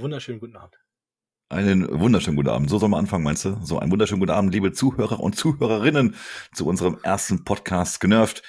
[0.00, 0.78] wunderschönen guten Abend.
[1.48, 2.70] Einen wunderschönen guten Abend.
[2.70, 3.58] So soll man anfangen, meinst du?
[3.62, 6.14] So, einen wunderschönen guten Abend, liebe Zuhörer und Zuhörerinnen,
[6.54, 8.42] zu unserem ersten Podcast genervt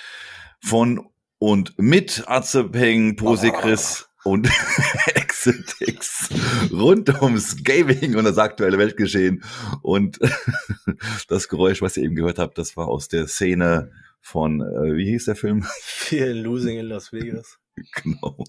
[0.64, 1.10] von
[1.40, 4.34] und mit Azepeng, Posekris oh.
[4.34, 4.48] und
[5.16, 6.30] Exitix
[6.72, 9.44] rund ums Gaming und das aktuelle Weltgeschehen.
[9.82, 10.20] Und
[11.28, 15.06] das Geräusch, was ihr eben gehört habt, das war aus der Szene von, äh, wie
[15.06, 15.66] hieß der Film?
[15.82, 17.58] Fear Losing in Las Vegas.
[17.96, 18.44] genau.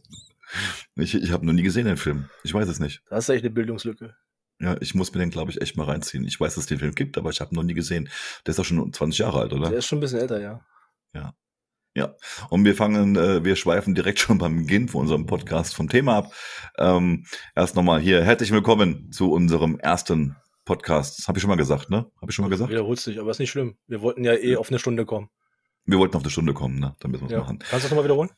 [0.97, 2.29] Ich, ich habe noch nie gesehen den Film.
[2.45, 3.03] Ich weiß es nicht.
[3.09, 4.15] Das ist echt eine Bildungslücke.
[4.61, 6.25] Ja, ich muss mir den, glaube ich, echt mal reinziehen.
[6.25, 8.09] Ich weiß, dass es den Film gibt, aber ich habe noch nie gesehen.
[8.47, 9.71] Der ist doch schon 20 Jahre alt, oder?
[9.71, 10.65] Der ist schon ein bisschen älter, ja.
[11.15, 11.35] Ja.
[11.95, 12.15] Ja,
[12.49, 16.17] und wir fangen, äh, wir schweifen direkt schon beim Beginn von unserem Podcast vom Thema
[16.17, 16.33] ab.
[16.79, 21.19] Ähm, erst nochmal hier, herzlich willkommen zu unserem ersten Podcast.
[21.19, 22.11] Das habe ich schon mal gesagt, ne?
[22.17, 22.71] Habe ich schon mal gesagt?
[22.71, 23.77] Wiederholst dich, aber ist nicht schlimm.
[23.89, 25.29] Wir wollten ja eh auf eine Stunde kommen.
[25.85, 26.97] Wir wollten auf eine Stunde kommen, ne?
[27.01, 27.41] Dann müssen wir es ja.
[27.41, 27.59] machen.
[27.59, 28.31] Kannst du das nochmal wiederholen?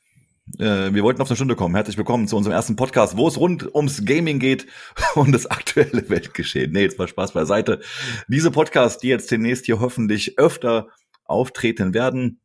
[0.58, 1.74] Äh, wir wollten auf eine Stunde kommen.
[1.74, 4.66] Herzlich willkommen zu unserem ersten Podcast, wo es rund ums Gaming geht
[5.14, 6.72] und das aktuelle Weltgeschehen.
[6.72, 7.80] Nee, jetzt mal Spaß beiseite.
[8.28, 10.88] Diese Podcasts, die jetzt demnächst hier hoffentlich öfter
[11.24, 12.40] auftreten werden,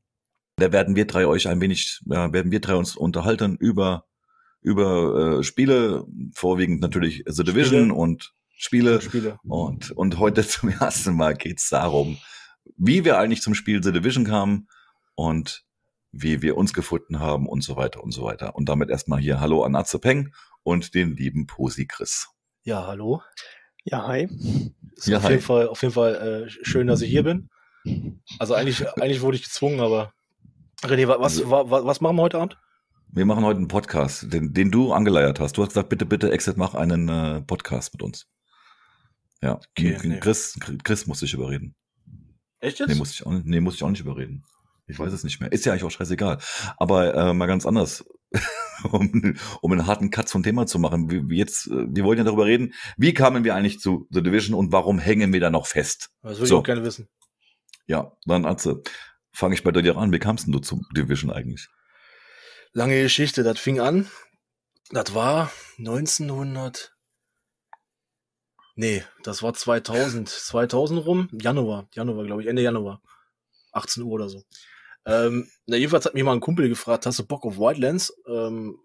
[0.55, 4.05] da werden wir drei euch ein wenig, ja, werden wir drei uns unterhalten über
[4.61, 7.93] über äh, Spiele, vorwiegend natürlich The Division Spiele.
[7.93, 9.01] und Spiele.
[9.01, 9.39] Spiele.
[9.43, 12.17] Und, und heute zum ersten Mal geht's darum,
[12.75, 14.67] wie wir eigentlich zum Spiel The Division kamen
[15.15, 15.63] und
[16.11, 18.55] wie wir uns gefunden haben und so weiter und so weiter.
[18.55, 22.27] Und damit erstmal hier Hallo an Atze Peng und den lieben Posi Chris.
[22.63, 23.21] Ja, hallo.
[23.83, 24.29] Ja, hi.
[24.95, 25.31] Ist ja, auf, hi.
[25.31, 27.49] Jeden Fall, auf jeden Fall äh, schön, dass ich hier bin.
[28.39, 30.13] Also eigentlich, eigentlich wurde ich gezwungen, aber
[30.83, 32.57] René, was, also, was, was machen wir heute Abend?
[33.11, 35.57] Wir machen heute einen Podcast, den, den du angeleiert hast.
[35.57, 38.27] Du hast gesagt, bitte, bitte, Exit, mach einen äh, Podcast mit uns.
[39.41, 40.77] Ja, okay, Chris, nee.
[40.83, 41.75] Chris muss ich überreden.
[42.59, 42.89] Echt jetzt?
[42.89, 44.43] Nee, muss ich auch, nee, muss ich auch nicht überreden.
[44.89, 45.51] Ich weiß es nicht mehr.
[45.51, 46.39] Ist ja eigentlich auch scheißegal.
[46.77, 48.05] Aber äh, mal ganz anders,
[48.91, 51.09] um, um einen harten Cut zum Thema zu machen.
[51.09, 54.57] Wir, jetzt, äh, wir wollen ja darüber reden, wie kamen wir eigentlich zu The Division
[54.57, 56.09] und warum hängen wir da noch fest?
[56.23, 56.55] Das will so.
[56.55, 57.07] ich auch gerne wissen.
[57.85, 58.81] Ja, dann Atze,
[59.31, 60.11] fange ich bei dir an.
[60.11, 61.67] Wie kamst du zu Division eigentlich?
[62.73, 63.43] Lange Geschichte.
[63.43, 64.07] Das fing an.
[64.91, 66.95] Das war 1900.
[68.75, 70.29] Nee, das war 2000.
[70.29, 71.29] 2000 rum.
[71.31, 71.87] Januar.
[71.93, 72.47] Januar, glaube ich.
[72.47, 73.01] Ende Januar.
[73.71, 74.43] 18 Uhr oder so.
[75.05, 78.13] Ähm, na, jedenfalls hat mich mal ein Kumpel gefragt, hast du Bock auf Wildlands?
[78.27, 78.77] Ähm,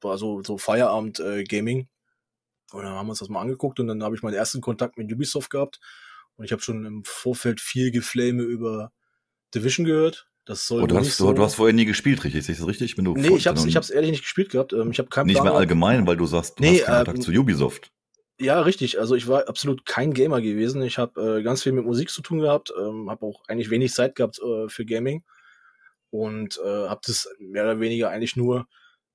[0.00, 1.80] war so, so Feierabend-Gaming.
[1.80, 4.60] Äh, und dann haben wir uns das mal angeguckt und dann habe ich meinen ersten
[4.60, 5.80] Kontakt mit Ubisoft gehabt.
[6.36, 8.92] Und ich habe schon im Vorfeld viel Geflame über
[9.54, 10.28] Division gehört.
[10.46, 12.48] Das soll oh, du, hast, so du hast vorher nie gespielt, richtig?
[12.48, 12.96] Ist das richtig?
[12.96, 14.72] Wenn du nee, ich habe ich hab's ehrlich nicht gespielt gehabt.
[14.72, 16.96] Ähm, ich habe keinen Nicht Plan mehr allgemein, weil du sagst, du nee, hast keinen
[16.96, 17.92] Kontakt äh, zu Ubisoft.
[18.38, 18.98] Ja, richtig.
[18.98, 20.80] Also ich war absolut kein Gamer gewesen.
[20.82, 23.92] Ich habe äh, ganz viel mit Musik zu tun gehabt, ähm, habe auch eigentlich wenig
[23.92, 25.22] Zeit gehabt äh, für Gaming
[26.10, 28.66] und äh, habe das mehr oder weniger eigentlich nur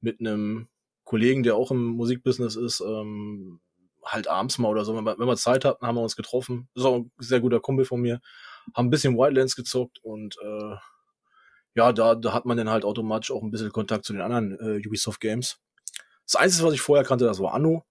[0.01, 0.67] mit einem
[1.03, 3.59] Kollegen, der auch im Musikbusiness ist, ähm,
[4.03, 6.69] halt abends mal oder so, wenn wir, wenn wir Zeit hatten, haben wir uns getroffen.
[6.75, 8.21] Ist auch ein sehr guter Kumpel von mir.
[8.73, 10.75] Haben ein bisschen Wildlands gezockt und äh,
[11.75, 14.57] ja, da, da hat man dann halt automatisch auch ein bisschen Kontakt zu den anderen
[14.59, 15.59] äh, Ubisoft Games.
[16.25, 17.85] Das Einzige, was ich vorher kannte, das war Anno.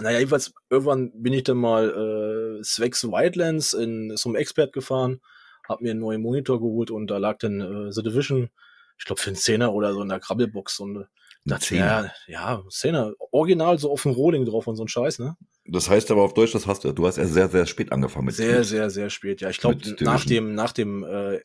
[0.00, 5.20] Naja, jedenfalls, irgendwann bin ich dann mal äh, zwecks Wildlands in so einem Expert gefahren,
[5.68, 8.50] hab mir einen neuen Monitor geholt und da lag dann äh, The Division,
[8.98, 11.06] ich glaube für einen Zehner oder so in der Krabbelbox und
[11.44, 15.36] dachte, ja, ja, Zehner, original so auf dem Rolling drauf und so ein Scheiß, ne?
[15.70, 18.24] Das heißt aber auf Deutsch, das hast du, du hast erst sehr, sehr spät angefangen
[18.26, 19.50] mit Sehr, mit, sehr, sehr spät, ja.
[19.50, 21.40] Ich glaube, nach dem, nach dem äh,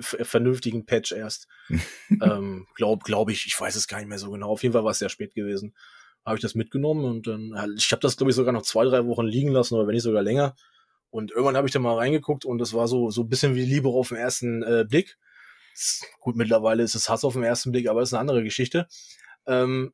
[0.00, 1.46] vernünftigen Patch erst.
[2.22, 4.48] ähm, glaube glaub ich, ich weiß es gar nicht mehr so genau.
[4.48, 5.74] Auf jeden Fall war es sehr spät gewesen
[6.26, 9.06] habe ich das mitgenommen und dann, ich habe das glaube ich sogar noch zwei, drei
[9.06, 10.56] Wochen liegen lassen oder wenn nicht sogar länger.
[11.10, 13.64] Und irgendwann habe ich da mal reingeguckt und das war so so ein bisschen wie
[13.64, 15.16] Liebe auf den ersten äh, Blick.
[16.20, 18.86] Gut, mittlerweile ist es Hass auf den ersten Blick, aber das ist eine andere Geschichte.
[19.46, 19.92] Ähm,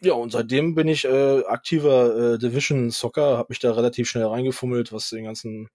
[0.00, 4.26] ja, und seitdem bin ich äh, aktiver äh, Division Soccer, habe mich da relativ schnell
[4.26, 5.68] reingefummelt, was den ganzen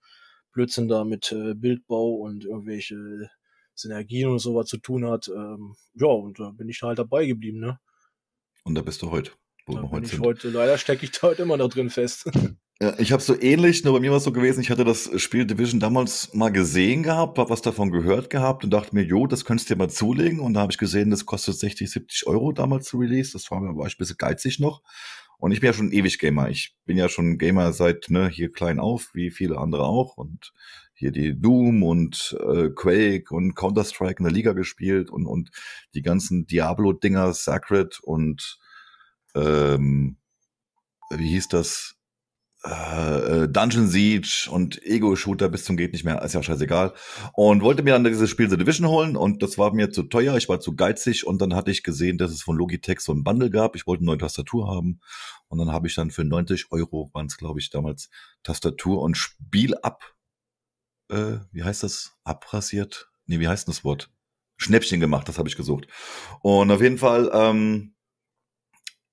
[0.51, 3.29] Blödsinn da mit äh, Bildbau und irgendwelche
[3.75, 5.27] Synergien und sowas zu tun hat.
[5.29, 7.79] Ähm, ja, und da bin ich halt dabei geblieben, ne?
[8.63, 9.31] Und da bist du heute
[9.69, 10.25] wo da wir heute sind.
[10.25, 12.29] Heute, leider stecke ich da heute immer noch drin fest.
[12.97, 15.45] Ich habe so ähnlich, nur bei mir war es so gewesen, ich hatte das Spiel
[15.45, 19.43] Division damals mal gesehen gehabt, habe was davon gehört gehabt und dachte mir, jo, das
[19.43, 20.39] könntest du dir mal zulegen.
[20.39, 23.33] Und da habe ich gesehen, das kostet 60, 70 Euro damals zu Release.
[23.33, 24.81] Das war, war ich ein bisschen geizig noch.
[25.39, 26.49] Und ich bin ja schon ewig Gamer.
[26.49, 30.15] Ich bin ja schon Gamer seit, ne, hier klein auf, wie viele andere auch.
[30.15, 30.53] Und
[30.93, 35.49] hier die Doom und äh, Quake und Counter-Strike in der Liga gespielt und, und
[35.95, 38.57] die ganzen Diablo-Dinger, Sacred und
[39.35, 40.17] ähm,
[41.09, 41.98] wie hieß das?
[42.63, 46.93] Äh, Dungeon Siege und Ego-Shooter bis zum geht nicht mehr, ist ja scheißegal.
[47.33, 50.35] Und wollte mir dann dieses Spiel The Division holen und das war mir zu teuer,
[50.35, 53.23] ich war zu geizig und dann hatte ich gesehen, dass es von Logitech so ein
[53.23, 53.75] Bundle gab.
[53.75, 54.99] Ich wollte eine neue Tastatur haben
[55.47, 58.09] und dann habe ich dann für 90 Euro, waren es glaube ich damals,
[58.43, 60.15] Tastatur und Spiel ab,
[61.09, 63.09] äh, wie heißt das, abrasiert?
[63.25, 64.11] Nee, wie heißt das Wort?
[64.57, 65.87] Schnäppchen gemacht, das habe ich gesucht.
[66.41, 67.95] Und auf jeden Fall, ähm,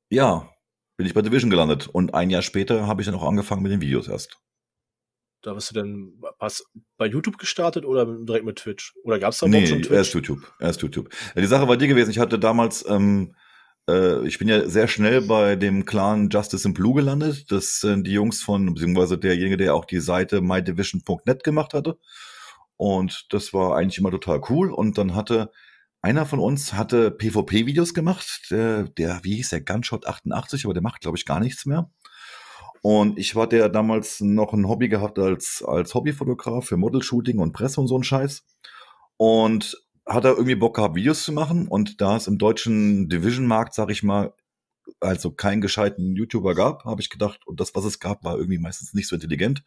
[0.09, 0.51] ja,
[0.97, 1.89] bin ich bei Division gelandet.
[1.89, 4.39] Und ein Jahr später habe ich dann auch angefangen mit den Videos erst.
[5.43, 6.65] Da bist du denn was
[6.97, 8.95] bei YouTube gestartet oder direkt mit Twitch?
[9.05, 9.93] Oder gab es da nee, schon Twitch?
[9.93, 10.53] erst YouTube.
[10.59, 11.09] Erst YouTube.
[11.37, 13.35] Die Sache war die gewesen, ich hatte damals, ähm,
[13.89, 17.53] äh, ich bin ja sehr schnell bei dem Clan Justice in Blue gelandet.
[17.53, 21.99] Das sind die Jungs von, beziehungsweise derjenige, der auch die Seite mydivision.net gemacht hatte.
[22.77, 24.73] Und das war eigentlich immer total cool.
[24.73, 25.53] Und dann hatte
[26.07, 30.83] einer von uns hatte PvP-Videos gemacht, der, der, wie hieß der, Gunshot 88, aber der
[30.83, 31.91] macht, glaube ich, gar nichts mehr.
[32.81, 37.53] Und ich war der damals noch ein Hobby gehabt als, als Hobbyfotograf für Model-Shooting und
[37.53, 38.45] Presse und so ein Scheiß.
[39.17, 41.67] Und hat er irgendwie Bock gehabt, Videos zu machen.
[41.67, 44.33] Und da es im deutschen Division-Markt, sag ich mal,
[45.01, 48.59] also keinen gescheiten YouTuber gab, habe ich gedacht, und das, was es gab, war irgendwie
[48.59, 49.65] meistens nicht so intelligent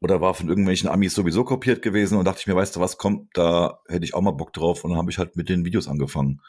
[0.00, 2.96] oder war von irgendwelchen Amis sowieso kopiert gewesen und dachte ich mir, weißt du was,
[2.96, 5.64] kommt, da hätte ich auch mal Bock drauf und dann habe ich halt mit den
[5.64, 6.40] Videos angefangen,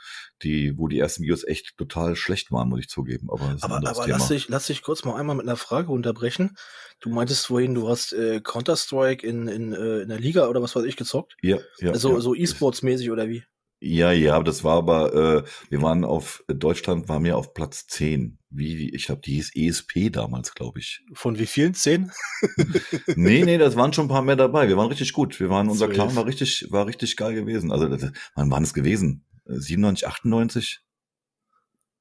[0.41, 3.29] die, wo die ersten Videos echt total schlecht waren, muss ich zugeben.
[3.29, 6.55] Aber, aber, aber lass, dich, lass dich kurz mal einmal mit einer Frage unterbrechen.
[7.01, 10.75] Du meintest vorhin, du hast äh, Counter-Strike in, in, äh, in der Liga oder was
[10.75, 11.35] weiß ich gezockt?
[11.41, 11.91] Ja, ja.
[11.91, 12.21] Also ja.
[12.21, 13.43] so E-Sports-mäßig oder wie?
[13.81, 18.37] Ja, ja, das war aber, äh, wir waren auf, Deutschland war mir auf Platz 10.
[18.53, 21.05] Wie, ich glaube, die hieß ESP damals, glaube ich.
[21.13, 21.73] Von wie vielen?
[21.73, 22.11] Zehn?
[23.15, 24.67] nee, nee, das waren schon ein paar mehr dabei.
[24.67, 25.39] Wir waren richtig gut.
[25.39, 27.71] Wir waren, unser Clan war richtig, war richtig geil gewesen.
[27.71, 27.89] Also,
[28.35, 29.25] wann waren es gewesen?
[29.45, 30.81] 97, 98?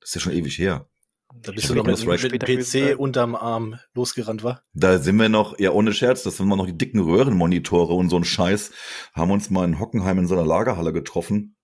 [0.00, 0.88] Das ist ja schon ewig her.
[1.32, 4.64] Da bist du noch mit, mit PC unterm Arm losgerannt, war?
[4.73, 8.08] Da sind wir noch, ja ohne Scherz, das sind wir noch die dicken Röhrenmonitore und
[8.08, 8.73] so ein Scheiß,
[9.14, 11.56] haben uns mal in Hockenheim in so einer Lagerhalle getroffen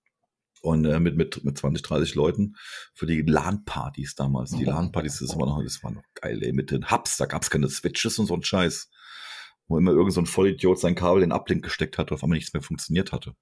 [0.66, 2.56] und äh, mit, mit, mit 20, 30 Leuten
[2.92, 4.50] für die LAN-Partys damals.
[4.50, 7.50] Die LAN-Partys, das war noch, das war noch geil, ey, mit den Hubs, da gab's
[7.50, 8.90] keine Switches und so ein Scheiß.
[9.68, 12.22] Wo immer irgend so ein Vollidiot sein Kabel in den Uplink gesteckt hat und auf
[12.22, 13.34] einmal nichts mehr funktioniert hatte.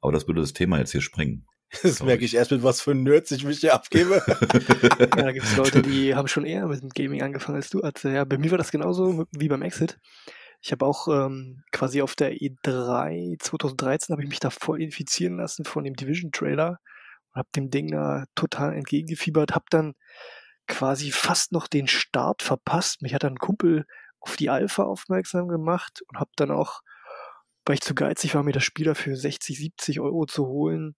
[0.00, 1.46] Aber das würde das Thema jetzt hier sprengen.
[1.82, 4.22] Das merke ich erst mit was für Nerds ich mich hier abgebe.
[4.28, 7.80] ja, da gibt es Leute, die haben schon eher mit dem Gaming angefangen als du.
[7.80, 9.98] Also, ja, bei mir war das genauso wie beim Exit.
[10.64, 15.36] Ich habe auch ähm, quasi auf der E3 2013 habe ich mich da voll infizieren
[15.36, 16.80] lassen von dem Division Trailer
[17.28, 19.94] und habe dem Ding da total entgegengefiebert, habe dann
[20.66, 23.02] quasi fast noch den Start verpasst.
[23.02, 23.84] Mich hat dann ein Kumpel
[24.20, 26.80] auf die Alpha aufmerksam gemacht und habe dann auch,
[27.66, 30.96] weil ich zu geizig war, mir das Spiel dafür 60, 70 Euro zu holen,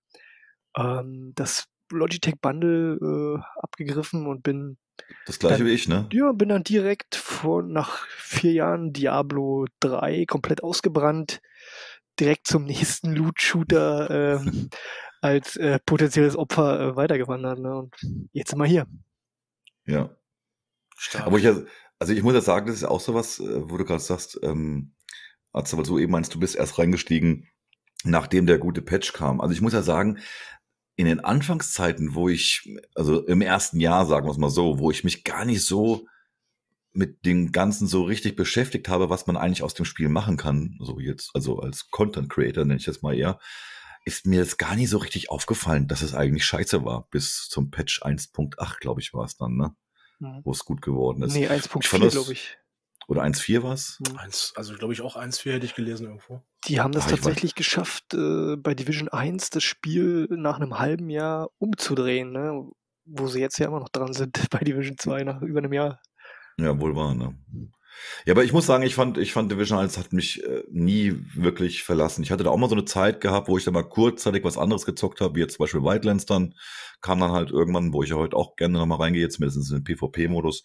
[0.77, 4.79] ähm, das Logitech Bundle äh, abgegriffen und bin
[5.27, 6.09] das gleiche dann, wie ich, ne?
[6.13, 11.41] Ja, bin dann direkt von nach vier Jahren Diablo 3 komplett ausgebrannt,
[12.21, 14.71] direkt zum nächsten Loot-Shooter ähm,
[15.21, 17.59] als äh, potenzielles Opfer äh, weitergewandert.
[17.59, 17.77] Ne?
[17.77, 17.95] Und
[18.33, 18.87] jetzt sind wir hier.
[19.87, 20.17] Ja.
[20.97, 21.27] Stark.
[21.27, 21.47] Aber ich,
[21.99, 24.39] also ich muss ja sagen, das ist auch so was, äh, wo du gerade sagst,
[24.43, 24.95] ähm,
[25.53, 27.49] als du so eben meinst, du bist erst reingestiegen,
[28.05, 29.41] nachdem der gute Patch kam.
[29.41, 30.19] Also ich muss ja sagen,
[30.97, 34.91] in den Anfangszeiten, wo ich, also im ersten Jahr, sagen wir es mal so, wo
[34.91, 36.07] ich mich gar nicht so
[36.93, 40.77] mit dem Ganzen so richtig beschäftigt habe, was man eigentlich aus dem Spiel machen kann,
[40.81, 43.39] so jetzt, also als Content Creator nenne ich das mal eher,
[44.07, 47.09] ist mir jetzt gar nicht so richtig aufgefallen, dass es eigentlich scheiße war.
[47.11, 49.77] Bis zum Patch 1.8, glaube ich, war es dann, ne?
[50.21, 50.41] Mhm.
[50.45, 51.35] Wo es gut geworden ist.
[51.35, 52.57] Nee, 1.4, glaube ich.
[53.09, 54.53] Oder 1.4 war es?
[54.57, 56.43] Also glaube ich auch 1.4 hätte ich gelesen irgendwo.
[56.67, 61.09] Die haben das Ach, tatsächlich geschafft, äh, bei Division 1 das Spiel nach einem halben
[61.09, 62.69] Jahr umzudrehen, ne?
[63.05, 66.01] wo sie jetzt ja immer noch dran sind bei Division 2 nach über einem Jahr.
[66.59, 67.39] Ja, wohl wahr, ne?
[68.27, 71.15] Ja, aber ich muss sagen, ich fand, ich fand Division 1 hat mich äh, nie
[71.35, 72.23] wirklich verlassen.
[72.23, 74.59] Ich hatte da auch mal so eine Zeit gehabt, wo ich da mal kurzzeitig was
[74.59, 76.55] anderes gezockt habe, wie jetzt zum Beispiel Wildlands dann,
[77.01, 79.83] kam dann halt irgendwann, wo ich ja heute auch gerne nochmal reingehe, jetzt mindestens in
[79.83, 80.65] den PvP-Modus.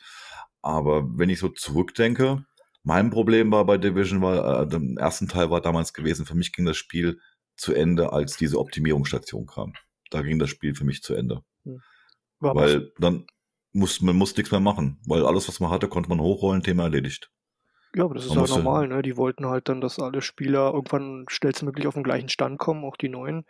[0.61, 2.45] Aber wenn ich so zurückdenke,
[2.83, 6.53] mein Problem war bei Division, war, äh, im ersten Teil war damals gewesen, für mich
[6.53, 7.19] ging das Spiel
[7.55, 9.73] zu Ende, als diese Optimierungsstation kam.
[10.09, 11.43] Da ging das Spiel für mich zu Ende.
[11.63, 11.79] Hm.
[12.39, 13.27] weil dann
[13.71, 16.83] muss man muss nichts mehr machen, weil alles, was man hatte, konnte man hochrollen, Thema
[16.83, 17.31] erledigt.
[17.95, 19.01] Ja, aber das ist ja normal, ne?
[19.01, 22.97] Die wollten halt dann, dass alle Spieler irgendwann schnellstmöglich auf den gleichen Stand kommen, auch
[22.97, 23.45] die neuen.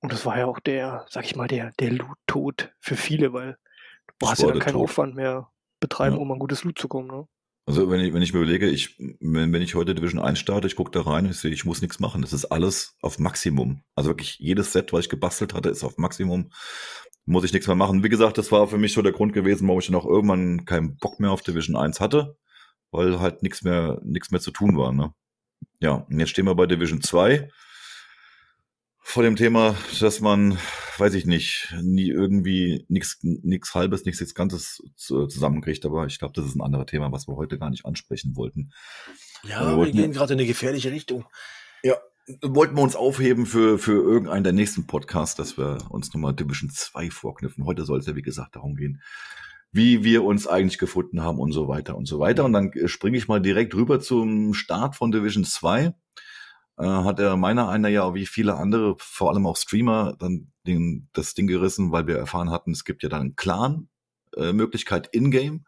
[0.00, 3.58] Und das war ja auch der, sag ich mal, der, der Loot-Tod für viele, weil
[4.18, 5.49] du hast ja dann keinen Aufwand mehr
[5.80, 6.22] betreiben, ja.
[6.22, 7.08] um an gutes Loot zu kommen.
[7.08, 7.26] Ne?
[7.66, 10.66] Also wenn ich, wenn ich mir überlege, ich, wenn, wenn ich heute Division 1 starte,
[10.66, 12.22] ich gucke da rein, ich sehe, ich muss nichts machen.
[12.22, 13.82] Das ist alles auf Maximum.
[13.94, 16.50] Also wirklich jedes Set, was ich gebastelt hatte, ist auf Maximum.
[17.26, 18.02] Muss ich nichts mehr machen.
[18.02, 20.64] Wie gesagt, das war für mich so der Grund gewesen, warum ich dann auch irgendwann
[20.64, 22.36] keinen Bock mehr auf Division 1 hatte.
[22.92, 25.12] weil halt nichts mehr, nichts mehr zu tun war, ne?
[25.80, 27.50] Ja, und jetzt stehen wir bei Division 2
[29.00, 30.58] vor dem Thema, dass man,
[30.98, 36.46] weiß ich nicht, nie irgendwie nichts nichts halbes, nichts Ganzes zusammenkriegt, aber ich glaube, das
[36.46, 38.72] ist ein anderes Thema, was wir heute gar nicht ansprechen wollten.
[39.42, 41.24] Ja, wir, wollten, wir gehen gerade in eine gefährliche Richtung.
[41.82, 41.96] Ja,
[42.42, 46.70] wollten wir uns aufheben für, für irgendeinen der nächsten Podcasts, dass wir uns nochmal Division
[46.70, 47.64] 2 vorknüpfen.
[47.64, 49.02] Heute soll es ja, wie gesagt, darum gehen,
[49.72, 52.44] wie wir uns eigentlich gefunden haben und so weiter und so weiter.
[52.44, 55.94] Und dann springe ich mal direkt rüber zum Start von Division 2.
[56.78, 61.08] Äh, hat er meiner einer ja wie viele andere, vor allem auch Streamer, dann den,
[61.12, 65.64] das Ding gerissen, weil wir erfahren hatten, es gibt ja dann Clan-Möglichkeit äh, in-game.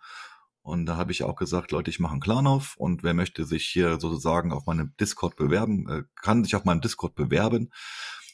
[0.62, 3.44] Und da habe ich auch gesagt, Leute, ich mache einen Clan auf und wer möchte
[3.44, 7.70] sich hier sozusagen auf meinem Discord bewerben, äh, kann sich auf meinem Discord bewerben.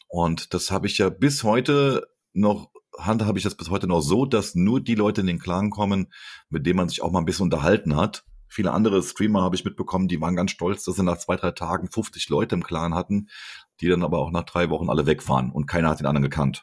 [0.09, 4.27] Und das habe ich ja bis heute noch, handhabe ich das bis heute noch so,
[4.27, 6.13] dass nur die Leute in den Clan kommen,
[6.51, 8.25] mit denen man sich auch mal ein bisschen unterhalten hat.
[8.49, 11.51] Viele andere Streamer habe ich mitbekommen, die waren ganz stolz, dass sie nach zwei, drei
[11.51, 13.29] Tagen 50 Leute im Clan hatten,
[13.81, 16.23] die dann aber auch nach drei Wochen alle weg waren und keiner hat den anderen
[16.23, 16.63] gekannt.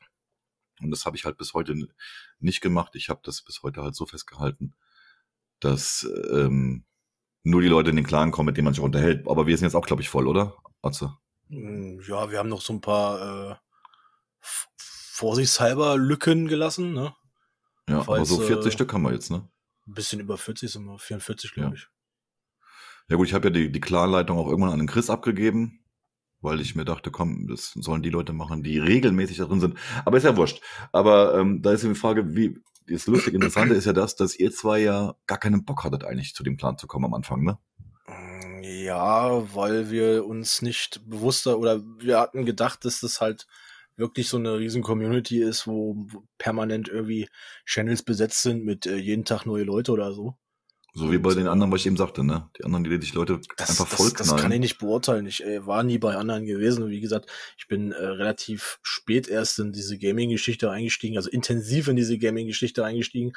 [0.82, 1.76] Und das habe ich halt bis heute
[2.40, 2.96] nicht gemacht.
[2.96, 4.74] Ich habe das bis heute halt so festgehalten,
[5.60, 6.86] dass ähm,
[7.44, 9.28] nur die Leute in den Clan kommen, mit denen man sich unterhält.
[9.28, 10.58] Aber wir sind jetzt auch, glaube ich, voll, oder?
[10.82, 11.16] Atze?
[11.50, 13.56] Hm, ja, wir haben noch so ein paar äh,
[14.42, 17.16] vorsichtshalber Lücken gelassen, ne?
[17.88, 19.48] Ja, Falls, aber so 40 äh, Stück haben wir jetzt, ne?
[19.88, 21.88] Ein bisschen über 40 sind wir, 44, glaube ich.
[23.08, 25.84] Ja gut, ich habe ja die, die Clan-Leitung auch irgendwann an den Chris abgegeben,
[26.42, 29.78] weil ich mir dachte, komm, das sollen die Leute machen, die regelmäßig da drin sind.
[30.06, 30.62] Aber ist ja wurscht.
[30.92, 34.52] Aber ähm, da ist die Frage, wie, das lustig Interessante ist ja das, dass ihr
[34.52, 37.60] zwei ja gar keinen Bock hattet, eigentlich zu dem Plan zu kommen am Anfang, ne?
[38.08, 43.48] Mm, ja, weil wir uns nicht bewusster oder wir hatten gedacht, dass das halt
[43.98, 47.28] wirklich so eine riesen Community ist, wo, permanent irgendwie
[47.66, 50.36] Channels besetzt sind mit äh, jeden Tag neue Leute oder so.
[50.98, 52.50] So wie bei den anderen, was ich eben sagte, ne?
[52.58, 55.26] Die anderen, die sich Leute das, einfach voll das, das kann ich nicht beurteilen.
[55.26, 56.84] Ich äh, war nie bei anderen gewesen.
[56.84, 61.90] Und wie gesagt, ich bin äh, relativ spät erst in diese Gaming-Geschichte eingestiegen, also intensiv
[61.90, 63.34] in diese Gaming-Geschichte eingestiegen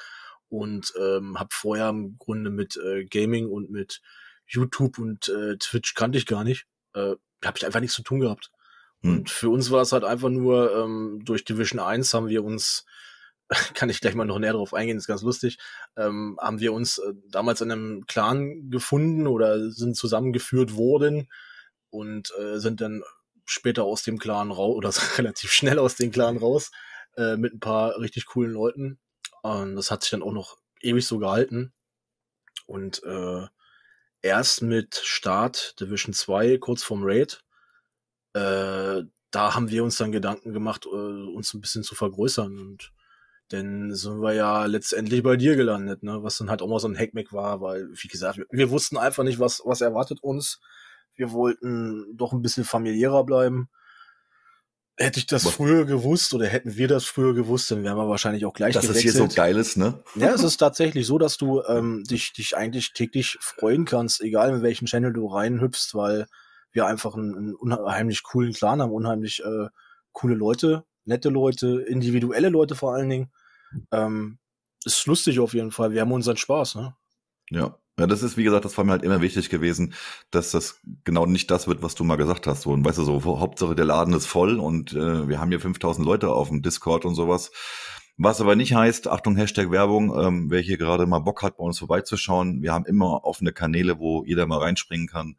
[0.49, 4.03] und ähm, habe vorher im Grunde mit äh, Gaming und mit
[4.47, 6.67] YouTube und äh, Twitch kannte ich gar nicht.
[6.95, 8.53] Äh, habe ich einfach nichts zu tun gehabt.
[9.03, 9.19] Hm.
[9.19, 12.85] Und für uns war es halt einfach nur, ähm, durch Division 1 haben wir uns
[13.75, 15.59] kann ich gleich mal noch näher drauf eingehen, ist ganz lustig,
[15.97, 21.29] ähm, haben wir uns äh, damals in einem Clan gefunden oder sind zusammengeführt worden
[21.91, 23.03] und äh, sind dann
[23.45, 26.71] später aus dem Clan raus oder relativ schnell aus dem Clan raus
[27.17, 28.99] äh, mit ein paar richtig coolen Leuten.
[29.43, 31.73] Und das hat sich dann auch noch ewig so gehalten.
[32.67, 33.47] Und äh,
[34.21, 37.43] erst mit Start Division 2, kurz vorm Raid,
[38.39, 42.93] äh, da haben wir uns dann Gedanken gemacht, äh, uns ein bisschen zu vergrößern und
[43.53, 46.23] denn sind wir ja letztendlich bei dir gelandet, ne?
[46.23, 49.25] Was dann halt auch mal so ein Hackmack war, weil, wie gesagt, wir, wussten einfach
[49.25, 50.61] nicht, was, was erwartet uns.
[51.15, 53.71] Wir wollten doch ein bisschen familiärer bleiben.
[54.99, 55.55] Hätte ich das was?
[55.55, 58.83] früher gewusst oder hätten wir das früher gewusst, dann wären wir wahrscheinlich auch gleich Dass
[58.83, 59.15] gewechselt.
[59.15, 60.03] es hier so geil ist, ne?
[60.17, 64.51] Ja, es ist tatsächlich so, dass du ähm, dich, dich eigentlich täglich freuen kannst, egal
[64.51, 66.27] in welchen Channel du reinhüpfst, weil
[66.73, 69.69] wir einfach einen, einen unheimlich coolen Clan haben, unheimlich äh,
[70.13, 73.31] coole Leute, nette Leute, individuelle Leute vor allen Dingen.
[73.93, 74.39] Ähm,
[74.85, 75.93] ist lustig auf jeden Fall.
[75.93, 76.97] Wir haben unseren Spaß, ne?
[77.51, 77.79] Ja.
[77.99, 79.93] Ja, das ist, wie gesagt, das war mir halt immer wichtig gewesen,
[80.31, 82.65] dass das genau nicht das wird, was du mal gesagt hast.
[82.65, 86.07] Und weißt du, so, Hauptsache der Laden ist voll und äh, wir haben hier 5000
[86.07, 87.51] Leute auf dem Discord und sowas.
[88.17, 91.65] Was aber nicht heißt, Achtung, Hashtag Werbung, ähm, wer hier gerade mal Bock hat, bei
[91.65, 95.37] uns vorbeizuschauen, wir haben immer offene Kanäle, wo jeder mal reinspringen kann.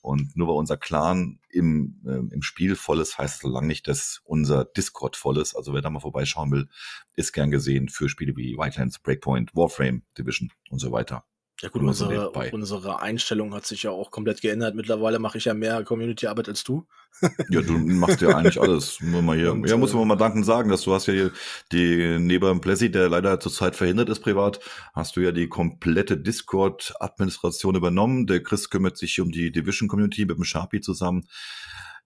[0.00, 3.66] Und nur weil unser Clan im, äh, im Spiel voll ist, heißt es so lange
[3.66, 5.54] nicht, dass unser Discord voll ist.
[5.54, 6.68] Also wer da mal vorbeischauen will,
[7.14, 11.24] ist gern gesehen für Spiele wie Wildlands, Breakpoint, Warframe, Division und so weiter.
[11.60, 14.76] Ja gut, unsere, unsere Einstellung hat sich ja auch komplett geändert.
[14.76, 16.86] Mittlerweile mache ich ja mehr Community-Arbeit als du.
[17.50, 19.00] ja, du machst ja eigentlich alles.
[19.00, 19.52] Nur mal hier.
[19.52, 21.32] Und, ja, muss man mal danken sagen, dass du hast ja hier
[21.72, 24.60] die, neben Plessy, der leider zurzeit verhindert ist privat,
[24.94, 28.28] hast du ja die komplette Discord-Administration übernommen.
[28.28, 31.26] Der Chris kümmert sich um die Division-Community mit dem Sharpie zusammen.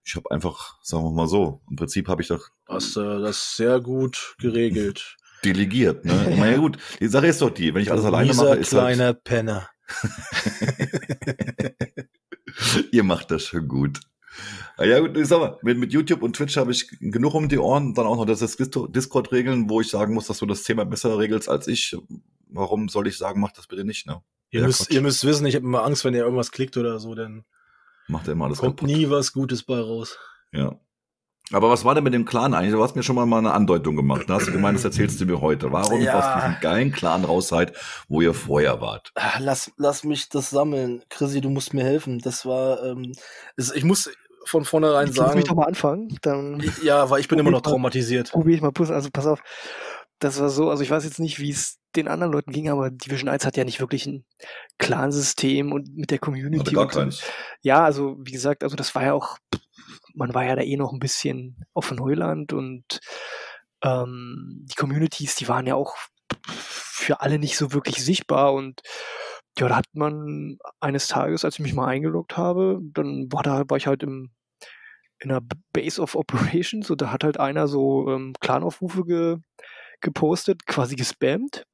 [0.03, 2.49] Ich habe einfach, sagen wir mal so, im Prinzip habe ich doch...
[2.67, 6.05] Hast äh, das sehr gut geregelt delegiert.
[6.05, 6.37] Ne?
[6.53, 9.23] Ja gut, die Sache ist doch die, wenn ich alles alleine mache, ist kleiner halt
[9.23, 9.69] Penner.
[12.91, 13.99] Ihr macht das schon gut.
[14.79, 17.59] Ja gut, ich sag mal, mit, mit YouTube und Twitch habe ich genug um die
[17.59, 20.85] Ohren, dann auch noch das Discord regeln, wo ich sagen muss, dass du das Thema
[20.85, 21.95] besser regelst als ich.
[22.47, 24.21] Warum soll ich sagen, mach das bitte nicht, ne?
[24.49, 26.99] Ihr, ja, müsst, ihr müsst wissen, ich habe immer Angst, wenn ihr irgendwas klickt oder
[26.99, 27.43] so, dann
[28.07, 28.95] macht er immer alles kommt kaputt.
[28.95, 30.17] nie was Gutes bei raus.
[30.51, 30.79] Ja.
[31.53, 32.73] Aber was war denn mit dem Clan eigentlich?
[32.73, 34.23] Du hast mir schon mal eine Andeutung gemacht.
[34.27, 35.71] Da hast du gemeint, das erzählst du mir heute.
[35.71, 36.17] Warum Ja.
[36.17, 37.73] aus diesem geilen Clan raus seid,
[38.07, 39.11] wo ihr vorher wart?
[39.39, 41.03] Lass, lass mich das sammeln.
[41.09, 42.19] Chrissy, du musst mir helfen.
[42.19, 43.11] Das war, ähm,
[43.57, 44.09] ich muss
[44.45, 46.17] von vornherein lass sagen, mich doch mal anfangen.
[46.21, 48.31] Dann ja, weil ich bin immer noch traumatisiert.
[48.31, 48.95] probiere ich mal Puzzle.
[48.95, 49.39] Also pass auf,
[50.19, 52.89] das war so, also ich weiß jetzt nicht, wie es den anderen Leuten ging, aber
[52.89, 54.25] Division 1 hat ja nicht wirklich ein
[54.79, 56.59] Clansystem und mit der Community.
[56.59, 57.21] Hatte gar keins.
[57.61, 59.37] Ja, also wie gesagt, also das war ja auch,
[60.13, 62.99] man war ja da eh noch ein bisschen auf Neuland und
[63.83, 65.95] ähm, die Communities, die waren ja auch
[66.47, 68.81] für alle nicht so wirklich sichtbar und
[69.59, 73.63] ja, da hat man eines Tages, als ich mich mal eingeloggt habe, dann war da,
[73.67, 74.31] war ich halt im,
[75.19, 75.41] in einer
[75.73, 79.37] Base of Operations und da hat halt einer so ähm, Clanaufrufe ge,
[80.01, 81.65] gepostet, quasi gespammt.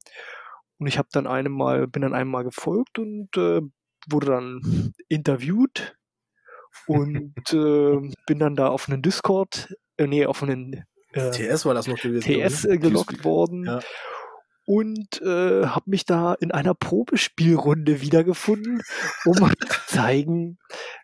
[0.78, 3.60] Und ich habe dann einem mal, bin dann einem mal gefolgt und äh,
[4.08, 5.96] wurde dann interviewt
[6.86, 11.74] und äh, bin dann da auf einen Discord, äh, nee, auf einen äh, TS war
[11.74, 12.22] das noch gewesen.
[12.24, 13.80] TS äh, gelockt worden Ja.
[14.64, 18.82] und äh, habe mich da in einer Probespielrunde wiedergefunden,
[19.24, 20.58] um mal zu zeigen,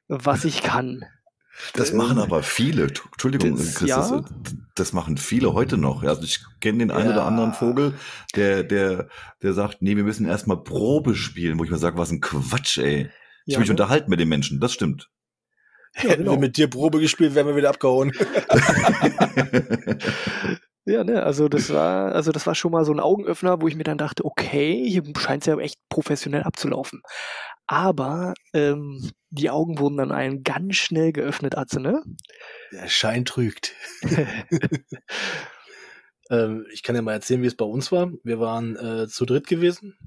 [0.08, 1.04] was ich kann.
[1.72, 2.84] Das Äh, machen aber viele.
[2.88, 3.96] Entschuldigung, das- Chris, ja.
[3.96, 4.22] das,
[4.74, 6.02] das machen viele heute noch.
[6.02, 7.14] Also ich kenne den einen Ja.
[7.14, 7.94] oder anderen Vogel,
[8.34, 9.08] der, der,
[9.42, 12.78] der sagt, nee, wir müssen erstmal Probe spielen, wo ich mir sage, was ein Quatsch,
[12.78, 13.08] ey.
[13.46, 13.72] Ich Ja, will mich ne?
[13.72, 15.08] unterhalten mit den Menschen, das stimmt.
[15.96, 16.32] Ja, Hätten genau.
[16.32, 18.12] wir mit dir Probe gespielt, wären wir wieder abgehauen.
[20.88, 23.74] Ja, ne, also das war, also das war schon mal so ein Augenöffner, wo ich
[23.74, 27.02] mir dann dachte, okay, hier scheint es ja echt professionell abzulaufen.
[27.66, 32.04] Aber ähm, die Augen wurden dann einem ganz schnell geöffnet, Atze, ne?
[32.70, 33.74] Der Schein trügt.
[36.30, 38.12] ähm, ich kann ja mal erzählen, wie es bei uns war.
[38.22, 39.98] Wir waren äh, zu dritt gewesen.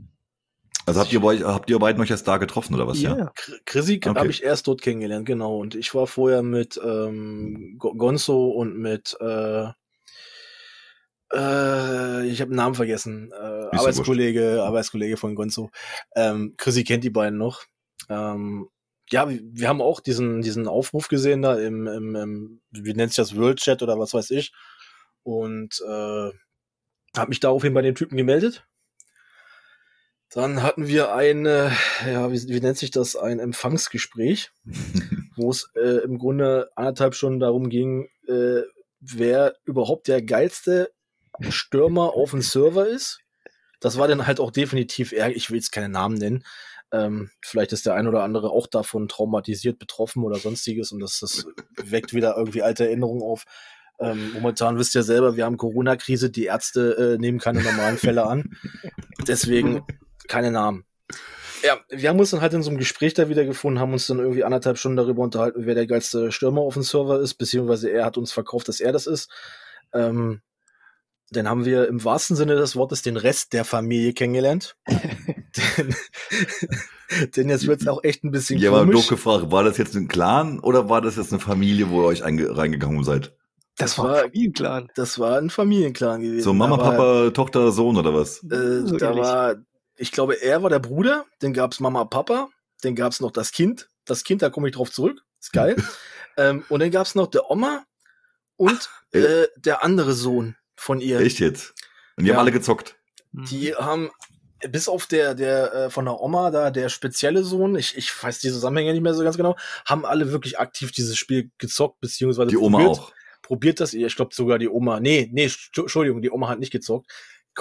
[0.86, 3.00] Also habt ihr, bei, habt ihr beiden euch erst da getroffen oder was?
[3.00, 3.16] Ja.
[3.18, 3.32] Ja.
[3.66, 4.18] Chrissy Okay.
[4.18, 5.60] habe ich erst dort kennengelernt, genau.
[5.60, 9.68] Und ich war vorher mit ähm, Go- Gonzo und mit äh,
[11.32, 13.32] äh, ich habe den Namen vergessen.
[13.32, 15.70] Äh, Arbeitskollege, Arbeitskollege von Gonzo.
[16.16, 17.66] Ähm, Chrissy kennt die beiden noch.
[18.10, 18.70] Ähm,
[19.12, 23.12] ja, wir, wir haben auch diesen, diesen Aufruf gesehen da im, im, im wie nennt
[23.12, 24.54] sich das, World Chat oder was weiß ich.
[25.24, 26.32] Und äh,
[27.18, 28.66] habe mich daraufhin bei den Typen gemeldet.
[30.32, 31.72] Dann hatten wir eine,
[32.06, 34.52] ja, wie, wie nennt sich das, ein Empfangsgespräch,
[35.36, 38.62] wo es äh, im Grunde anderthalb Stunden darum ging, äh,
[39.00, 40.92] wer überhaupt der geilste
[41.50, 43.22] Stürmer auf dem Server ist.
[43.80, 46.44] Das war dann halt auch definitiv er, ich will jetzt keine Namen nennen.
[46.92, 51.20] Ähm, vielleicht ist der ein oder andere auch davon traumatisiert, betroffen oder sonstiges und das,
[51.20, 51.46] das
[51.78, 53.46] weckt wieder irgendwie alte Erinnerungen auf.
[54.00, 58.26] Ähm, momentan wisst ihr selber, wir haben Corona-Krise, die Ärzte äh, nehmen keine normalen Fälle
[58.26, 58.56] an.
[59.28, 59.84] Deswegen
[60.30, 60.86] keine Namen.
[61.62, 64.08] Ja, wir haben uns dann halt in so einem Gespräch da wieder gefunden, haben uns
[64.08, 67.90] dann irgendwie anderthalb Stunden darüber unterhalten, wer der geilste Stürmer auf dem Server ist, beziehungsweise
[67.90, 69.30] er hat uns verkauft, dass er das ist.
[69.94, 70.40] Ähm,
[71.32, 74.78] dann haben wir im wahrsten Sinne des Wortes den Rest der Familie kennengelernt.
[74.88, 75.96] denn,
[77.36, 78.96] denn jetzt wird's auch echt ein bisschen Ja, aber komisch.
[78.96, 82.08] doof gefragt, war das jetzt ein Clan oder war das jetzt eine Familie, wo ihr
[82.08, 83.36] euch einge- reingegangen seid?
[83.78, 84.88] Das, Das war ein Familienclan.
[84.96, 86.44] Das war ein Familienclan gewesen.
[86.44, 88.44] So Mama, aber, Papa, Tochter, Sohn oder was?
[88.44, 89.56] Äh, So da war,
[90.00, 92.50] ich glaube, er war der Bruder, dann gab's Mama, Papa,
[92.82, 93.90] dann gab's noch das Kind.
[94.06, 95.22] Das Kind, da komme ich drauf zurück.
[95.40, 95.76] Ist geil.
[96.38, 97.84] ähm, und dann gab's noch der Oma
[98.56, 99.20] und äh.
[99.20, 101.20] äh, der andere Sohn von ihr.
[101.20, 101.74] Echt jetzt?
[102.18, 102.36] Und die Ja.
[102.36, 102.96] haben alle gezockt.
[103.32, 103.46] Mhm.
[103.46, 104.10] Die haben,
[104.70, 108.40] bis auf der, der äh, von der Oma da, der spezielle Sohn, ich, ich weiß
[108.40, 112.50] die Zusammenhänge nicht mehr so ganz genau, haben alle wirklich aktiv dieses Spiel gezockt, beziehungsweise
[112.50, 113.12] Die Oma probiert, auch.
[113.42, 113.94] probiert das.
[113.94, 115.00] Ich glaube sogar die Oma.
[115.00, 117.10] Nee, nee, Sch- Entschuldigung, die Oma hat nicht gezockt.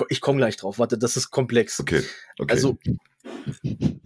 [0.08, 0.78] Ich komme gleich drauf.
[0.78, 1.80] Warte, das ist komplex.
[1.80, 2.02] Okay.
[2.38, 2.52] okay.
[2.52, 2.78] Also,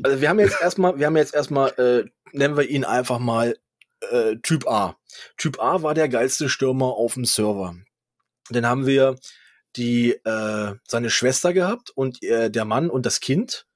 [0.03, 3.57] also wir haben jetzt erstmal, wir haben jetzt erstmal, äh, nennen wir ihn einfach mal
[4.11, 4.97] äh, Typ A.
[5.37, 7.77] Typ A war der geilste Stürmer auf dem Server.
[8.51, 9.17] Dann haben wir
[9.77, 13.67] die äh, seine Schwester gehabt und äh, der Mann und das Kind.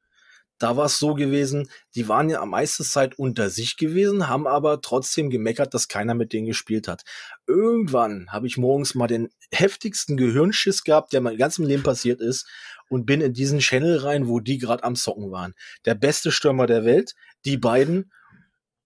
[0.59, 4.47] Da war es so gewesen, die waren ja am meisten Zeit unter sich gewesen, haben
[4.47, 7.03] aber trotzdem gemeckert, dass keiner mit denen gespielt hat.
[7.47, 12.47] Irgendwann habe ich morgens mal den heftigsten Gehirnschiss gehabt, der mein ganzem Leben passiert ist
[12.89, 15.55] und bin in diesen Channel rein, wo die gerade am Zocken waren.
[15.85, 17.15] Der beste Stürmer der Welt,
[17.45, 18.13] die beiden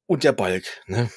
[0.07, 0.65] und der Balk.
[0.87, 1.11] Ne?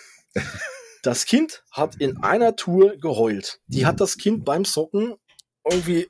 [1.01, 3.59] Das Kind hat in einer Tour geheult.
[3.67, 5.15] Die hat das Kind beim Zocken
[5.69, 6.07] irgendwie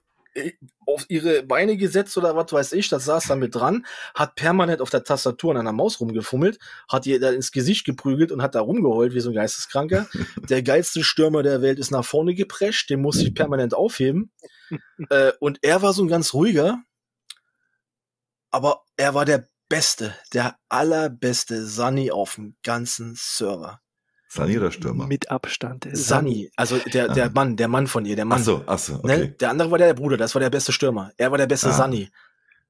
[0.85, 4.81] auf ihre Beine gesetzt oder was weiß ich, das saß da mit dran, hat permanent
[4.81, 8.55] auf der Tastatur an einer Maus rumgefummelt, hat ihr da ins Gesicht geprügelt und hat
[8.55, 10.07] da rumgeheult wie so ein Geisteskranker.
[10.49, 14.31] Der geilste Stürmer der Welt ist nach vorne geprescht, den muss ich permanent aufheben.
[15.09, 16.81] äh, und er war so ein ganz ruhiger,
[18.51, 23.82] aber er war der Beste, der allerbeste Sunny auf dem ganzen Server.
[24.33, 25.05] Sani oder Stürmer?
[25.07, 25.87] Mit Abstand.
[25.91, 27.31] Sani, also der, der Aha.
[27.35, 28.39] Mann, der Mann von ihr, der Mann.
[28.41, 29.13] Ach so, ach so, Ne?
[29.15, 29.35] okay.
[29.39, 31.11] Der andere war der Bruder, das war der beste Stürmer.
[31.17, 31.73] Er war der beste Ah.
[31.73, 32.09] Sani.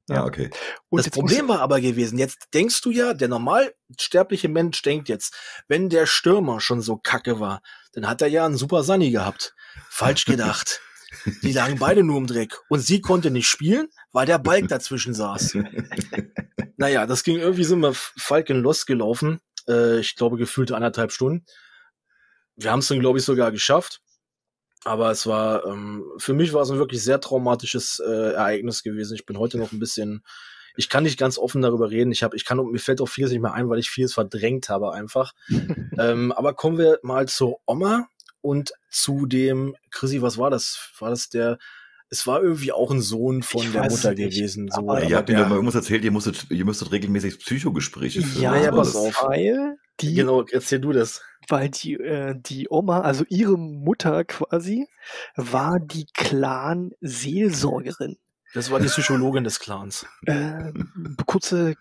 [0.09, 0.49] Ja, okay.
[0.89, 5.07] Und das Problem war aber gewesen, jetzt denkst du ja, der normal sterbliche Mensch denkt
[5.07, 5.33] jetzt,
[5.69, 7.61] wenn der Stürmer schon so kacke war,
[7.93, 9.55] dann hat er ja einen super Sani gehabt.
[9.89, 10.81] Falsch gedacht.
[11.43, 12.59] Die lagen beide nur im Dreck.
[12.67, 15.57] Und sie konnte nicht spielen, weil der Balk dazwischen saß.
[16.75, 19.39] Naja, das ging irgendwie sind wir Falken losgelaufen.
[19.67, 21.45] Äh, ich glaube, gefühlte anderthalb Stunden.
[22.55, 24.01] Wir haben es dann, glaube ich, sogar geschafft.
[24.85, 29.15] Aber es war, ähm, für mich war es ein wirklich sehr traumatisches äh, Ereignis gewesen.
[29.15, 30.23] Ich bin heute noch ein bisschen,
[30.75, 32.11] ich kann nicht ganz offen darüber reden.
[32.11, 34.67] Ich habe, ich kann, mir fällt auch vieles nicht mehr ein, weil ich vieles verdrängt
[34.69, 35.33] habe einfach.
[35.97, 38.07] ähm, aber kommen wir mal zur Oma
[38.41, 40.91] und zu dem, Chrissy, was war das?
[40.99, 41.59] War das der,
[42.13, 44.69] es war irgendwie auch ein Sohn von Ich der Mutter nicht, gewesen.
[44.69, 46.91] So, aber- Ja, aber ihr habt mir doch mal irgendwas erzählt, ihr musstet, ihr müsstet
[46.91, 48.43] regelmäßig Psychogespräche führen.
[48.43, 48.95] Ja, pass das?
[48.95, 49.23] auf.
[49.27, 51.21] weil die, Genau, erzähl du das.
[51.49, 54.87] weil die, äh, die Oma, also ihre Mutter quasi,
[55.35, 58.17] war die Clan-Seelsorgerin.
[58.53, 60.05] Das war die Psychologin des Clans.
[60.27, 60.71] Äh,
[61.25, 61.73] kurze,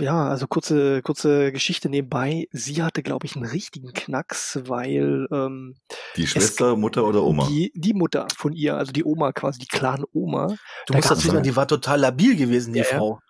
[0.00, 2.46] ja, also kurze, kurze Geschichte nebenbei.
[2.52, 5.74] Sie hatte, glaube ich, einen richtigen Knacks, weil ähm,
[6.16, 7.46] Die Schwester, Mutter oder Oma?
[7.48, 10.56] die, die Mutter von ihr, also die Oma quasi, die Clan-Oma, Du
[10.88, 12.84] Da musst dazu sagen, die war total labil gewesen, die ja.
[12.84, 13.20] Frau.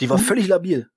[0.00, 0.88] Die war Und- völlig labil.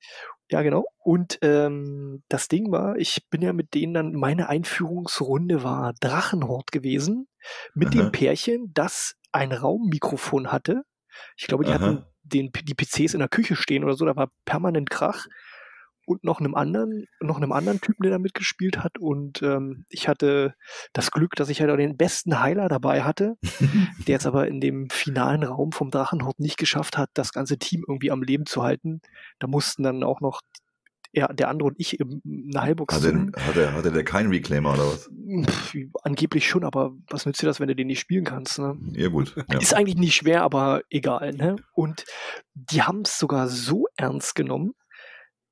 [0.50, 0.84] Ja, genau.
[1.00, 6.72] Und ähm, das Ding war, ich bin ja mit denen dann, meine Einführungsrunde war Drachenhort
[6.74, 7.28] gewesen,
[7.74, 7.96] mit Aha.
[7.96, 10.84] dem Pärchen, das ein Raummikrofon hatte.
[11.38, 11.80] Ich glaube, die Aha.
[11.80, 15.28] hatten den, die PCs in der Küche stehen oder so, da war permanent Krach.
[16.06, 18.98] Und noch einem anderen, noch einem anderen Typen, der da mitgespielt hat.
[18.98, 20.56] Und ähm, ich hatte
[20.94, 23.36] das Glück, dass ich halt auch den besten Heiler dabei hatte,
[24.08, 27.86] der jetzt aber in dem finalen Raum vom Drachenhort nicht geschafft hat, das ganze Team
[27.88, 29.02] irgendwie am Leben zu halten.
[29.40, 30.42] Da mussten dann auch noch
[31.14, 34.88] er, der andere und ich im- eine Heilbox Hatte, hatte, hatte der keinen Reclaimer oder
[34.88, 35.10] was?
[35.48, 38.60] Pff, angeblich schon, aber was nützt dir das, wenn du den nicht spielen kannst?
[38.60, 38.78] Ne?
[38.94, 39.36] Ja, gut.
[39.52, 39.60] Ja.
[39.60, 41.34] Ist eigentlich nicht schwer, aber egal.
[41.34, 41.58] Ne?
[41.74, 42.06] Und
[42.54, 44.72] die haben es sogar so ernst genommen,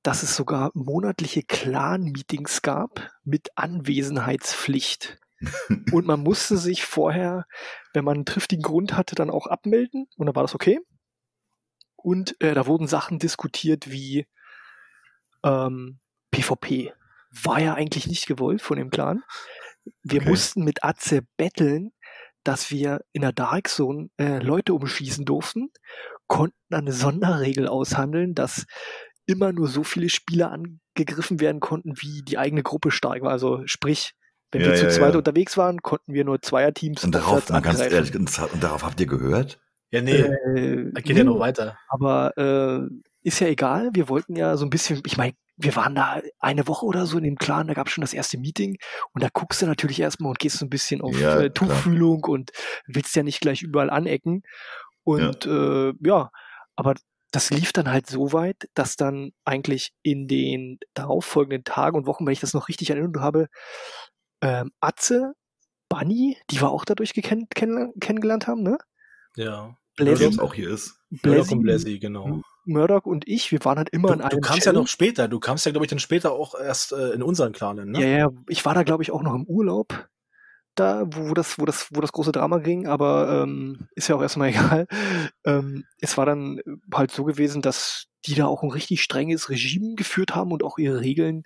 [0.03, 5.17] dass es sogar monatliche Clan-Meetings gab mit Anwesenheitspflicht.
[5.93, 7.45] Und man musste sich vorher,
[7.93, 10.79] wenn man einen triftigen Grund hatte, dann auch abmelden und dann war das okay.
[11.95, 14.25] Und äh, da wurden Sachen diskutiert wie
[15.43, 15.99] ähm,
[16.31, 16.93] PvP.
[17.43, 19.23] War ja eigentlich nicht gewollt von dem Clan.
[20.03, 20.29] Wir Okay.
[20.29, 21.91] mussten mit Atze betteln,
[22.43, 25.71] dass wir in der Dark Zone äh, Leute umschießen durften,
[26.27, 28.65] konnten eine Sonderregel aushandeln, dass
[29.25, 33.31] immer nur so viele Spieler angegriffen werden konnten, wie die eigene Gruppe stark war.
[33.31, 34.13] Also sprich,
[34.51, 35.17] wenn Ja, wir zu ja, zweit ja.
[35.17, 39.07] unterwegs waren, konnten wir nur Zweierteams Und darauf, mal ganz ehrlich, und darauf habt ihr
[39.07, 39.59] gehört?
[39.91, 41.77] Ja, nee, Äh, da geht ja noch weiter.
[41.87, 42.89] Aber äh,
[43.21, 43.89] ist ja egal.
[43.93, 47.17] Wir wollten ja so ein bisschen, ich meine, wir waren da eine Woche oder so
[47.17, 48.77] in dem Clan, da gab es schon das erste Meeting
[49.13, 51.53] und da guckst du natürlich erstmal und gehst so ein bisschen auf Ja, äh, klar.
[51.53, 52.51] Tuchfühlung und
[52.87, 54.43] willst ja nicht gleich überall anecken.
[55.03, 55.89] Und ja.
[55.89, 56.29] Äh, ja,
[56.77, 56.95] aber
[57.31, 62.25] das lief dann halt so weit, dass dann eigentlich in den darauffolgenden Tagen und Wochen,
[62.25, 63.47] wenn ich das noch richtig erinnert habe,
[64.41, 65.33] ähm, Atze,
[65.89, 68.77] Bunny, die wir auch dadurch gekenn kenn kennengelernt haben, ne?
[69.35, 69.75] Ja.
[70.05, 70.99] Blazzy, jetzt auch hier ist.
[71.23, 72.41] Murdoch und Blazzy, genau.
[72.65, 74.81] Murdoch und ich, wir waren halt immer Du, in einem du kamst ja Channel.
[74.81, 77.89] noch später, du kamst ja, glaube ich, dann später auch erst äh, in unseren Clan,
[77.89, 77.99] ne?
[77.99, 80.07] Ja, ja, ich war da, glaube ich, auch noch im Urlaub,
[80.75, 84.15] da, wo, wo, das, wo, das, wo das große Drama ging, aber ähm, ist ja
[84.15, 84.87] auch erstmal egal.
[85.45, 86.61] Ähm, es war dann
[86.93, 90.77] halt so gewesen, dass die da auch ein richtig strenges Regime geführt haben und auch
[90.77, 91.43] ihre Regeln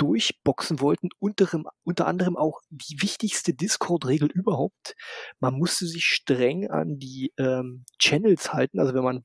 [0.00, 1.46] durchboxen wollten, unter,
[1.84, 4.94] unter anderem auch die wichtigste Discord-Regel überhaupt.
[5.40, 9.24] Man musste sich streng an die ähm, Channels halten, also wenn man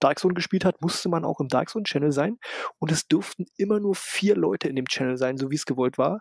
[0.00, 2.38] Dark Zone gespielt hat, musste man auch im Dark Zone Channel sein
[2.78, 5.98] und es durften immer nur vier Leute in dem Channel sein, so wie es gewollt
[5.98, 6.20] war,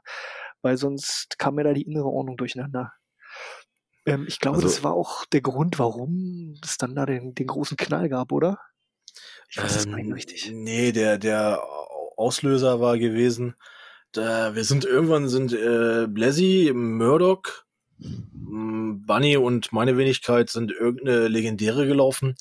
[0.62, 2.94] weil sonst kam mir da die innere Ordnung durcheinander.
[4.06, 7.48] Ähm, ich glaube, Also- das war auch der Grund, warum es dann da den, den
[7.48, 8.60] großen Knall gab, oder?
[9.50, 10.52] Ich weiß es gar nicht Ähm, richtig.
[10.52, 11.62] Nee, der, der
[12.18, 13.56] Auslöser war gewesen,
[14.14, 17.44] da, wir sind irgendwann sind äh, Blazzy, Murdoch,
[18.00, 22.36] m, Bunny und meine Wenigkeit sind irgendeine Legendäre gelaufen.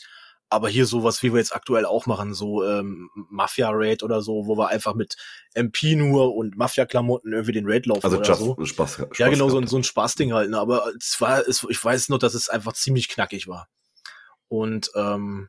[0.48, 4.58] Aber hier sowas, wie wir jetzt aktuell auch machen, so ähm, Mafia-Raid oder so, wo
[4.58, 5.16] wir einfach mit
[5.54, 8.64] MP nur und Mafia-Klamotten irgendwie den Raid laufen Also oder just so.
[8.66, 9.18] Spaß, Spaß.
[9.18, 10.50] Ja, genau, so so ein Spaßding halt.
[10.50, 10.58] Ne?
[10.58, 13.68] Aber es war, es, ich weiß nur, dass es einfach ziemlich knackig war.
[14.48, 15.48] Und ähm,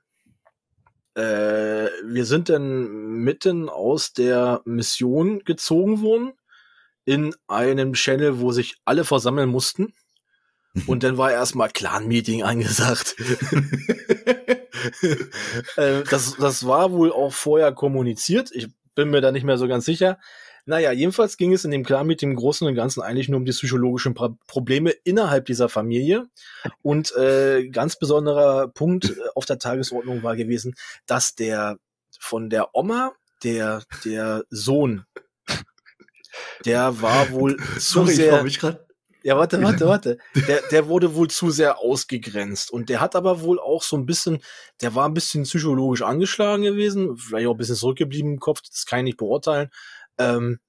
[1.15, 6.34] äh, wir sind dann mitten aus der Mission gezogen worden
[7.06, 9.93] in einem Channel, wo sich alle versammeln mussten.
[10.88, 13.15] Und dann war erstmal Clan-Meeting angesagt.
[15.76, 18.49] äh, das, das war wohl auch vorher kommuniziert.
[18.54, 20.17] Ich bin mir da nicht mehr so ganz sicher.
[20.65, 23.52] Naja, jedenfalls ging es in dem Clan-Meeting im Großen und Ganzen eigentlich nur um die
[23.52, 26.28] psychologischen Pro Probleme innerhalb dieser Familie.
[26.82, 31.78] Und äh, ganz besonderer Punkt äh, auf der Tagesordnung war gewesen, dass der
[32.17, 33.12] von der Oma,
[33.43, 35.06] der, der Sohn,
[36.65, 38.43] der war wohl zu Sorry, ich sehr.
[38.43, 38.86] grad.
[39.23, 40.17] Ja, warte, warte, warte.
[40.47, 42.69] Der, der wurde wohl zu sehr ausgegrenzt.
[42.71, 44.39] Und der hat aber wohl auch so ein bisschen,
[44.82, 48.86] der war ein bisschen psychologisch angeschlagen gewesen, vielleicht auch ein bisschen zurückgeblieben im Kopf, das
[48.86, 49.69] kann ich nicht beurteilen.
[50.17, 50.60] Ähm,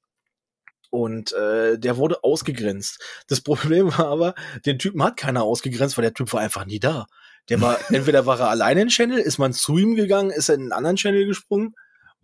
[0.90, 3.02] und äh, der wurde ausgegrenzt.
[3.26, 6.78] Das Problem war aber, den Typen hat keiner ausgegrenzt, weil der Typ war einfach nie
[6.78, 7.06] da.
[7.48, 10.54] Der war, entweder war er alleine in Channel, ist man zu ihm gegangen, ist er
[10.54, 11.74] in einen anderen Channel gesprungen,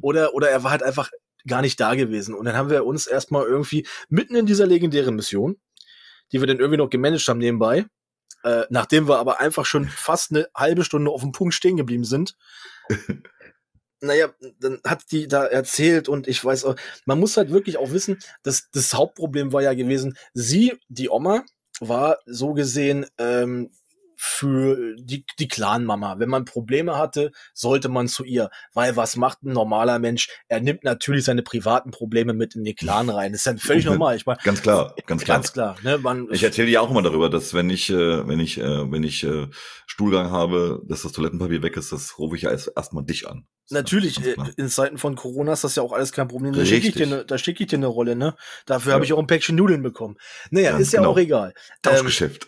[0.01, 1.11] oder, oder er war halt einfach
[1.47, 2.35] gar nicht da gewesen.
[2.35, 5.61] Und dann haben wir uns erstmal irgendwie mitten in dieser legendären Mission,
[6.33, 7.87] die wir dann irgendwie noch gemanagt haben nebenbei,
[8.45, 12.05] äh, nachdem wir aber einfach schon fast eine halbe Stunde auf dem Punkt stehen geblieben
[12.05, 12.37] sind.
[14.01, 17.93] naja, dann hat die da erzählt und ich weiß auch, man muss halt wirklich auch
[17.93, 21.45] wissen, dass das Hauptproblem war ja gewesen, sie, die Oma,
[21.81, 23.71] war so gesehen ähm,
[24.23, 26.19] für die, die Clan-Mama.
[26.19, 28.51] Wenn man Probleme hatte, sollte man zu ihr.
[28.75, 30.29] Weil was macht ein normaler Mensch?
[30.47, 33.33] Er nimmt natürlich seine privaten Probleme mit in den Clan rein.
[33.33, 34.17] Das ist ja völlig normal.
[34.17, 35.39] Ich meine, Ganz klar, ganz klar.
[35.39, 35.77] ganz klar.
[35.83, 35.97] Ne?
[35.97, 39.03] Man, Ich erzähle dir auch immer darüber, dass wenn ich, äh, wenn ich, äh, wenn
[39.05, 39.49] ich äh,
[39.87, 43.47] Stuhlgang habe, dass das Toilettenpapier weg ist, das rufe ich ja erst erstmal dich an.
[43.71, 46.53] Natürlich, äh, in Zeiten von Corona ist das ja auch alles kein Problem.
[46.53, 48.35] Da schicke ich, dir ne, da schicke ich dir eine Rolle, ne?
[48.67, 48.95] Dafür Ja.
[48.97, 50.17] habe ich auch ein Päckchen Nudeln bekommen.
[50.51, 51.13] Naja, Ganz ist ja genau.
[51.13, 51.55] auch egal.
[51.57, 52.47] Ähm, Tauschgeschäft.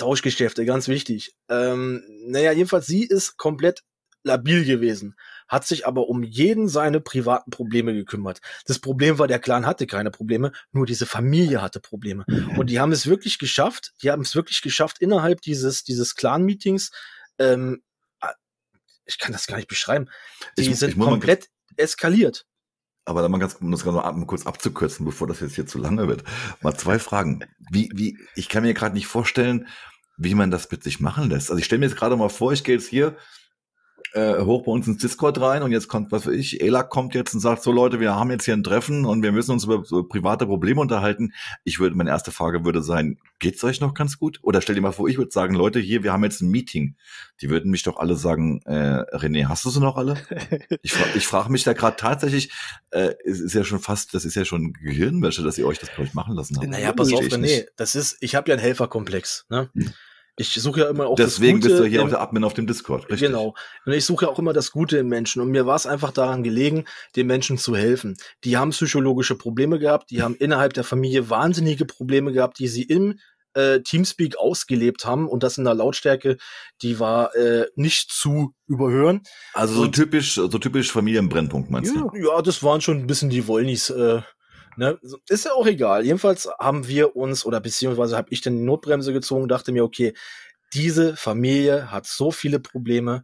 [0.00, 1.34] Tauschgeschäfte, ganz wichtig.
[1.48, 3.82] Ähm, naja, jedenfalls, sie ist komplett
[4.22, 5.14] labil gewesen,
[5.48, 8.40] hat sich aber um jeden seine privaten Probleme gekümmert.
[8.66, 12.26] Das Problem war, der Clan hatte keine Probleme, nur diese Familie hatte Probleme.
[12.58, 16.90] Und die haben es wirklich geschafft, die haben es wirklich geschafft, innerhalb dieses, dieses Clan-Meetings,
[17.38, 17.82] ähm,
[19.06, 20.08] ich kann das gar nicht beschreiben,
[20.58, 22.46] die Ich- sind ich komplett eskaliert.
[23.10, 25.78] Aber dann mal ganz, um das gerade mal kurz abzukürzen, bevor das jetzt hier zu
[25.78, 26.24] lange wird.
[26.62, 27.40] Mal zwei Fragen.
[27.70, 29.66] Wie, wie, ich kann mir gerade nicht vorstellen,
[30.16, 31.50] wie man das mit sich machen lässt.
[31.50, 33.16] Also ich stelle mir jetzt gerade mal vor, ich gehe jetzt hier
[34.12, 37.14] äh, hoch bei uns ins Discord rein und jetzt kommt, was weiß ich, Ela kommt
[37.14, 39.64] jetzt und sagt, so Leute, wir haben jetzt hier ein Treffen und wir müssen uns
[39.64, 41.32] über so private Probleme unterhalten.
[41.64, 44.38] Ich würde, meine erste Frage würde sein, geht's euch noch ganz gut?
[44.42, 46.96] Oder stell dir mal vor, ich würde sagen, Leute, hier, wir haben jetzt ein Meeting.
[47.40, 50.16] Die würden mich doch alle sagen, äh, René, hast du sie noch alle?
[50.82, 52.52] Ich, fra ich frage mich da gerade tatsächlich,
[52.90, 55.90] äh, es ist ja schon fast, das ist ja schon Gehirnwäsche, dass ihr euch das,
[55.90, 56.68] glaube ich, machen lassen habt.
[56.68, 57.68] Naja, pass auf, René, nicht.
[57.76, 59.46] das ist, ich habe ja einen Helferkomplex.
[59.50, 59.68] Ne?
[60.40, 62.44] Ich suche ja immer auch Deswegen das Gute bist du hier im- auch der Admin
[62.44, 63.02] auf dem Discord.
[63.10, 63.28] Richtig.
[63.28, 63.54] Genau.
[63.84, 65.42] Und ich suche ja auch immer das Gute im Menschen.
[65.42, 66.84] Und mir war es einfach daran gelegen,
[67.16, 68.16] den Menschen zu helfen.
[68.44, 72.82] Die haben psychologische Probleme gehabt, die haben innerhalb der Familie wahnsinnige Probleme gehabt, die sie
[72.84, 73.18] im
[73.54, 76.36] äh, Teamspeak ausgelebt haben und das in der Lautstärke,
[76.82, 79.22] die war äh, nicht zu überhören.
[79.54, 82.08] Also so Und- typisch, so typisch Familienbrennpunkt, meinst du?
[82.14, 83.90] Ja, das waren schon ein bisschen die Wollnis.
[83.90, 84.22] Äh,
[84.80, 84.98] ne?
[85.28, 86.04] Ist ja auch egal.
[86.06, 90.14] Jedenfalls haben wir uns, oder beziehungsweise habe ich dann die Notbremse gezogen, dachte mir, okay,
[90.72, 93.22] diese Familie hat so viele Probleme.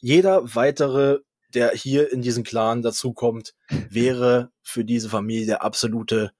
[0.00, 1.20] Jeder weitere,
[1.54, 3.54] der hier in diesen Clan dazukommt,
[3.88, 6.32] wäre für diese Familie der absolute,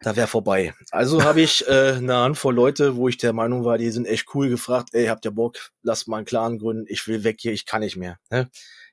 [0.00, 0.74] da wäre vorbei.
[0.90, 4.34] Also habe ich äh, eine Handvoll Leute, wo ich der Meinung war, die sind echt
[4.34, 7.52] cool, gefragt, ey, habt ihr Bock, lasst mal einen Clan gründen, ich will weg hier,
[7.52, 8.18] ich kann nicht mehr.
[8.30, 8.50] Ne?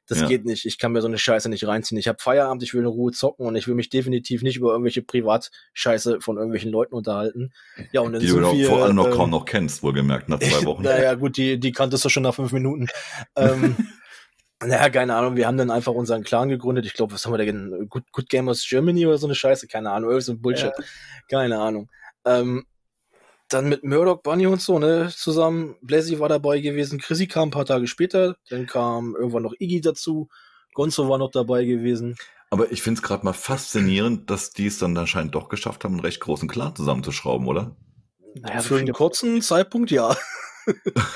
[0.07, 0.27] Das Ja.
[0.27, 0.65] geht nicht.
[0.65, 1.97] Ich kann mir so eine Scheiße nicht reinziehen.
[1.97, 4.71] Ich habe Feierabend, ich will in Ruhe zocken und ich will mich definitiv nicht über
[4.71, 7.53] irgendwelche Privatscheiße von irgendwelchen Leuten unterhalten.
[7.91, 9.81] Ja, und dann Die du sind noch, wir, vor allem noch ähm, kaum noch kennst,
[9.83, 10.83] wohlgemerkt, nach zwei Wochen.
[10.83, 12.87] Naja, gut, die, die kanntest du schon nach fünf Minuten.
[13.37, 13.77] ähm,
[14.61, 16.85] naja, keine Ahnung, wir haben dann einfach unseren Clan gegründet.
[16.85, 19.67] Ich glaube, was haben wir da Good, Good Gamers Germany oder so eine Scheiße?
[19.67, 20.71] Keine Ahnung, irgend so ein Bullshit.
[21.29, 21.89] Keine Ahnung.
[22.25, 22.65] Ähm,
[23.49, 25.75] dann mit Murdoch, Bunny und so, ne, zusammen.
[25.81, 26.99] Blazzy war dabei gewesen.
[26.99, 28.35] Chrissy kam ein paar Tage später.
[28.49, 30.29] Dann kam irgendwann noch Iggy dazu.
[30.73, 32.15] Gonzo war noch dabei gewesen.
[32.49, 35.93] Aber ich finde es gerade mal faszinierend, dass die es dann anscheinend doch geschafft haben,
[35.93, 37.75] einen recht großen Clan zusammenzuschrauben, oder?
[38.35, 40.15] Naja, Für einen kurzen Zeitpunkt, ja.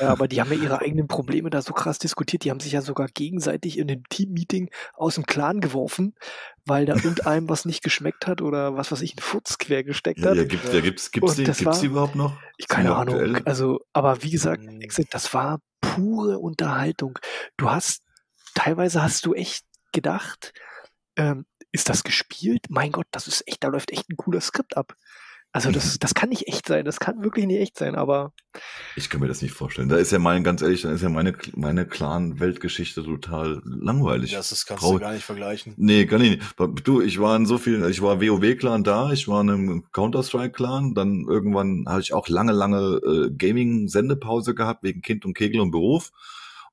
[0.02, 2.44] Ja, aber die haben ja ihre eigenen Probleme da so krass diskutiert.
[2.44, 6.16] Die haben sich ja sogar gegenseitig in dem Team-Meeting aus dem Clan geworfen,
[6.66, 10.20] weil da irgendeinem was nicht geschmeckt hat oder was weiß ich, ein Furz quer gesteckt
[10.20, 10.38] Ja, hat.
[10.38, 12.38] ja, gibt, ja, gibt's, gibt's, Und die, das gibt's war- die überhaupt noch?
[12.58, 13.16] Ich keine Ahnung.
[13.16, 13.42] aktuell?
[13.46, 14.64] Also, aber wie gesagt.
[14.82, 17.18] Exit, das war pure Unterhaltung.
[17.58, 18.02] Du hast,
[18.56, 20.54] teilweise hast du echt gedacht,
[21.16, 22.66] ähm, ist das gespielt?
[22.70, 24.94] Mein Gott, das ist echt, da läuft echt ein cooler Skript ab.
[25.54, 28.32] Also das, das kann nicht echt sein, das kann wirklich nicht echt sein, aber
[28.96, 29.90] Ich kann mir das nicht vorstellen.
[29.90, 34.34] Da ist ja mein, ganz ehrlich, da ist ja meine, meine Clan-Weltgeschichte total langweilig.
[34.34, 35.74] Das ist, kannst Brauch- du gar nicht vergleichen.
[35.78, 36.44] Nee, kann ich nicht.
[36.84, 40.94] Du, ich war in so vielen, ich war WoW-Clan da, ich war in einem Counter-Strike-Clan,
[40.94, 45.72] dann irgendwann habe ich auch lange, lange äh, Gaming-Sendepause gehabt, wegen Kind und Kegel und
[45.72, 46.12] Beruf.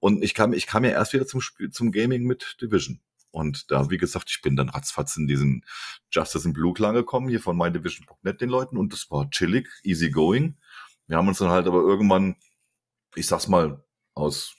[0.01, 3.01] Und ich kam, ich kam ja erst wieder zum Spiel, zum Gaming mit Division.
[3.35, 5.65] Und da, wie gesagt, ich bin dann ratzfatz in diesen
[6.11, 8.77] Justice in Blue Clan gekommen, hier von MyDivision.net den Leuten.
[8.77, 10.57] Und das war chillig, easy going.
[11.09, 12.37] Wir haben uns dann halt aber irgendwann,
[13.17, 14.55] ich sag's mal, aus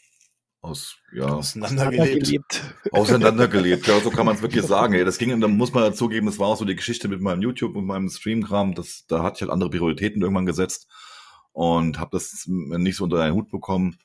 [0.66, 2.76] aus, ja, auseinandergelebt.
[2.92, 4.96] Auseinandergelebt, ja, so kann man es wirklich sagen.
[4.96, 5.06] Ey.
[5.06, 7.44] Das ging, und dann muss man dazugeben, das war auch so die Geschichte mit meinem
[7.44, 10.88] YouTube und meinem Stream-Kram, das, da hatte ich halt andere Prioritäten irgendwann gesetzt
[11.52, 14.00] und habe das nicht so unter einen Hut bekommen.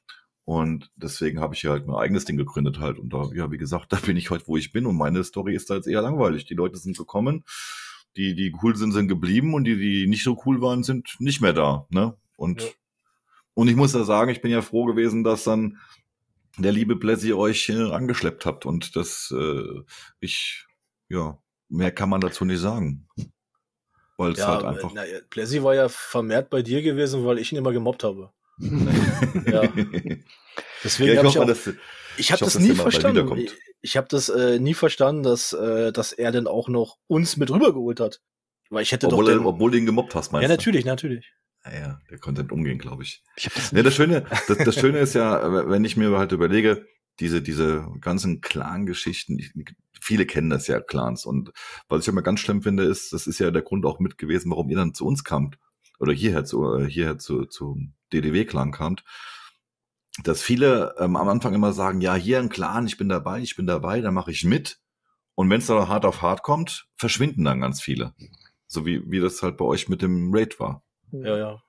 [0.50, 2.98] Und deswegen habe ich hier halt mein eigenes Ding gegründet halt.
[2.98, 4.84] Und da, ja, wie gesagt, da bin ich heute, wo ich bin.
[4.84, 6.44] Und meine Story ist da jetzt eher langweilig.
[6.44, 7.44] Die Leute sind gekommen,
[8.16, 11.40] die, die cool sind, sind geblieben und die, die nicht so cool waren, sind nicht
[11.40, 11.86] mehr da.
[11.90, 12.16] Ne?
[12.34, 12.68] Und, ja.
[13.54, 15.78] und ich muss da sagen, ich bin ja froh gewesen, dass dann
[16.58, 18.66] der liebe Blessy euch äh, angeschleppt habt.
[18.66, 19.82] Und das, äh,
[20.18, 20.66] ich,
[21.08, 23.06] ja, mehr kann man dazu nicht sagen.
[24.16, 24.90] Weil es ja, halt einfach.
[24.92, 28.32] Na, Blessy war ja vermehrt bei dir gewesen, weil ich ihn immer gemobbt habe.
[28.60, 29.62] Ja.
[30.84, 31.70] Deswegen ja, habe ich auch, das,
[32.16, 33.36] ich habe das nie verstanden.
[33.38, 37.36] Ich, ich habe das äh, nie verstanden, dass, äh, dass er denn auch noch uns
[37.36, 38.20] mit rübergeholt hat.
[38.70, 41.32] Weil ich hätte obwohl, doch den, obwohl du ihn gemobbt hast, meinst Ja, natürlich, natürlich.
[41.64, 43.22] Naja, der konnte nicht umgehen, glaube ich.
[43.36, 46.86] ich das, ja, das, Schöne, das, das Schöne ist ja, wenn ich mir halt überlege,
[47.18, 49.38] diese, diese ganzen Clan-Geschichten,
[50.00, 51.26] viele kennen das ja, Clans.
[51.26, 51.52] Und
[51.88, 54.50] was ich immer ganz schlimm finde, ist, das ist ja der Grund auch mit gewesen,
[54.50, 55.58] warum ihr dann zu uns kamt.
[56.00, 57.78] Oder hierher zu, äh, hierher zu, zu
[58.12, 59.04] DDW-Clan kamt.
[60.24, 63.54] Dass viele ähm, am Anfang immer sagen, ja, hier ein Clan, ich bin dabei, ich
[63.54, 64.80] bin dabei, da mache ich mit.
[65.34, 68.14] Und wenn es dann hart auf hart kommt, verschwinden dann ganz viele.
[68.66, 70.82] So wie, wie das halt bei euch mit dem Raid war.
[71.12, 71.62] Ja, ja.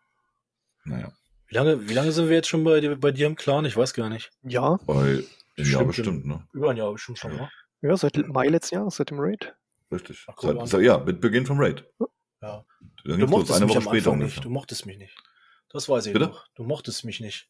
[0.86, 1.12] Naja.
[1.48, 3.65] Wie lange, wie lange sind wir jetzt schon bei, dir, bei dir im Clan?
[3.65, 4.32] Ich weiß gar nicht.
[4.44, 4.80] Ja.
[4.86, 5.24] Bei
[5.58, 6.48] ein Jahr bestimmt, ne?
[6.54, 7.50] Über ein Jahr bestimmt schon, ne?
[7.82, 9.54] Ja, seit Mai letzten Jahres, seit dem Raid.
[9.91, 10.26] Richtig.
[10.28, 11.84] Ach, seit, seit, ja, mit Beginn vom Raid.
[12.00, 12.08] Ja.
[12.41, 14.43] Du mochtest eine mich Woche am Anfang nicht.
[14.43, 15.15] Du mochtest mich nicht.
[15.69, 16.27] Das weiß ich Bitte?
[16.27, 16.47] noch.
[16.56, 17.47] Du mochtest mich nicht.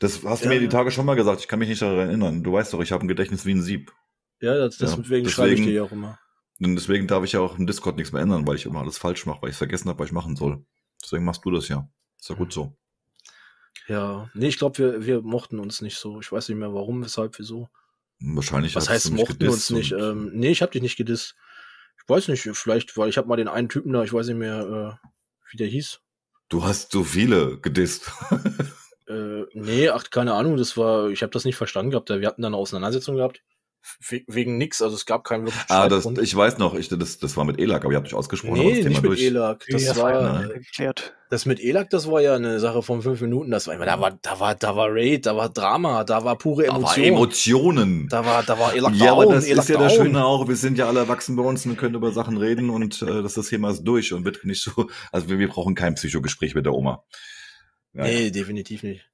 [0.00, 1.40] Das hast du ja, mir die Tage schon mal gesagt.
[1.40, 2.42] Ich kann mich nicht daran erinnern.
[2.42, 3.92] Du weißt doch, ich habe ein Gedächtnis wie ein Sieb.
[4.40, 6.18] Ja, das, deswegen, deswegen schreibe ich dir ja auch immer.
[6.58, 9.26] Deswegen darf ich ja auch im Discord nichts mehr ändern, weil ich immer alles falsch
[9.26, 10.64] mache, weil ich es vergessen habe, was ich machen soll.
[11.02, 11.88] Deswegen machst du das ja.
[12.18, 12.76] Ist ja gut so.
[13.86, 16.20] Ja, nee, ich glaube, wir, wir mochten uns nicht so.
[16.20, 17.68] Ich weiß nicht mehr warum, weshalb, wieso.
[18.20, 18.74] Wahrscheinlich.
[18.74, 19.92] Was heißt mochten uns nicht?
[19.92, 21.36] Ähm, nee, ich habe dich nicht gedisst.
[22.08, 24.38] Ich weiß nicht, vielleicht, weil ich habe mal den einen Typen da, ich weiß nicht
[24.38, 25.08] mehr, äh,
[25.50, 26.00] wie der hieß.
[26.48, 28.10] Du hast so viele gedisst.
[29.08, 32.08] äh, nee, ach, keine Ahnung, das war, ich habe das nicht verstanden gehabt.
[32.08, 33.42] Wir hatten da eine Auseinandersetzung gehabt
[34.26, 37.36] wegen nix, also es gab keinen wirklich Ah, das, ich weiß noch, ich, das, das
[37.36, 38.58] war mit ELAC, aber ihr habt euch ausgesprochen.
[38.58, 39.22] Nee, das nicht mit durch.
[39.22, 39.66] ELAC.
[39.70, 41.14] Das ja, war erklärt.
[41.30, 43.50] Das mit ELAC, das war ja eine Sache von fünf Minuten.
[43.50, 46.36] Das war immer, da war, da war, da war Raid, da war Drama, da war
[46.36, 46.82] pure Emotion.
[46.82, 48.08] Da war Emotionen.
[48.08, 50.48] Da war, da war ELAC Ja, aber das ELAC ist ja das Schöne auch.
[50.48, 53.34] Wir sind ja alle erwachsen bei uns und können über Sachen reden und äh, das,
[53.34, 56.66] das Thema ist durch und wird nicht so, also wir, wir brauchen kein Psychogespräch mit
[56.66, 57.04] der Oma.
[57.94, 58.30] Ja, nee, ja.
[58.30, 59.08] definitiv nicht.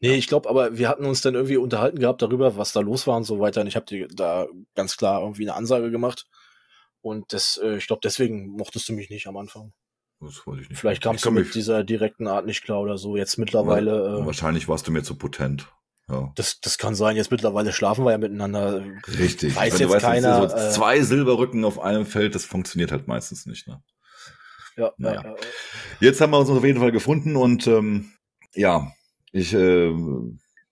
[0.00, 3.06] Nee, ich glaube, aber wir hatten uns dann irgendwie unterhalten gehabt darüber, was da los
[3.06, 3.60] war und so weiter.
[3.60, 6.26] Und ich habe dir da ganz klar irgendwie eine Ansage gemacht.
[7.02, 9.72] Und das, äh, ich glaube, deswegen mochtest du mich nicht am Anfang.
[10.20, 10.78] Das weiß ich nicht.
[10.78, 13.16] Vielleicht kamst du mit dieser direkten Art nicht klar oder so.
[13.16, 14.20] Jetzt mittlerweile.
[14.20, 15.66] Äh, wahrscheinlich warst du mir zu potent.
[16.08, 16.32] Ja.
[16.34, 17.16] Das, das kann sein.
[17.16, 18.84] Jetzt mittlerweile schlafen wir ja miteinander.
[19.06, 19.54] Richtig.
[19.54, 20.48] Weiß Wenn jetzt weißt, keiner.
[20.48, 23.66] So äh, zwei Silberrücken auf einem Feld, das funktioniert halt meistens nicht.
[23.66, 23.82] Ne?
[24.76, 25.22] Ja, naja.
[25.24, 25.36] ja,
[26.00, 28.12] Jetzt haben wir uns auf jeden Fall gefunden und ähm,
[28.54, 28.92] ja,
[29.32, 29.92] ich, äh,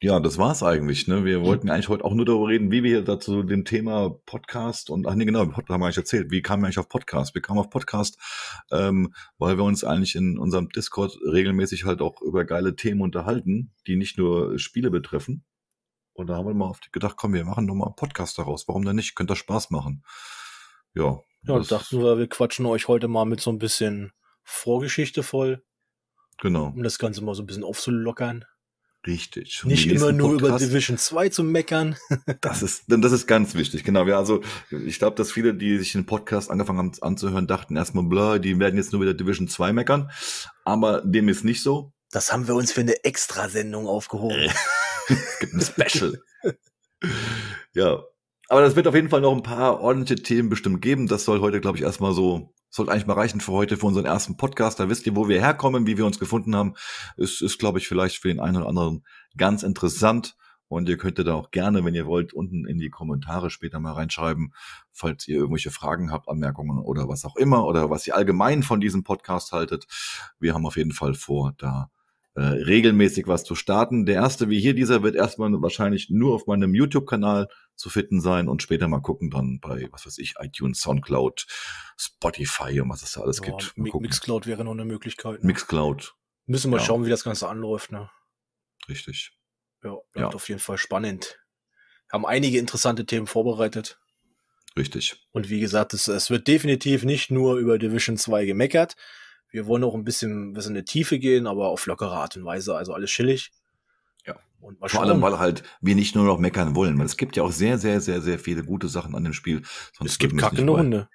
[0.01, 1.09] ja, das war's eigentlich.
[1.09, 1.25] Ne?
[1.25, 5.07] Wir wollten eigentlich heute auch nur darüber reden, wie wir dazu dem Thema Podcast und
[5.07, 7.35] ach nee, genau, haben wir eigentlich erzählt, wie kamen wir eigentlich auf Podcast?
[7.35, 8.19] Wir kamen auf Podcast,
[8.71, 13.73] ähm, weil wir uns eigentlich in unserem Discord regelmäßig halt auch über geile Themen unterhalten,
[13.87, 15.45] die nicht nur Spiele betreffen.
[16.13, 18.67] Und da haben wir mal gedacht, komm, wir machen doch mal einen Podcast daraus.
[18.67, 19.15] Warum denn nicht?
[19.15, 20.05] Könnte das Spaß machen.
[20.95, 21.21] Ja.
[21.43, 25.65] Ja, dachten wir, wir quatschen euch heute mal mit so ein bisschen Vorgeschichte voll.
[26.41, 26.69] Genau.
[26.69, 28.45] Um das Ganze mal so ein bisschen aufzulockern.
[29.07, 29.63] Richtig.
[29.63, 31.97] Und Nicht immer nur Podcast, über Division 2 zu meckern.
[32.41, 33.85] das ist, das ist ganz wichtig.
[33.85, 34.05] Genau.
[34.07, 38.05] Ja, also, ich glaube, dass viele, die sich den Podcast angefangen haben anzuhören, dachten erstmal,
[38.05, 40.11] bla, die werden jetzt nur wieder Division 2 meckern.
[40.65, 41.93] Aber dem ist nicht so.
[42.11, 44.51] Das haben wir uns für eine Extrasendung aufgehoben.
[45.09, 46.21] es gibt ein Special.
[47.75, 48.03] ja.
[48.51, 51.07] Aber das wird auf jeden Fall noch ein paar ordentliche Themen bestimmt geben.
[51.07, 54.07] Das soll heute, glaube ich, erstmal so sollte eigentlich mal reichen für heute, für unseren
[54.07, 54.81] ersten Podcast.
[54.81, 56.75] Da wisst ihr, wo wir herkommen, wie wir uns gefunden haben.
[57.17, 59.05] Es ist, glaube ich, vielleicht für den einen oder anderen
[59.37, 60.37] ganz interessant.
[60.69, 63.95] Und ihr könnt da auch gerne, wenn ihr wollt, unten in die Kommentare später mal
[63.95, 64.53] reinschreiben,
[64.93, 68.79] falls ihr irgendwelche Fragen habt, Anmerkungen oder was auch immer, oder was ihr allgemein von
[68.79, 69.87] diesem Podcast haltet.
[70.39, 71.91] Wir haben auf jeden Fall vor, da
[72.39, 74.07] äh, regelmäßig was zu starten.
[74.07, 78.49] Der erste, wie hier dieser, wird erstmal wahrscheinlich nur auf meinem YouTube-Kanal zu finden sein
[78.49, 81.47] und später mal gucken dann bei, was weiß ich, iTunes, Soundcloud,
[81.97, 83.77] Spotify und was es da alles ja, gibt.
[83.77, 85.43] Mixcloud wäre noch eine Möglichkeit.
[85.43, 85.49] Ne?
[85.49, 86.15] Mixcloud.
[86.47, 86.85] Müssen wir ja.
[86.85, 87.91] schauen, wie das Ganze anläuft.
[87.91, 88.09] Ne?
[88.89, 89.33] Richtig.
[89.83, 90.37] Ja, bleibt ja.
[90.37, 91.41] auf jeden Fall spannend.
[92.13, 93.99] Haben einige interessante Themen vorbereitet.
[94.77, 95.27] Richtig.
[95.33, 98.95] Und wie gesagt, es, es wird definitiv nicht nur über Division 2 gemeckert.
[99.51, 102.45] Wir wollen auch ein bisschen, bisschen in die Tiefe gehen, aber auf lockere Art und
[102.45, 102.77] Weise.
[102.77, 103.51] Also alles chillig.
[104.27, 104.37] Ja.
[104.61, 107.37] Und mal Vor allem, weil halt wir nicht nur noch meckern wollen, weil es gibt
[107.37, 109.63] ja auch sehr, sehr, sehr, sehr viele gute Sachen an dem Spiel.
[109.97, 110.73] Sonst es gibt wir kackende.
[110.73, 111.09] Hunde.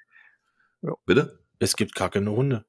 [1.06, 1.40] Bitte?
[1.60, 2.66] Es gibt kackende Hunde.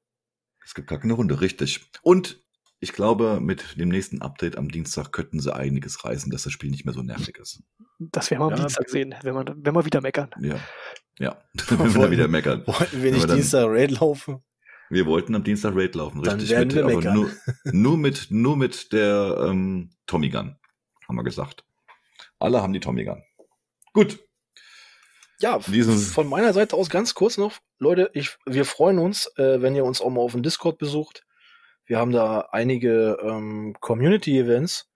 [0.63, 1.89] Es gibt kackende Hunde, richtig.
[2.01, 2.41] Und
[2.79, 6.69] ich glaube, mit dem nächsten Update am Dienstag könnten sie einiges reißen, dass das Spiel
[6.71, 7.61] nicht mehr so nervig ist.
[7.99, 8.57] Das werden wir am Ja.
[8.57, 10.29] Dienstag sehen, wenn wir, wenn wir wieder meckern.
[10.41, 10.59] Ja.
[11.17, 11.37] Ja.
[11.69, 12.63] Wenn wir wieder meckern.
[12.67, 14.43] Wollten wir nicht dann- Dienstag Raid laufen?
[14.89, 16.51] Wir wollten am Dienstag Raid laufen, Dann richtig.
[16.51, 17.13] werden mit, wir aber meckern.
[17.15, 17.31] nur,
[17.73, 20.55] nur mit, nur mit der ähm, Tommy Gun,
[21.07, 21.63] haben wir gesagt.
[22.39, 23.23] Alle haben die Tommy Gun.
[23.93, 24.19] Gut.
[25.39, 29.61] Ja, Diesen- von meiner Seite aus ganz kurz noch, Leute, ich, wir freuen uns, äh,
[29.61, 31.23] wenn ihr uns auch mal auf dem Discord besucht.
[31.85, 34.89] Wir haben da einige ähm, Community-Events,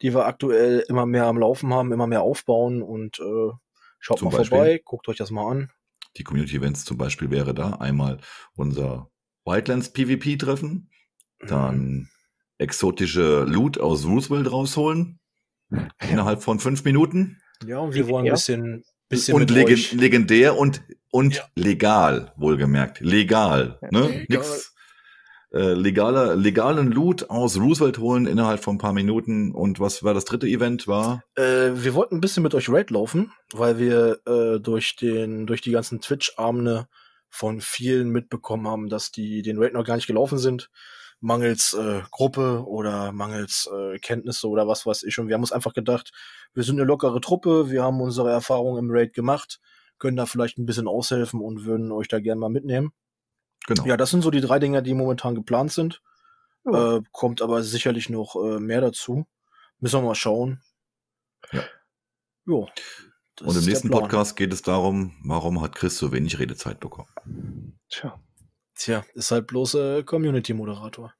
[0.00, 3.50] die wir aktuell immer mehr am Laufen haben, immer mehr aufbauen und äh,
[4.00, 4.56] schaut Zum mal Beispiel?
[4.58, 5.70] vorbei, guckt euch das mal an.
[6.16, 8.18] Die Community Events zum Beispiel wäre da einmal
[8.56, 9.08] unser
[9.44, 10.88] Wildlands PvP Treffen,
[11.42, 11.46] Mhm.
[11.48, 12.08] dann
[12.58, 15.18] exotische Loot aus Roosevelt rausholen
[16.00, 19.92] innerhalb von fünf Minuten Ja, und wir wollen ein bisschen, bisschen und mit legen, euch.
[19.92, 21.42] legendär und und Ja.
[21.56, 24.26] legal wohlgemerkt legal ne Legal.
[24.28, 24.74] nix
[25.52, 30.14] äh, legaler legalen Loot aus Roosevelt holen innerhalb von ein paar Minuten und was war
[30.14, 34.20] das dritte Event war Äh, wir wollten ein bisschen mit euch Raid laufen, weil wir
[34.26, 36.86] äh, durch den durch die ganzen Twitch-Abende
[37.32, 40.70] von vielen mitbekommen haben, dass die den Raid noch gar nicht gelaufen sind,
[41.20, 45.18] mangels äh, Gruppe oder mangels äh, Kenntnisse oder was weiß ich.
[45.18, 46.12] Und wir haben uns einfach gedacht,
[46.52, 49.60] wir sind eine lockere Truppe, wir haben unsere Erfahrungen im Raid gemacht,
[49.98, 52.92] können da vielleicht ein bisschen aushelfen und würden euch da gerne mal mitnehmen.
[53.66, 56.02] genau Ja, das sind so die drei Dinge, die momentan geplant sind.
[56.66, 56.96] Ja.
[56.96, 59.26] Äh, kommt aber sicherlich noch äh, mehr dazu.
[59.80, 60.60] Müssen wir mal schauen.
[61.50, 61.62] Ja.
[62.44, 62.68] Jo.
[63.44, 63.90] Das und im nächsten.
[63.90, 67.08] Podcast geht es darum warum hat Chris so wenig Redezeit bekommen
[67.88, 68.18] Tja.
[68.74, 71.12] Tja, ist halt bloß äh, Community-Moderator.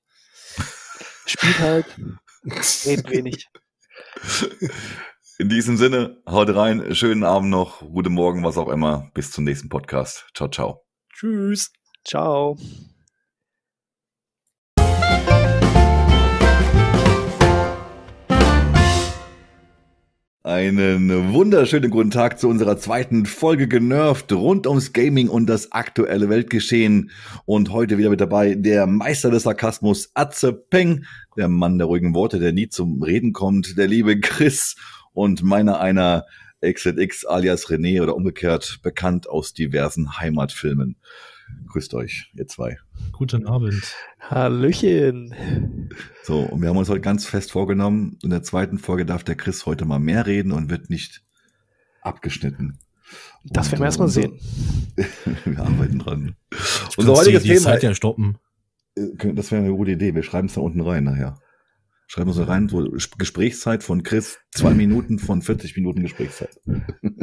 [1.26, 1.86] Spielt halt,
[2.86, 3.48] redet wenig.
[5.38, 9.44] in diesem Sinne haut rein schönen Abend noch guten Morgen was auch immer bis zum
[9.44, 10.82] nächsten Podcast ciao ciao
[11.22, 11.70] Tschüss.
[12.04, 12.56] Ciao.
[20.44, 26.28] Einen wunderschönen guten Tag zu unserer zweiten Folge genervt rund ums Gaming und das aktuelle
[26.28, 27.12] Weltgeschehen.
[27.44, 31.04] Und heute wieder mit dabei der Meister des Sarkasmus, Atze Peng,
[31.36, 34.74] der Mann der ruhigen Worte, der nie zum Reden kommt, der liebe Chris
[35.12, 36.26] und meiner einer
[36.60, 40.96] XZX alias René oder umgekehrt bekannt aus diversen Heimatfilmen.
[41.68, 42.78] Grüßt euch, ihr zwei.
[43.12, 43.94] Guten Abend.
[44.20, 45.34] Hallöchen.
[46.22, 49.36] So, und wir haben uns heute ganz fest vorgenommen, in der zweiten Folge darf der
[49.36, 51.22] Chris heute mal mehr reden und wird nicht
[52.02, 52.78] abgeschnitten.
[53.44, 54.38] Das Und, werden wir äh, erstmal unser- sehen.
[55.44, 56.36] wir arbeiten dran.
[56.50, 56.56] Du
[56.98, 58.38] Unser heutiges die, die Thema, Zeit ja stoppen.
[58.96, 61.38] äh, das wäre eine gute Idee, wir schreiben es da unten rein nachher.
[62.06, 66.60] Schreiben wir so rein, so Ges- Gesprächszeit von Chris, zwei Minuten von 40 Minuten Gesprächszeit.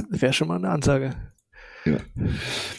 [0.09, 1.11] Wäre schon mal eine Ansage.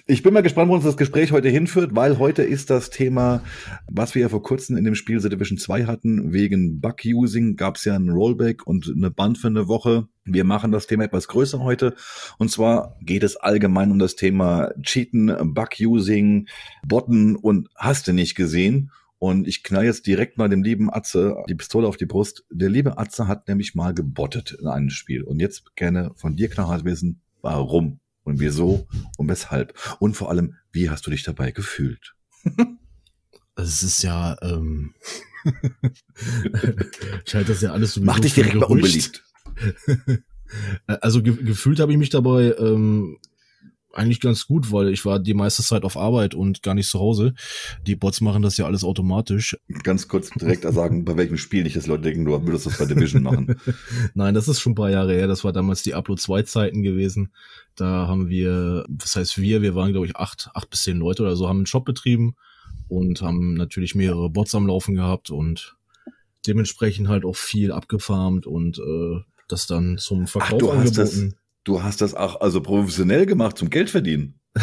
[0.06, 3.42] Ich bin mal gespannt, wo uns das Gespräch heute hinführt, weil heute ist das Thema,
[3.90, 7.76] was wir ja vor kurzem in dem Spiel The Division 2 hatten, wegen Bug-Using gab
[7.76, 10.08] es ja ein Rollback und eine Band für eine Woche.
[10.24, 11.94] Wir machen das Thema etwas größer heute.
[12.38, 16.48] Und zwar geht es allgemein um das Thema Cheaten, Bug-Using,
[16.86, 18.90] Botten und hast du nicht gesehen.
[19.20, 22.46] Und ich knall jetzt direkt mal dem lieben Atze die Pistole auf die Brust.
[22.50, 25.22] Der liebe Atze hat nämlich mal gebottet in einem Spiel.
[25.22, 29.74] Und jetzt gerne von dir knallhart wissen, warum und wieso und weshalb.
[29.98, 32.14] Und vor allem, wie hast du dich dabei gefühlt?
[33.56, 34.94] Es ist ja, ähm,
[37.26, 39.22] ich halte das ja alles so Mach dich direkt mal unbeliebt.
[40.86, 43.18] Also ge gefühlt habe ich mich dabei ähm,
[43.92, 47.00] eigentlich ganz gut, weil ich war die meiste Zeit auf Arbeit und gar nicht zu
[47.00, 47.34] Hause.
[47.86, 49.56] Die Bots machen das ja alles automatisch.
[49.82, 52.84] Ganz kurz direkt sagen, bei welchem Spiel nicht, dass Leute denken, du würdest das bei
[52.86, 53.56] Division machen.
[54.14, 55.26] Nein, das ist schon ein paar Jahre her.
[55.26, 57.32] Das war damals die Upload 2 Zeiten gewesen.
[57.76, 61.22] Da haben wir, was heißt wir, wir waren glaube ich acht, acht bis zehn Leute
[61.22, 62.34] oder so, haben einen Shop betrieben
[62.88, 65.76] und haben natürlich mehrere Bots am Laufen gehabt und
[66.46, 71.36] dementsprechend halt auch viel abgefarmt und äh, das dann zum Verkauf du hast das- angeboten.
[71.64, 74.40] Du hast das auch also professionell gemacht zum Geld verdienen.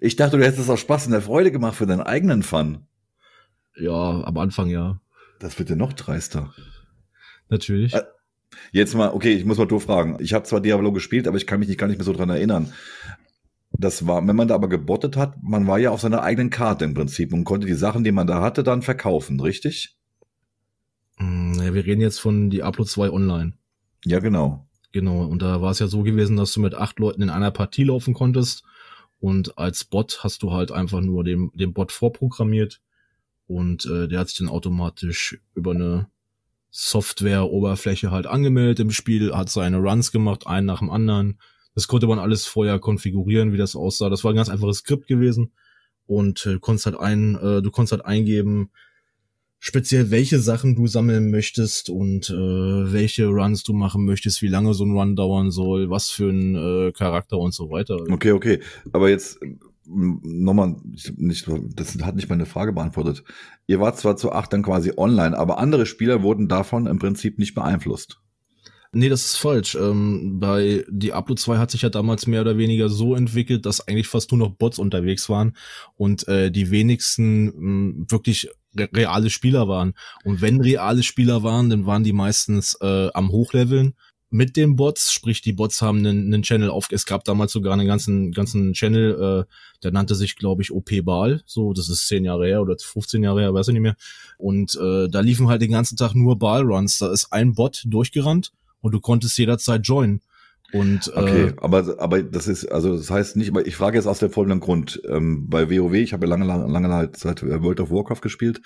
[0.00, 2.86] Ich dachte, du hättest das aus Spaß und der Freude gemacht für deinen eigenen Fun.
[3.76, 5.00] Ja, am Anfang ja,
[5.40, 6.52] Das wird ja noch dreister.
[7.48, 7.94] natürlich.
[7.94, 8.04] Ä-
[8.72, 10.16] Jetzt mal, okay, ich muss mal doof fragen.
[10.20, 12.28] Ich habe zwar Diablo gespielt, aber ich kann mich nicht, gar nicht mehr so dran
[12.28, 12.72] erinnern.
[13.72, 16.84] Das war, wenn man da aber gebottet hat, man war ja auf seiner eigenen Karte
[16.84, 19.96] im Prinzip und konnte die Sachen, die man da hatte, dann verkaufen, richtig?
[21.18, 23.54] Mm, Ja, wir reden jetzt von Diablo 2 Online.
[24.04, 24.68] Ja, genau.
[24.94, 27.50] Genau, und da war es ja so gewesen, dass du mit acht Leuten in einer
[27.50, 28.62] Partie laufen konntest.
[29.18, 32.80] Und als Bot hast du halt einfach nur den, den Bot vorprogrammiert
[33.48, 36.06] und äh, der hat sich dann automatisch über eine
[36.70, 41.40] Software-Oberfläche halt angemeldet im Spiel, hat seine Runs gemacht, einen nach dem anderen.
[41.74, 44.10] Das konnte man alles vorher konfigurieren, wie das aussah.
[44.10, 45.50] Das war ein ganz einfaches Skript gewesen
[46.06, 48.70] und äh, konntest halt ein, äh, du konntest halt eingeben,
[49.64, 54.74] speziell welche Sachen du sammeln möchtest und äh, welche Runs du machen möchtest, wie lange
[54.74, 57.96] so ein Run dauern soll, was für ein äh, Charakter und so weiter.
[58.10, 58.60] Okay, okay.
[58.92, 59.40] Aber jetzt
[59.86, 60.76] nochmal,
[61.16, 63.24] nicht, das hat nicht meine Frage beantwortet.
[63.66, 67.38] Ihr wart zwar zu acht dann quasi online, aber andere Spieler wurden davon im Prinzip
[67.38, 68.20] nicht beeinflusst.
[68.94, 69.74] Nee, das ist falsch.
[69.74, 74.06] Ähm, bei Diablo 2 hat sich ja damals mehr oder weniger so entwickelt, dass eigentlich
[74.06, 75.56] fast nur noch Bots unterwegs waren
[75.96, 79.94] und äh, die wenigsten mh, wirklich re reale Spieler waren.
[80.24, 83.94] Und wenn reale Spieler waren, dann waren die meistens äh, am Hochleveln
[84.30, 87.72] mit den Bots, sprich die Bots haben einen, einen Channel auf, es gab damals sogar
[87.72, 92.08] einen ganzen, ganzen Channel, äh, der nannte sich, glaube ich, OP Ball, so, das ist
[92.08, 93.96] zehn Jahre her oder 15 Jahre her, weiß ich nicht mehr.
[94.36, 98.52] Und äh, da liefen halt den ganzen Tag nur Ball-Runs, da ist ein Bot durchgerannt
[98.84, 100.20] und du konntest jederzeit joinen.
[100.72, 104.06] Und, äh, okay, aber, aber das ist, also das heißt nicht, aber ich frage jetzt
[104.06, 105.00] aus dem folgenden Grund.
[105.08, 108.60] Ähm, bei WoW, ich habe ja lange, lange, lange Zeit World of Warcraft gespielt,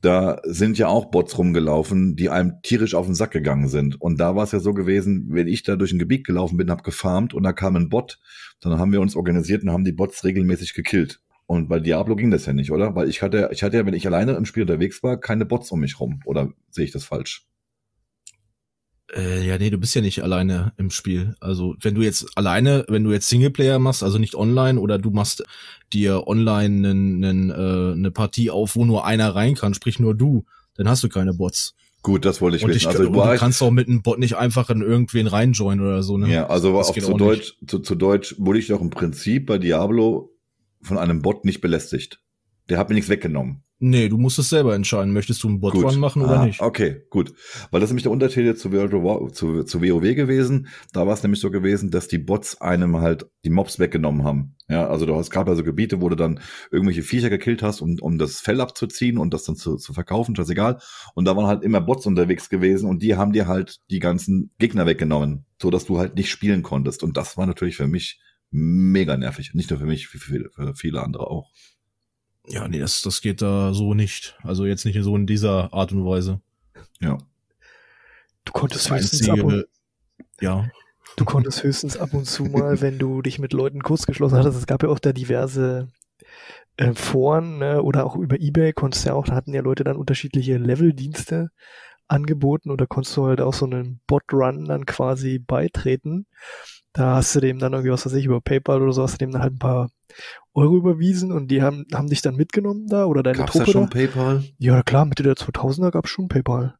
[0.00, 4.00] da sind ja auch Bots rumgelaufen, die einem tierisch auf den Sack gegangen sind.
[4.00, 6.70] Und da war es ja so gewesen, wenn ich da durch ein Gebiet gelaufen bin,
[6.70, 8.18] hab gefarmt und da kam ein Bot,
[8.60, 11.20] dann haben wir uns organisiert und haben die Bots regelmäßig gekillt.
[11.46, 12.96] Und bei Diablo ging das ja nicht, oder?
[12.96, 15.70] Weil ich hatte, ich hatte ja, wenn ich alleine im Spiel unterwegs war, keine Bots
[15.70, 16.18] um mich rum.
[16.24, 17.46] Oder sehe ich das falsch?
[19.14, 21.34] Äh, ja, nee, du bist ja nicht alleine im Spiel.
[21.40, 25.10] Also wenn du jetzt alleine, wenn du jetzt Singleplayer machst, also nicht online, oder du
[25.10, 25.44] machst
[25.92, 30.14] dir online einen, einen, äh, eine Partie auf, wo nur einer rein kann, sprich nur
[30.14, 30.44] du,
[30.74, 31.74] dann hast du keine Bots.
[32.02, 32.78] Gut, das wollte ich und wissen.
[32.78, 36.02] Ich, also du, du kannst auch mit einem Bot nicht einfach in irgendwen reinjoinen oder
[36.04, 36.18] so.
[36.18, 36.32] Ne?
[36.32, 39.58] Ja, also das auf zu Deutsch, zu, zu Deutsch wurde ich doch im Prinzip bei
[39.58, 40.32] Diablo
[40.82, 42.20] von einem Bot nicht belästigt.
[42.68, 43.64] Der hat mir nichts weggenommen.
[43.78, 45.12] Nee, du musst es selber entscheiden.
[45.12, 46.62] Möchtest du einen Bot-Run machen oder ah, nicht?
[46.62, 47.34] Okay, gut.
[47.70, 50.68] Weil das ist nämlich der Unterschied zu, World zu, zu WoW gewesen.
[50.94, 54.56] Da war es nämlich so gewesen, dass die Bots einem halt die Mobs weggenommen haben.
[54.68, 57.98] Ja, also du hast gerade also Gebiete, wo du dann irgendwelche Viecher gekillt hast, um,
[58.00, 60.80] um das Fell abzuziehen und das dann zu, zu verkaufen, scheißegal.
[61.14, 64.52] Und da waren halt immer Bots unterwegs gewesen und die haben dir halt die ganzen
[64.58, 67.02] Gegner weggenommen, so dass du halt nicht spielen konntest.
[67.02, 68.20] Und das war natürlich für mich
[68.50, 69.50] mega nervig.
[69.52, 71.50] Nicht nur für mich, für viele, für viele andere auch.
[72.48, 74.38] Ja, nee, das, das geht da so nicht.
[74.42, 76.40] Also jetzt nicht so in dieser Art und Weise.
[77.00, 77.18] Ja.
[78.44, 79.66] Du konntest höchstens ab und,
[80.40, 80.68] ja.
[81.16, 84.58] Du konntest höchstens ab und zu mal, wenn du dich mit Leuten kurz geschlossen hattest,
[84.58, 85.88] es gab ja auch da diverse
[86.76, 89.82] äh, Foren ne, oder auch über Ebay konntest du ja auch, da hatten ja Leute
[89.82, 91.50] dann unterschiedliche Leveldienste
[92.08, 96.26] angeboten oder konntest du halt auch so einen Bot-Run dann quasi beitreten.
[96.96, 99.18] Da hast du dem dann irgendwie, was weiß ich, über PayPal oder so, hast du
[99.18, 99.90] dem dann halt ein paar
[100.54, 103.72] Euro überwiesen und die haben, haben dich dann mitgenommen da oder deine Gab's Truppe da
[103.72, 103.88] schon da?
[103.90, 104.44] PayPal?
[104.56, 106.74] Ja, klar, Mitte der 2000er gab es schon PayPal.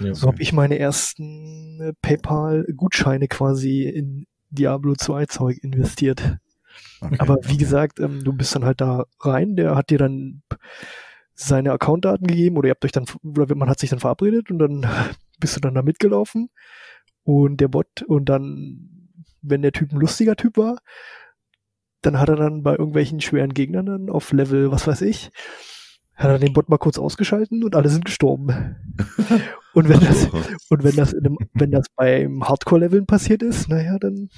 [0.00, 6.38] Ja, so habe ich meine ersten äh, PayPal-Gutscheine quasi in Diablo 2 Zeug investiert.
[7.00, 7.16] Okay.
[7.20, 10.42] Aber wie gesagt, ähm, du bist dann halt da rein, der hat dir dann
[11.34, 14.58] seine Accountdaten gegeben oder ihr habt euch dann, oder man hat sich dann verabredet und
[14.58, 14.84] dann
[15.38, 16.50] bist du dann da mitgelaufen
[17.22, 18.99] und der Bot und dann
[19.42, 20.78] wenn der Typ ein lustiger Typ war,
[22.02, 25.30] dann hat er dann bei irgendwelchen schweren Gegnern dann auf Level, was weiß ich,
[26.14, 28.76] hat er den Bot mal kurz ausgeschalten und alle sind gestorben.
[29.74, 30.28] und wenn das,
[30.68, 34.28] und wenn das in einem, wenn das beim Hardcore-Leveln passiert ist, naja, dann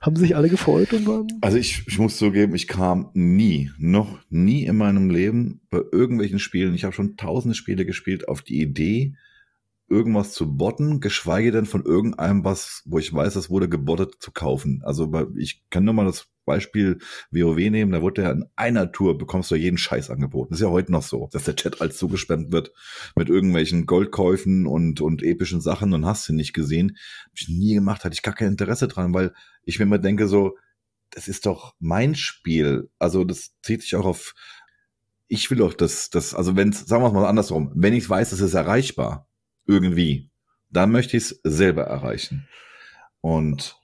[0.00, 1.26] haben sich alle gefreut und waren.
[1.42, 6.38] Also ich, ich muss zugeben, ich kam nie, noch nie in meinem Leben bei irgendwelchen
[6.38, 9.14] Spielen, ich habe schon tausende Spiele gespielt, auf die Idee,
[9.92, 14.32] irgendwas zu botten, geschweige denn von irgendeinem was, wo ich weiß, das wurde gebottet, zu
[14.32, 14.80] kaufen.
[14.84, 16.98] Also ich kann nur mal das Beispiel
[17.30, 20.50] WoW nehmen, da wurde ja in einer Tour bekommst du jeden Scheiß angeboten.
[20.50, 22.72] Das ist ja heute noch so, dass der Chat als zugesperrt wird
[23.14, 26.96] mit irgendwelchen Goldkäufen und, und epischen Sachen und hast du nicht gesehen.
[27.26, 29.32] Hab ich nie gemacht, hatte ich gar kein Interesse dran, weil
[29.64, 30.56] ich mir immer denke so,
[31.10, 32.88] das ist doch mein Spiel.
[32.98, 34.34] Also das zieht sich auch auf,
[35.28, 38.32] ich will doch das, das, also wenn sagen wir es mal andersrum, wenn ich weiß,
[38.32, 39.28] es ist erreichbar,
[39.66, 40.30] irgendwie,
[40.70, 42.48] dann möchte ich es selber erreichen.
[43.20, 43.76] Und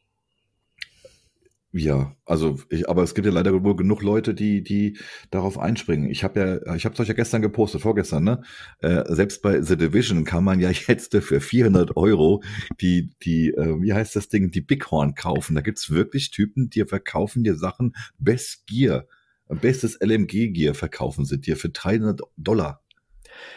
[1.72, 4.97] ja, also ich, aber es gibt ja leider wohl genug Leute, die die
[5.31, 6.09] darauf einspringen.
[6.09, 8.43] Ich habe ja, ich habe es euch ja gestern gepostet, vorgestern, ne?
[8.81, 12.43] Äh, selbst bei The Division kann man ja jetzt für 400 Euro
[12.81, 15.55] die die äh, wie heißt das Ding, die Bighorn kaufen.
[15.55, 19.07] Da gibt's wirklich Typen, die verkaufen dir Sachen Best Gear,
[19.49, 22.83] bestes LMG Gear verkaufen sie dir für 300 Dollar.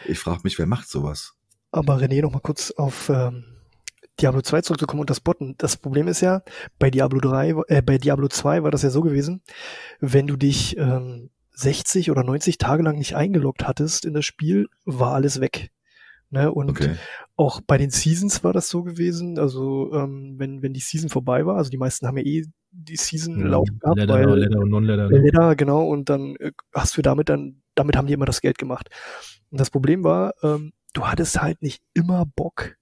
[0.06, 1.41] Ich frage mich, wer macht sowas?
[1.72, 3.46] Aber René, noch mal kurz auf ähm,
[4.20, 5.56] Diablo 2 zurückzukommen und das Botten.
[5.58, 6.44] Das Problem ist ja,
[6.80, 9.42] bei Diablo 3, äh, bei Diablo 2 war das ja so gewesen,
[10.00, 14.68] wenn du dich ähm, 60 oder 90 Tage lang nicht eingeloggt hattest in das Spiel,
[14.86, 15.72] war alles weg.
[16.30, 16.52] Ne?
[16.52, 16.96] Und Okay.
[17.36, 19.38] auch bei den Seasons war das so gewesen.
[19.38, 22.96] Also ähm, wenn, wenn die Season vorbei war, also die meisten haben ja eh die
[22.96, 25.10] Season laufen gehabt, Leather, weil Leather und Non-Leather.
[25.10, 28.58] Leder, genau, und dann äh, hast du damit dann, damit haben die immer das Geld
[28.58, 28.90] gemacht.
[29.50, 32.76] Und das Problem war, ähm, du hattest halt nicht immer Bock,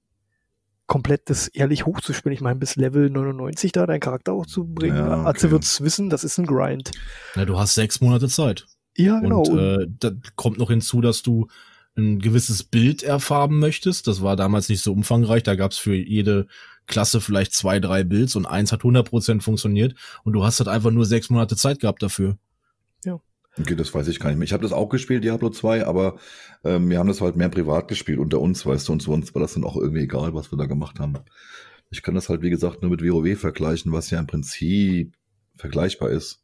[0.87, 2.33] komplett das ehrlich hochzuspielen.
[2.33, 4.97] Ich meine, bis Level 99 da deinen Charakter hochzubringen.
[4.97, 5.51] Ja, Atze okay.
[5.51, 6.91] wird's wissen, das ist ein Grind.
[7.35, 8.65] Na, du hast sechs Monate Zeit.
[8.97, 9.43] Ja, genau.
[9.43, 11.47] Und äh, da kommt noch hinzu, dass du
[11.95, 14.07] ein gewisses Bild erfarben möchtest.
[14.07, 15.43] Das war damals nicht so umfangreich.
[15.43, 16.47] Da gab's für jede
[16.87, 19.95] Klasse vielleicht zwei, drei Builds und eins hat 100% funktioniert.
[20.23, 22.37] Und du hast halt einfach nur sechs Monate Zeit gehabt dafür.
[23.59, 24.45] Okay, das weiß ich gar nicht mehr.
[24.45, 26.17] Ich habe das auch gespielt, Diablo 2, aber
[26.63, 29.33] ähm, wir haben das halt mehr privat gespielt unter uns, weißt du, und zu uns
[29.35, 31.15] war das dann auch irgendwie egal, was wir da gemacht haben.
[31.91, 35.13] Ich kann das halt, wie gesagt, nur mit WoW vergleichen, was ja im Prinzip
[35.55, 36.41] vergleichbar ist.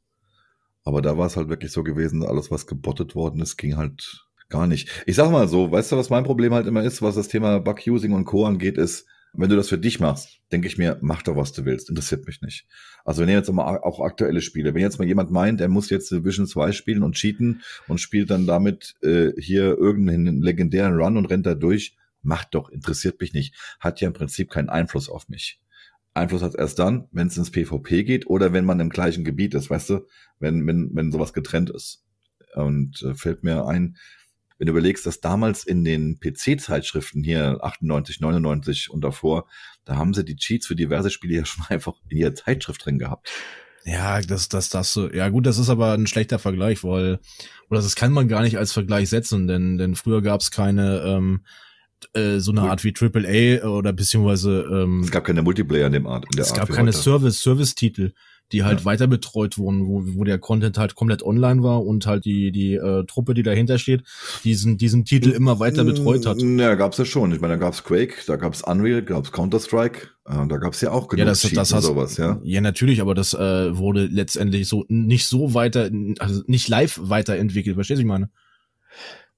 [0.83, 4.25] Aber da war es halt wirklich so gewesen, alles, was gebottet worden ist, ging halt
[4.49, 4.89] gar nicht.
[5.05, 7.59] Ich sag mal so, weißt du, was mein Problem halt immer ist, was das Thema
[7.59, 8.45] Bug-Using und Co.
[8.45, 9.07] angeht, ist,
[9.37, 11.89] wenn du das für dich machst, denke ich mir, mach doch, was du willst.
[11.89, 12.67] Interessiert mich nicht.
[13.03, 15.89] Also wenn ihr jetzt mal auch aktuelle Spiele, wenn jetzt mal jemand meint, er muss
[15.89, 21.17] jetzt Division 2 spielen und cheaten und spielt dann damit äh, hier irgendeinen legendären Run
[21.17, 23.55] und rennt da durch, macht doch, interessiert mich nicht.
[23.79, 25.59] Hat ja im Prinzip keinen Einfluss auf mich.
[26.13, 29.53] Einfluss hat erst dann, wenn es ins PvP geht oder wenn man im gleichen Gebiet
[29.53, 30.07] ist, weißt du,
[30.39, 32.03] wenn, wenn, wenn sowas getrennt ist.
[32.55, 33.97] Und äh, fällt mir ein,
[34.57, 39.47] wenn du überlegst, dass damals in den PC-Zeitschriften hier 98, 99 und davor,
[39.83, 42.99] da haben sie die Cheats für diverse Spiele ja schon einfach in ihrer Zeitschrift drin
[42.99, 43.29] gehabt.
[43.83, 47.19] Ja, das, das, das, so- ja gut, das ist aber ein schlechter Vergleich, weil,
[47.69, 51.41] oder das kann man gar nicht als Vergleich setzen, denn, denn früher gab's keine, ähm,
[52.13, 52.61] äh, so eine.
[52.63, 56.25] Art wie AAA oder beziehungsweise, ähm, Es gab keine Multiplayer in dem Art.
[56.25, 56.97] In der es Art gab keine heute.
[56.97, 58.13] Service, Service-Titel,
[58.51, 58.85] die halt Ja.
[58.85, 62.75] weiter betreut wurden, wo, wo der Content halt komplett online war und halt die, die
[62.75, 64.03] äh, Truppe, die dahinter steht,
[64.43, 66.41] diesen, diesen Titel immer weiter betreut hat.
[66.41, 67.31] Ja, gab's ja schon.
[67.31, 71.07] Ich meine, da gab's Quake, da gab's Unreal, gab's Counter-Strike, äh, da gab's ja auch
[71.07, 72.39] genug Ja, das, Cheats das hast, sowas, ja.
[72.43, 75.89] ja, natürlich, aber das äh, wurde letztendlich so nicht so weiter,
[76.19, 78.29] also nicht live weiterentwickelt, verstehst du, ich meine?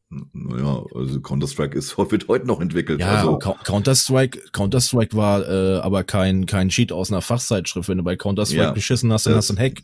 [0.10, 3.00] Naja, also Counter-Strike ist wird heute noch entwickelt.
[3.02, 7.90] Ja, also, Cou- Counter-Strike, Counter-Strike war äh, aber kein, kein Cheat aus einer Fachzeitschrift.
[7.90, 9.84] Wenn du bei Counter-Strike Ja, beschissen hast, dann das- hast du einen Hack.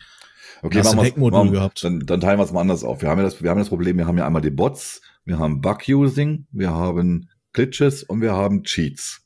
[0.61, 1.84] okay, hast ein Hackmodul gehabt.
[1.84, 3.01] Dann, dann teilen wir es mal anders auf.
[3.01, 5.39] Wir haben ja das, wir haben das Problem, wir haben ja einmal die Bots, wir
[5.39, 9.21] haben Bug-Using, wir haben Glitches und wir haben Cheats.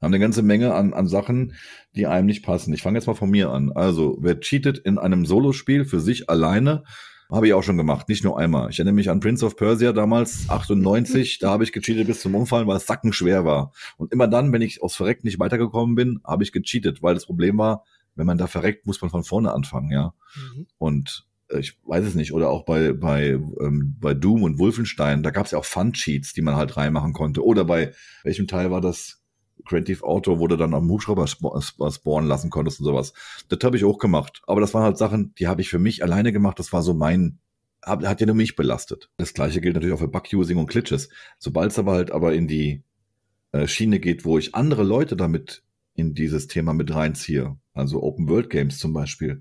[0.00, 1.54] Wir haben eine ganze Menge an, an Sachen,
[1.94, 2.72] die einem nicht passen.
[2.74, 3.70] Ich fange jetzt mal von mir an.
[3.72, 6.84] Also, wer cheatet in einem Solospiel für sich alleine,
[7.30, 8.70] habe ich auch schon gemacht, nicht nur einmal.
[8.70, 12.34] Ich erinnere mich an Prince of Persia damals, 98, da habe ich gecheatet bis zum
[12.34, 13.72] Umfallen, weil es sackenschwer war.
[13.96, 17.26] Und immer dann, wenn ich aus Verreck nicht weitergekommen bin, habe ich gecheatet, weil das
[17.26, 20.14] Problem war, wenn man da verreckt, muss man von vorne anfangen, ja.
[20.34, 20.66] Mhm.
[20.78, 25.22] Und äh, ich weiß es nicht, oder auch bei, bei, ähm, bei Doom und Wolfenstein,
[25.22, 27.44] da gab es ja auch Fun-Cheats, die man halt reinmachen konnte.
[27.44, 27.92] Oder bei
[28.24, 29.19] welchem Teil war das?
[29.68, 33.12] Theft Auto, wo du dann am Hubschrauber sp sp spawnen lassen konntest und sowas.
[33.48, 34.42] Das habe ich auch gemacht.
[34.46, 36.58] Aber das waren halt Sachen, die habe ich für mich alleine gemacht.
[36.58, 37.38] Das war so mein,
[37.82, 39.10] hab, hat ja nur mich belastet.
[39.16, 41.08] Das gleiche gilt natürlich auch für Bug-Using und Glitches.
[41.38, 42.82] Sobald es aber halt aber in die
[43.52, 48.28] äh, Schiene geht, wo ich andere Leute damit in dieses Thema mit reinziehe, also Open
[48.28, 49.40] World Games zum Beispiel,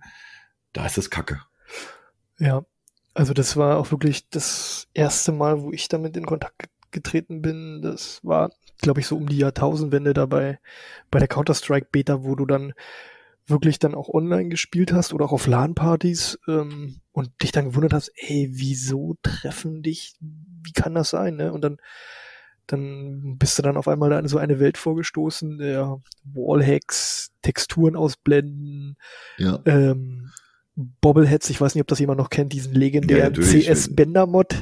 [0.74, 1.42] da ist es Kacke.
[2.40, 2.66] Ja,
[3.14, 7.42] also das war auch wirklich das erste Mal, wo ich damit in Kontakt ge- getreten
[7.42, 7.82] bin.
[7.82, 8.52] Das war,
[8.82, 10.60] glaube ich, so um die Jahrtausendwende dabei
[11.12, 12.74] bei der Counter-Strike-Beta, wo du dann
[13.48, 17.94] wirklich dann auch online gespielt hast oder auch auf LAN-Partys ähm, und dich dann gewundert
[17.94, 21.52] hast, ey, wieso treffen dich, wie kann das sein, ne?
[21.52, 21.78] Und dann
[22.68, 27.96] dann bist du dann auf einmal da in so eine Welt vorgestoßen, der Wallhacks, Texturen
[27.96, 28.96] ausblenden,
[29.40, 29.60] Ja.
[29.66, 30.30] ähm,
[30.76, 33.66] Bobbleheads, ich weiß nicht, ob das jemand noch kennt, diesen legendären natürlich.
[33.68, 34.62] CS-Bender-Mod.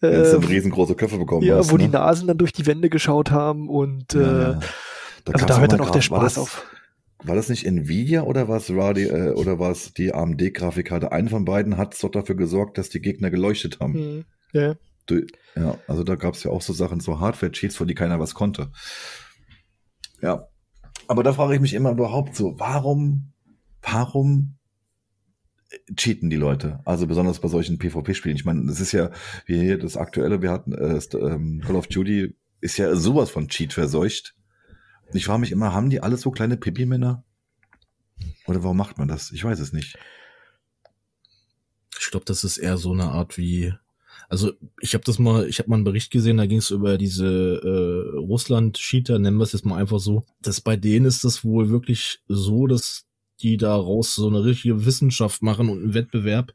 [0.00, 1.84] Äh, riesengroße Köpfe bekommen ja, hast, wo ne?
[1.84, 4.60] die Nasen dann durch die Wände geschaut haben und äh, Ja,
[5.32, 6.66] also da auch hört dann auch der grad- war Spaß das, auf.
[7.22, 11.10] War das nicht Nvidia oder was Radi, äh, oder was die AMD-Grafikkarte?
[11.10, 13.94] Eine von beiden hat doch dafür gesorgt, dass die Gegner geleuchtet haben.
[13.94, 14.74] Hm, ja.
[15.06, 15.22] Du,
[15.56, 18.34] ja, also da gab es ja auch so Sachen, so Hardware-Cheats, vor die keiner was
[18.34, 18.70] konnte.
[20.20, 20.48] Ja.
[21.08, 23.32] Aber da frage ich mich immer überhaupt so, warum,
[23.82, 24.53] warum
[25.96, 26.80] cheaten die Leute?
[26.84, 28.36] Also besonders bei solchen PvP-Spielen.
[28.36, 29.10] Ich meine, das ist ja,
[29.46, 33.48] wie hier das aktuelle, wir hatten äh, ähm, Call of Duty, ist ja sowas von
[33.48, 34.34] Cheat verseucht.
[35.12, 37.24] Ich frage mich immer, haben die alle so kleine Pipi-Männer?
[38.46, 39.32] Oder warum macht man das?
[39.32, 39.98] Ich weiß es nicht.
[42.00, 43.72] Ich glaube, das ist eher so eine Art wie,
[44.28, 46.98] Also ich habe das mal, ich habe mal einen Bericht gesehen, da ging es über
[46.98, 50.24] diese äh, Russland-Cheater, nennen wir es jetzt mal einfach so.
[50.40, 53.06] Das bei denen ist das wohl wirklich so, dass
[53.44, 56.52] die daraus so eine richtige Wissenschaft machen und einen Wettbewerb.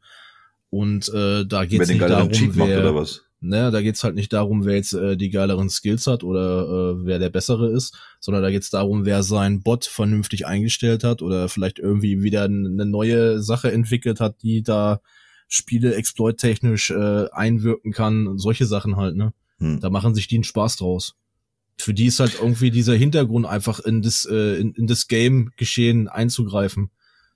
[0.70, 3.24] Und äh, da geht es nicht darum, Cheat wer, macht oder was?
[3.42, 7.06] naja, da geht's halt nicht darum, wer jetzt äh, die geileren Skills hat oder äh,
[7.06, 11.48] wer der bessere ist, sondern da geht's darum, wer seinen Bot vernünftig eingestellt hat oder
[11.48, 15.02] vielleicht irgendwie wieder eine neue Sache entwickelt hat, die da
[15.48, 18.38] Spiele exploit-technisch äh, einwirken kann.
[18.38, 19.34] Solche Sachen halt, ne?
[19.60, 19.80] Hm.
[19.80, 21.16] Da machen sich die einen Spaß draus.
[21.80, 26.08] Für die ist halt irgendwie dieser Hintergrund einfach in das, äh, in, in das Game-Geschehen
[26.08, 26.92] einzugreifen.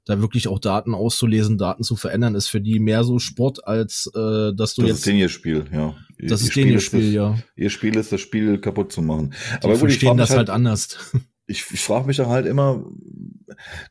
[0.05, 4.11] Da wirklich auch Daten auszulesen, Daten zu verändern, ist für die mehr so Sport, als
[4.13, 4.97] äh, dass du Das jetzt.
[4.97, 5.95] ist den ihr Spiel, ja.
[6.19, 7.37] Das ihr ist den ihr das- Spiel, ja.
[7.55, 9.33] Ihr Spiel ist das Spiel kaputt zu machen.
[9.61, 10.97] Die Aber gut, ich das halt anders.
[11.47, 12.83] ich, ich frage mich da halt immer,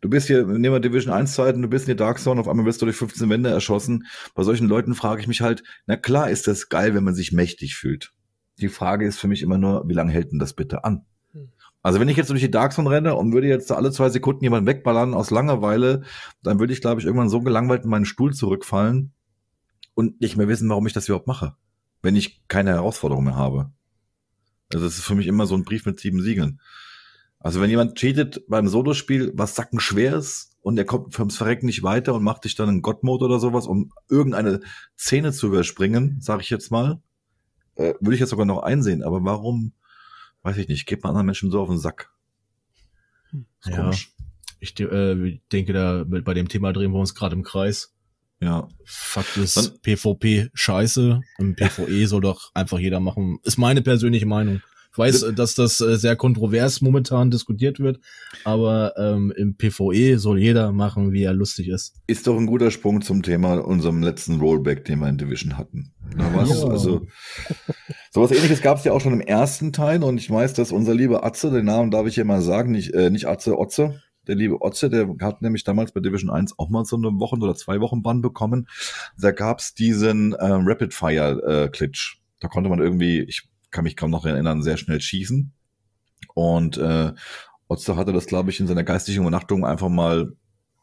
[0.03, 2.49] du bist hier, nehmen wir Division 1 Zeiten, du bist in der Dark Zone, auf
[2.49, 4.05] einmal wirst du durch 15 Wände erschossen.
[4.35, 7.33] Bei solchen Leuten frage ich mich halt, na klar ist das geil, wenn man sich
[7.33, 8.13] mächtig fühlt.
[8.59, 11.05] Die Frage ist für mich immer nur, wie lange hält denn das bitte an?
[11.33, 11.49] Hm.
[11.83, 14.45] Also wenn ich jetzt durch die Dark Zone renne und würde jetzt alle zwei Sekunden
[14.45, 16.03] jemanden wegballern aus Langeweile,
[16.43, 19.13] dann würde ich, glaube ich, irgendwann so gelangweilt in meinen Stuhl zurückfallen
[19.95, 21.57] und nicht mehr wissen, warum ich das überhaupt mache,
[22.03, 23.73] wenn ich keine Herausforderung mehr habe.
[24.73, 26.61] Also das ist für mich immer so ein Brief mit sieben Siegeln.
[27.39, 31.67] Also wenn jemand cheatet beim Solospiel, was sacken schwer ist und er kommt fürs Verrecken
[31.67, 34.61] nicht weiter und macht dich dann in God-Mode oder sowas, um irgendeine
[34.97, 37.03] Szene zu überspringen, sage ich jetzt mal,
[37.77, 39.03] äh, würde ich jetzt sogar noch einsehen.
[39.03, 39.73] Aber warum,
[40.43, 42.11] weiß ich nicht, geht man anderen Menschen so auf den Sack?
[43.33, 43.77] Ist Ja.
[43.83, 44.13] komisch.
[44.61, 47.95] Ich äh, denke, da bei dem Thema drehen wir uns gerade im Kreis.
[48.41, 48.69] Ja.
[48.85, 53.39] Fakt ist, Dann- PvP scheiße und PvE soll doch einfach jeder machen.
[53.45, 54.61] Ist meine persönliche Meinung.
[54.93, 57.99] Ich weiß, dass das äh, sehr kontrovers momentan diskutiert wird,
[58.45, 61.95] aber ähm, im PvE soll jeder machen, wie er lustig ist.
[62.07, 65.93] Ist doch ein guter Sprung zum Thema unserem letzten Rollback, den wir in Division hatten.
[66.15, 66.69] Da war's, Ja.
[66.69, 67.07] also
[68.11, 70.95] sowas ähnliches gab es ja auch schon im ersten Teil und ich weiß, dass unser
[70.95, 74.35] lieber Atze, den Namen darf ich hier mal sagen, nicht, äh, nicht Atze, Otze, der
[74.35, 77.55] liebe Otze, der hat nämlich damals bei Division 1 auch mal so eine Wochen- oder
[77.55, 78.69] zwei Wochen Bann bekommen.
[79.19, 81.89] Da gab's diesen äh, Rapid Fire äh.
[82.41, 85.53] Da konnte man irgendwie, ich kann mich kaum noch erinnern, sehr schnell schießen.
[86.35, 87.13] Und äh,
[87.69, 90.33] Otze hatte das, glaube ich, in seiner geistigen Übernachtung einfach mal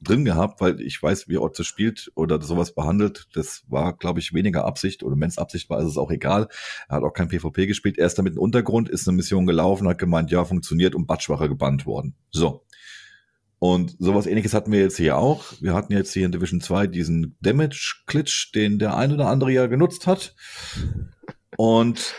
[0.01, 3.27] drin gehabt, weil ich weiß, wie Otze spielt oder sowas behandelt.
[3.33, 6.47] Das war, glaube ich, weniger Absicht oder wenn es Absicht war, ist es auch egal.
[6.87, 7.97] Er hat auch kein PvP gespielt.
[7.97, 11.49] Er ist damit im Untergrund, ist eine Mission gelaufen, hat gemeint, ja, funktioniert und Batschwache
[11.49, 12.15] gebannt worden.
[12.31, 12.65] So.
[13.59, 15.43] Und sowas ähnliches hatten wir jetzt hier auch.
[15.59, 19.67] Wir hatten jetzt hier in Division 2 diesen Damage-Glitch, den der ein oder andere ja
[19.67, 20.33] genutzt hat.
[21.57, 22.15] Und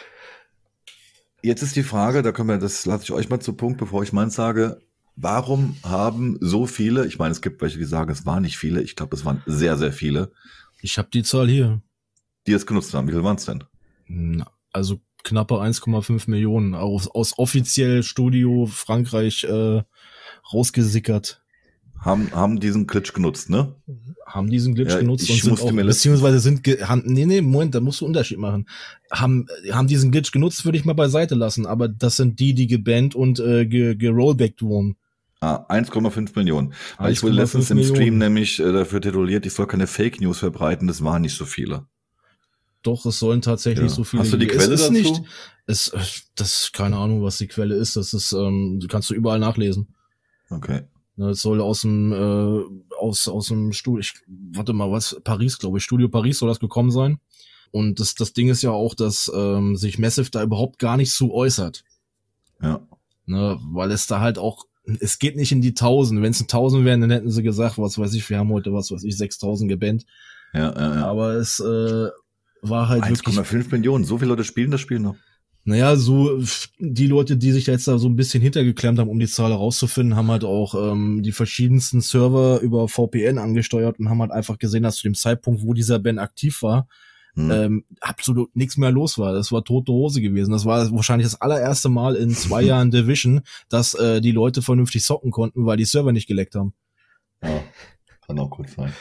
[1.43, 4.03] jetzt ist die Frage, da können wir, das lasse ich euch mal zu Punkt, bevor
[4.03, 4.80] ich meins sage.
[5.16, 8.80] Warum haben so viele, ich meine, es gibt welche, die sagen, es waren nicht viele,
[8.82, 10.32] ich glaube, es waren sehr, sehr viele,
[10.80, 11.82] Ich habe die Zahl hier.
[12.47, 13.07] die es genutzt haben.
[13.09, 13.64] Wie viel waren es denn?
[14.07, 19.82] Na, Also knappe 1,5 Millionen aus, aus offiziell Studio Frankreich äh,
[20.55, 21.43] rausgesickert.
[22.01, 23.74] Haben, haben diesen Glitch genutzt, ne?
[24.24, 27.80] Haben diesen Glitch Ja, genutzt und sind auch, beziehungsweise sind, haben, nee, nee, Moment, da
[27.80, 28.66] musst du Unterschied machen.
[29.11, 32.66] Haben, haben diesen Glitch genutzt, würde ich mal beiseite lassen, aber das sind die, die
[32.66, 34.96] gebannt und äh, ge, gerollbackt wurden.
[35.40, 36.72] Ah, 1,5 Millionen.
[36.98, 38.18] Weil ich wurde 1,5 letztens im Stream Millionen.
[38.18, 41.86] nämlich äh, dafür tituliert, ich soll keine Fake News verbreiten, das waren nicht so viele.
[42.82, 43.94] Doch, es sollen tatsächlich Ja.
[43.94, 44.22] so viele.
[44.22, 44.46] Hast du die.
[44.46, 44.92] Quelle es ist dazu?
[44.92, 45.22] Nicht,
[45.66, 45.98] es, äh,
[46.34, 47.96] das, keine Ahnung, was die Quelle ist.
[47.96, 49.88] Das ist, ähm, kannst du überall nachlesen.
[50.48, 50.82] Okay.
[51.21, 54.14] Ne, Es soll aus dem, äh, aus, aus dem Studio, ich,
[54.55, 57.21] warte mal, was, Paris, glaube ich, Studio Paris soll das gekommen sein.
[57.73, 61.12] Und das, das Ding ist ja auch, dass ähm, sich Massive da überhaupt gar nicht
[61.12, 61.85] zu äußert.
[62.62, 62.81] Ja.
[63.27, 64.64] Ne, weil es da halt auch,
[64.99, 66.23] es geht nicht in die Tausend.
[66.23, 68.73] Wenn es ein Tausend wären, dann hätten sie gesagt, was weiß ich, wir haben heute,
[68.73, 70.07] was weiß ich, 6000 gebannt.
[70.55, 71.07] Ja, ja, ja.
[71.07, 72.09] Aber es äh,
[72.62, 74.05] war halt wirklich, 1,5 Millionen.
[74.07, 75.16] So viele Leute spielen das Spiel noch.
[75.64, 76.42] Naja, so
[76.78, 79.50] die Leute, die sich da jetzt da so ein bisschen hintergeklemmt haben, um die Zahl
[79.50, 84.58] herauszufinden, haben halt auch ähm, die verschiedensten Server über VPN angesteuert und haben halt einfach
[84.58, 86.88] gesehen, dass zu dem Zeitpunkt, wo dieser Band aktiv war,
[87.34, 87.50] Hm.
[87.50, 89.32] ähm, absolut nichts mehr los war.
[89.32, 90.50] Das war tote Hose gewesen.
[90.50, 95.04] Das war wahrscheinlich das allererste Mal in zwei Jahren Division, dass äh, die Leute vernünftig
[95.04, 96.74] zocken konnten, weil die Server nicht geleckt haben.
[97.42, 97.62] Ja,
[98.26, 98.92] kann auch gut sein.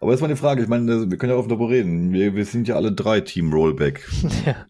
[0.00, 2.12] Aber jetzt mal die Frage, ich meine, wir können ja auch darüber reden.
[2.14, 4.08] Wir, wir sind ja alle drei Team Rollback.
[4.46, 4.66] Ja.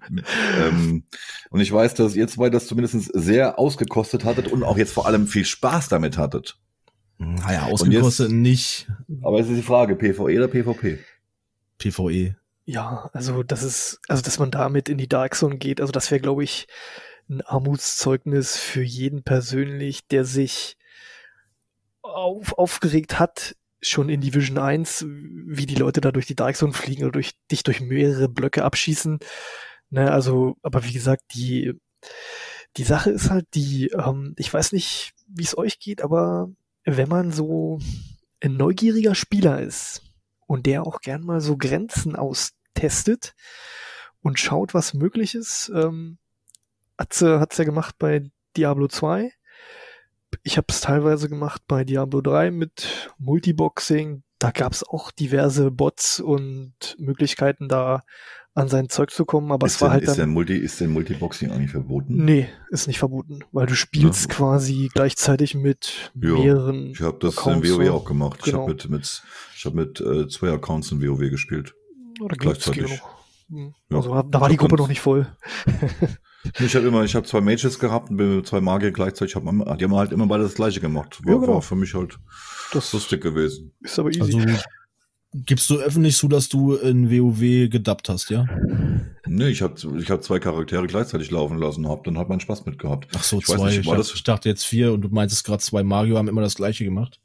[0.67, 1.05] ähm,
[1.51, 5.07] und ich weiß, dass ihr zwei das zumindest sehr ausgekostet hattet und auch jetzt vor
[5.07, 6.59] allem viel Spaß damit hattet.
[7.19, 8.89] Naja, ausgekostet nicht
[9.23, 10.99] Aber jetzt ist die Frage, PvE oder PvP?
[11.79, 12.37] PvE.
[12.65, 16.11] Ja, also das ist, also dass man damit in die Dark Zone geht, also das
[16.11, 16.67] wäre, glaube ich,
[17.29, 20.77] ein Armutszeugnis für jeden persönlich, der sich
[22.03, 26.73] auf, aufgeregt hat schon in Division 1, wie die Leute da durch die Dark Zone
[26.73, 29.19] fliegen oder durch, dich durch mehrere Blöcke abschießen.
[29.91, 31.75] Ne, also, aber wie gesagt, die,
[32.77, 36.51] die Sache ist halt die, ähm, ich weiß nicht, wie es euch geht, aber
[36.85, 37.81] wenn man so
[38.41, 40.03] ein neugieriger Spieler ist
[40.47, 43.35] und der auch gern mal so Grenzen austestet
[44.23, 46.19] und schaut, was möglich ist, ähm,
[46.97, 49.33] Atze hat's ja gemacht bei Diablo 2.
[50.43, 54.23] Ich habe es teilweise gemacht bei Diablo 3 mit Multiboxing.
[54.39, 58.03] Da gab's auch diverse Bots und Möglichkeiten, da
[58.55, 60.17] an sein Zeug zu kommen, aber ist es war denn, halt ist dann.
[60.17, 62.25] denn Multi, ist denn Multiboxing eigentlich verboten?
[62.25, 64.35] Nee, ist nicht verboten, weil du spielst Ja.
[64.35, 66.87] quasi gleichzeitig mit Ja, mehreren.
[66.91, 68.41] Ich habe das Accounts in WoW auch gemacht.
[68.41, 68.63] Ich Genau.
[68.63, 69.23] habe mit, mit,
[69.57, 71.75] ich hab mit äh, zwei Accounts in WoW gespielt.
[72.21, 72.85] Oder gleichzeitig.
[72.87, 73.01] genug.
[73.51, 73.75] Hm.
[73.91, 73.97] Ja.
[73.99, 75.27] Also da war die Ich hab Gruppe noch nicht voll.
[76.59, 79.35] Ich habe immer, ich habe zwei Mages gehabt und bin mit zwei Magier gleichzeitig.
[79.37, 81.21] Hab, die haben halt immer beide das gleiche gemacht.
[81.25, 81.55] War, Ja, genau.
[81.55, 82.19] war für mich halt
[82.73, 83.73] Das lustig gewesen.
[83.81, 84.21] ist aber easy.
[84.23, 84.41] Also
[85.35, 88.47] gibst du öffentlich zu, dass du in WoW gedubbt hast, ja?
[89.27, 92.67] Nee, ich habe ich hab zwei Charaktere gleichzeitig laufen lassen, hab dann halt meinen Spaß
[92.67, 93.07] mit gehabt.
[93.15, 93.67] Ach so, Ich weiß zwei.
[93.69, 96.41] nicht, ich, hab, ich dachte jetzt vier und du meintest gerade zwei Mario haben immer
[96.43, 97.21] das gleiche gemacht.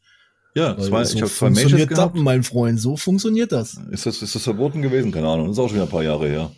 [0.55, 2.15] Ja, zwei, so ich habe zwei funktioniert gehabt.
[2.15, 2.79] Dubben, mein Freund.
[2.79, 3.77] So funktioniert das.
[3.91, 5.11] Ist das, ist das verboten gewesen?
[5.11, 5.47] Keine Ahnung.
[5.47, 6.51] Das ist auch schon wieder ein paar Jahre her.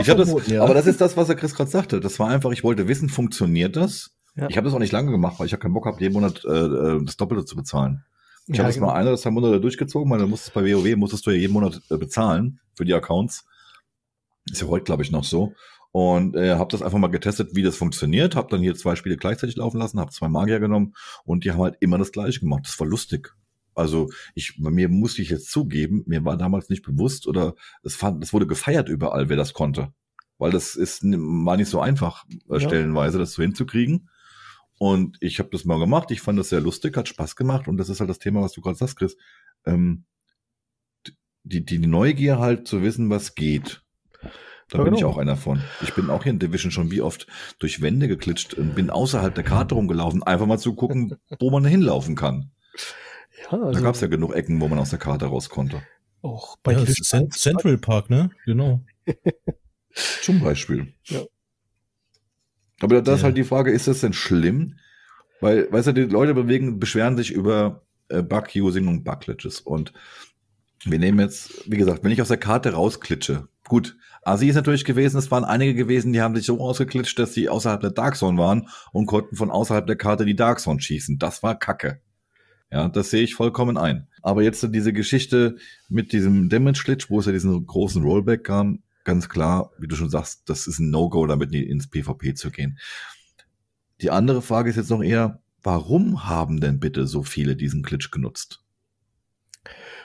[0.00, 0.64] Ich hab das, ja.
[0.64, 2.00] aber das ist das, was der Chris gerade sagte.
[2.00, 4.10] Das war einfach, ich wollte wissen, funktioniert das?
[4.34, 4.48] Ja.
[4.48, 6.44] Ich habe das auch nicht lange gemacht, weil ich habe keinen Bock gehabt, jeden Monat
[6.44, 8.04] äh, äh, das Doppelte zu bezahlen.
[8.46, 8.88] Ich Ja, habe das genau.
[8.88, 11.52] mal ein oder zwei Monate durchgezogen, weil du musstest bei WoW musstest du ja jeden
[11.52, 13.44] Monat äh, bezahlen für die Accounts.
[14.50, 15.52] Ist ja heute, glaube ich, noch so.
[15.98, 18.36] Und äh, habe das einfach mal getestet, wie das funktioniert.
[18.36, 20.94] Habe dann hier zwei Spiele gleichzeitig laufen lassen, habe zwei Magier genommen
[21.24, 22.62] und die haben halt immer das Gleiche gemacht.
[22.66, 23.34] Das war lustig.
[23.74, 27.96] Also ich, bei mir musste ich jetzt zugeben, mir war damals nicht bewusst oder es
[27.96, 29.92] fand, es wurde gefeiert überall, wer das konnte.
[30.38, 34.08] Weil das ist, war nicht so einfach, äh, stellenweise das so hinzukriegen.
[34.78, 36.12] Und ich habe das mal gemacht.
[36.12, 37.66] Ich fand das sehr lustig, hat Spaß gemacht.
[37.66, 39.16] Und das ist halt das Thema, was du gerade sagst, Chris.
[39.66, 40.04] Ähm,
[41.42, 43.82] die, die Neugier halt zu wissen, was geht.
[44.70, 45.12] Da Ja, bin ich genau.
[45.12, 45.62] auch einer von.
[45.82, 47.26] Ich bin auch hier in Division schon wie oft
[47.58, 51.64] durch Wände geklitscht und bin außerhalb der Karte rumgelaufen, einfach mal zu gucken, wo man
[51.64, 52.50] hinlaufen kann.
[53.50, 55.82] Ja, Da also gab es ja genug Ecken, wo man aus der Karte raus konnte.
[56.22, 58.30] auch bei ja, das Division ist Cent 1 Central Park, ne?
[58.44, 58.82] Genau.
[60.22, 60.92] Zum Beispiel.
[61.04, 61.22] Ja.
[62.80, 63.24] Aber da ist Ja.
[63.26, 64.78] halt die Frage, ist das denn schlimm?
[65.40, 69.60] Weil, weißt du, die Leute bewegen, beschweren sich über äh, Bug-Using und Bug-Glitches.
[69.60, 69.92] Und
[70.84, 74.84] wir nehmen jetzt, wie gesagt, wenn ich aus der Karte rausklitsche, gut, Asi ist natürlich
[74.84, 78.16] gewesen, es waren einige gewesen, die haben sich so ausgeklitscht, dass sie außerhalb der Dark
[78.16, 81.18] Zone waren und konnten von außerhalb der Karte die Dark Zone schießen.
[81.18, 82.00] Das war Kacke.
[82.70, 84.08] Ja, das sehe ich vollkommen ein.
[84.22, 85.56] Aber jetzt diese Geschichte
[85.88, 90.10] mit diesem Damage-Glitch, wo es ja diesen großen Rollback kam, ganz klar, wie du schon
[90.10, 92.78] sagst, das ist ein No-Go, damit nie ins PvP zu gehen.
[94.02, 98.10] Die andere Frage ist jetzt noch eher, warum haben denn bitte so viele diesen Glitch
[98.10, 98.62] genutzt?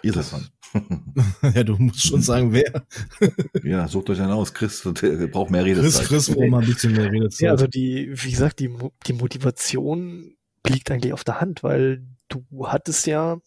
[0.03, 0.49] Ihr seid dran.
[1.55, 2.85] ja, du musst schon sagen, wer.
[3.63, 4.53] ja, sucht euch einen aus.
[4.53, 6.07] Chris der braucht mehr Chris, Redezeit.
[6.07, 7.41] Chris, braucht mal ein bisschen mehr Redezeit.
[7.41, 8.69] Ja, also die, wie gesagt, die,
[9.07, 10.35] die Motivation
[10.67, 13.39] liegt eigentlich auf der Hand, weil du hattest ja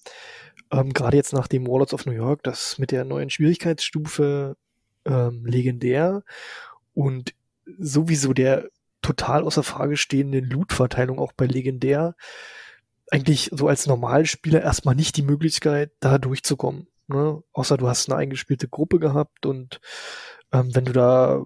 [0.71, 4.57] ähm, gerade jetzt nach dem Warlords of New York das mit der neuen Schwierigkeitsstufe
[5.05, 6.23] ähm, legendär
[6.95, 7.35] und
[7.79, 8.69] sowieso der
[9.03, 12.17] total außer Frage stehende Loot-Verteilung auch bei legendär
[13.11, 16.89] eigentlich so als Normalspieler erstmal nicht die Möglichkeit, da durchzukommen.
[17.09, 17.43] Ne?
[17.53, 19.81] Außer du hast eine eingespielte Gruppe gehabt und
[20.53, 21.43] ähm, wenn du da,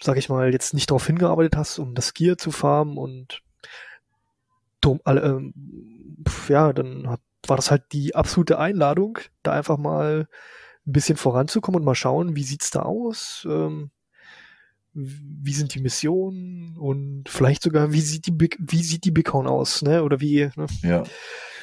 [0.00, 3.42] sag ich mal, jetzt nicht darauf hingearbeitet hast, um das Gear zu farmen und
[4.80, 5.00] drum,
[6.26, 10.28] pf, ja, dann hat, war das halt die absolute Einladung, da einfach mal
[10.86, 13.90] ein bisschen voranzukommen und mal schauen, wie sieht's da aus, ähm,
[14.92, 19.46] wie sind die Missionen und vielleicht sogar, wie sieht die Big, wie sieht die Beacon
[19.46, 20.02] aus, ne?
[20.02, 20.66] Oder wie, ne?
[20.82, 21.04] Ja.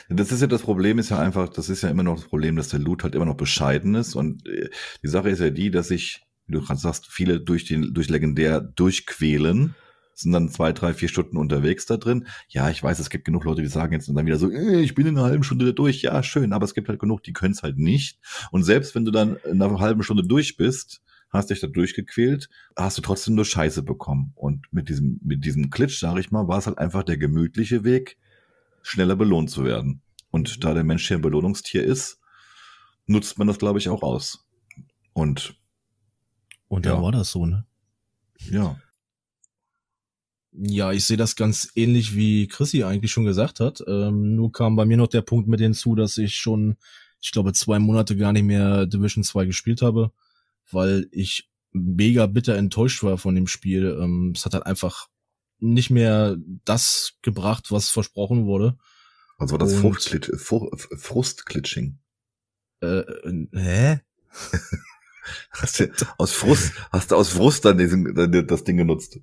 [0.09, 2.55] Das ist ja das Problem, ist ja einfach, das ist ja immer noch das Problem,
[2.55, 4.15] dass der Loot halt immer noch bescheiden ist.
[4.15, 4.69] Und äh,
[5.03, 8.09] die Sache ist ja die, dass sich, wie du gerade sagst, viele durch den, durch
[8.09, 9.75] legendär durchquälen,
[10.13, 12.25] sind dann zwei, drei, vier Stunden unterwegs da drin.
[12.47, 14.95] Ja, ich weiß, es gibt genug Leute, die sagen jetzt dann wieder so, äh, ich
[14.95, 16.01] bin in einer halben Stunde da durch.
[16.01, 18.17] Ja, schön, aber es gibt halt genug, die können es halt nicht.
[18.51, 22.49] Und selbst wenn du dann in einer halben Stunde durch bist, hast dich da durchgequält,
[22.75, 24.31] hast du trotzdem nur Scheiße bekommen.
[24.35, 27.83] Und mit diesem, mit diesem Glitch, sage ich mal, war es halt einfach der gemütliche
[27.83, 28.17] Weg,
[28.81, 30.01] schneller belohnt zu werden.
[30.31, 32.19] Und da der Mensch hier ein Belohnungstier ist,
[33.05, 34.45] nutzt man das, glaube ich, auch aus.
[35.13, 35.55] Und
[36.67, 37.01] Und dann Ja.
[37.01, 37.65] war das so, ne?
[38.49, 38.77] ja,
[40.59, 43.83] Ja, ich sehe das ganz ähnlich wie Chrissy eigentlich schon gesagt hat.
[43.87, 46.77] Ähm, nur kam bei mir noch der Punkt mit hinzu, dass ich schon,
[47.21, 50.11] ich glaube, zwei Monate gar nicht mehr Division 2 gespielt habe,
[50.71, 53.97] weil ich mega bitter enttäuscht war von dem Spiel.
[54.01, 55.07] Ähm, es hat halt einfach
[55.59, 58.77] nicht mehr das gebracht, was versprochen wurde.
[59.37, 61.99] also war das Und- Fruchtglitch, Fru- Frustglitching.
[62.81, 63.03] Äh,
[63.53, 63.99] hä?
[65.51, 68.13] Hast du aus Frust, hast du aus Frust dann diesen,
[68.47, 69.19] das Ding genutzt?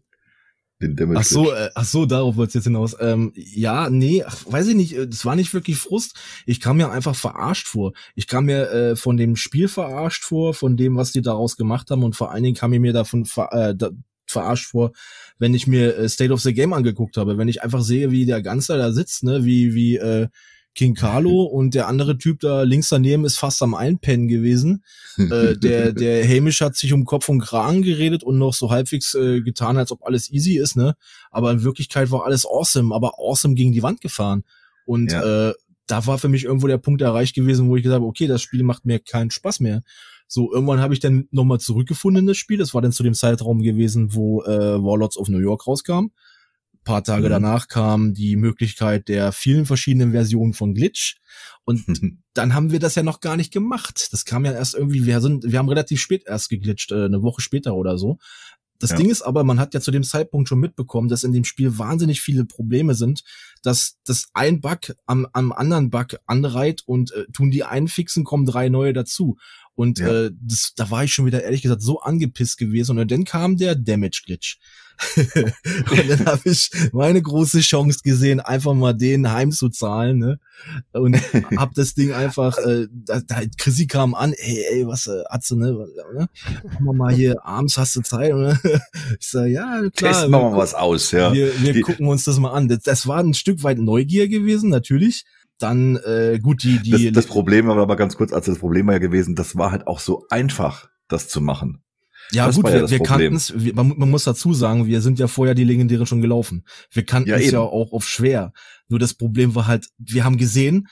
[0.83, 2.97] Den Damage ach so, äh, ach so, darauf wollt's jetzt hinaus.
[2.99, 4.97] Ähm, ja, nee, ach, weiß ich nicht.
[4.97, 6.17] äh, Das war nicht wirklich Frust.
[6.47, 7.93] Ich kam mir einfach verarscht vor.
[8.15, 11.91] Ich kam mir äh, von dem Spiel verarscht vor, von dem, was die daraus gemacht
[11.91, 13.91] haben und vor allen Dingen kam ich mir davon ver äh, da,
[14.27, 14.93] verarscht vor,
[15.39, 17.39] wenn ich mir äh, State of the Game angeguckt habe.
[17.39, 20.29] Wenn ich einfach sehe, wie der Ganze da sitzt, ne, wie wie äh,
[20.75, 24.85] King Carlo und der andere Typ da links daneben ist fast am Einpennen gewesen.
[25.17, 29.15] äh, der, der Hamish hat sich um Kopf und Kragen geredet und noch so halbwegs
[29.15, 30.97] äh, getan, als ob alles easy ist, ne?
[31.31, 34.45] Aber in Wirklichkeit war alles awesome, aber awesome gegen die Wand gefahren.
[34.87, 35.51] Und ja.
[35.51, 35.55] äh,
[35.87, 38.43] da war für mich irgendwo der Punkt erreicht gewesen, wo ich gesagt habe, okay, das
[38.43, 39.83] Spiel macht mir keinen Spaß mehr.
[40.27, 42.59] So, irgendwann habe ich dann nochmal zurückgefunden in das Spiel.
[42.59, 46.11] Das war dann zu dem Zeitraum gewesen, wo äh, Warlords of New York rauskam
[46.85, 47.31] paar Tage mhm.
[47.31, 51.17] danach kam die Möglichkeit der vielen verschiedenen Versionen von Glitch.
[51.65, 51.85] Und
[52.35, 54.09] dann haben wir das ja noch gar nicht gemacht.
[54.13, 57.23] Das kam ja erst irgendwie, wir sind, wir haben relativ spät erst geglitscht, äh, eine
[57.23, 58.19] Woche später oder so.
[58.81, 58.97] Das ja.
[58.97, 61.79] Ding ist aber, man hat ja zu dem Zeitpunkt schon mitbekommen, dass in dem Spiel
[61.79, 63.23] wahnsinnig viele Probleme sind,
[63.63, 68.25] dass das ein Bug am, am anderen Bug anreiht und äh, tun die einen fixen,
[68.25, 69.37] kommen drei neue dazu.
[69.75, 70.27] Und ja.
[70.27, 72.99] äh, das, da war ich schon wieder ehrlich gesagt so angepisst gewesen.
[72.99, 74.59] Und dann kam der Damage Glitch.
[75.17, 80.39] und dann habe ich meine große Chance gesehen, einfach mal den heimzuzahlen, ne?
[80.93, 81.17] Und
[81.57, 85.59] hab das Ding einfach, äh, da, da Chrissy kam an, ey, ey, was, äh, Atze,
[85.59, 85.73] ne?
[86.15, 86.29] ne?
[86.63, 88.59] Machen wir mal hier, abends hast du Zeit, oder?
[89.19, 90.13] Ich sag, ja, klar.
[90.13, 91.33] Testen wir mal was aus, ja.
[91.33, 92.69] Wir, wir gucken uns das mal an.
[92.69, 95.25] Das, das war ein Stück weit Neugier gewesen, natürlich
[95.59, 98.87] dann äh, gut die die das, das Problem war aber ganz kurz also das Problem
[98.87, 101.85] war ja gewesen das war halt auch so einfach das zu machen
[102.33, 105.19] ja das gut, wir, ja wir kannten es, man, man, muss dazu sagen, wir sind
[105.19, 106.65] ja vorher die legendären schon gelaufen.
[106.91, 108.53] Wir kannten ja, es ja auch auf schwer.
[108.89, 110.89] Nur das Problem war halt, wir haben gesehen,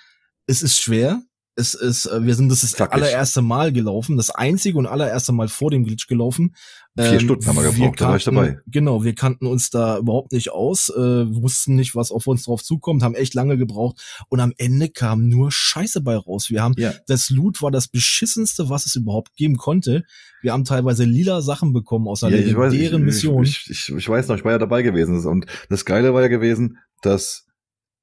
[0.47, 1.23] es ist schwer,
[1.55, 5.49] es ist, äh, wir sind das, das allererste Mal gelaufen, das einzige und allererste Mal
[5.49, 6.55] vor dem Glitch gelaufen.
[6.95, 8.59] Vier ähm, Stunden haben wir gebraucht, wir kannten, da war ich dabei.
[8.67, 10.95] Genau, wir kannten uns da überhaupt nicht aus, äh,
[11.43, 15.29] wussten nicht, was auf uns drauf zukommt, haben echt lange gebraucht und am Ende kam
[15.29, 16.51] nur Scheiße bei raus.
[16.51, 16.93] Wir haben, ja.
[17.07, 20.05] das Loot war das beschissenste, was es überhaupt geben konnte.
[20.43, 23.43] Wir haben teilweise lila Sachen bekommen aus einer ja, legendären Mission.
[23.45, 26.29] Ich, ich, ich weiß noch, ich war ja dabei gewesen und das Geile war ja
[26.29, 27.47] gewesen, dass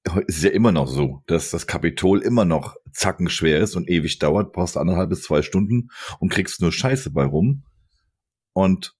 [0.03, 4.17] es ist ja immer noch so, dass das Kapitol immer noch zackenschwer ist und ewig
[4.17, 7.63] dauert, brauchst anderthalb bis zwei Stunden und kriegst nur Scheiße bei rum.
[8.53, 8.95] Und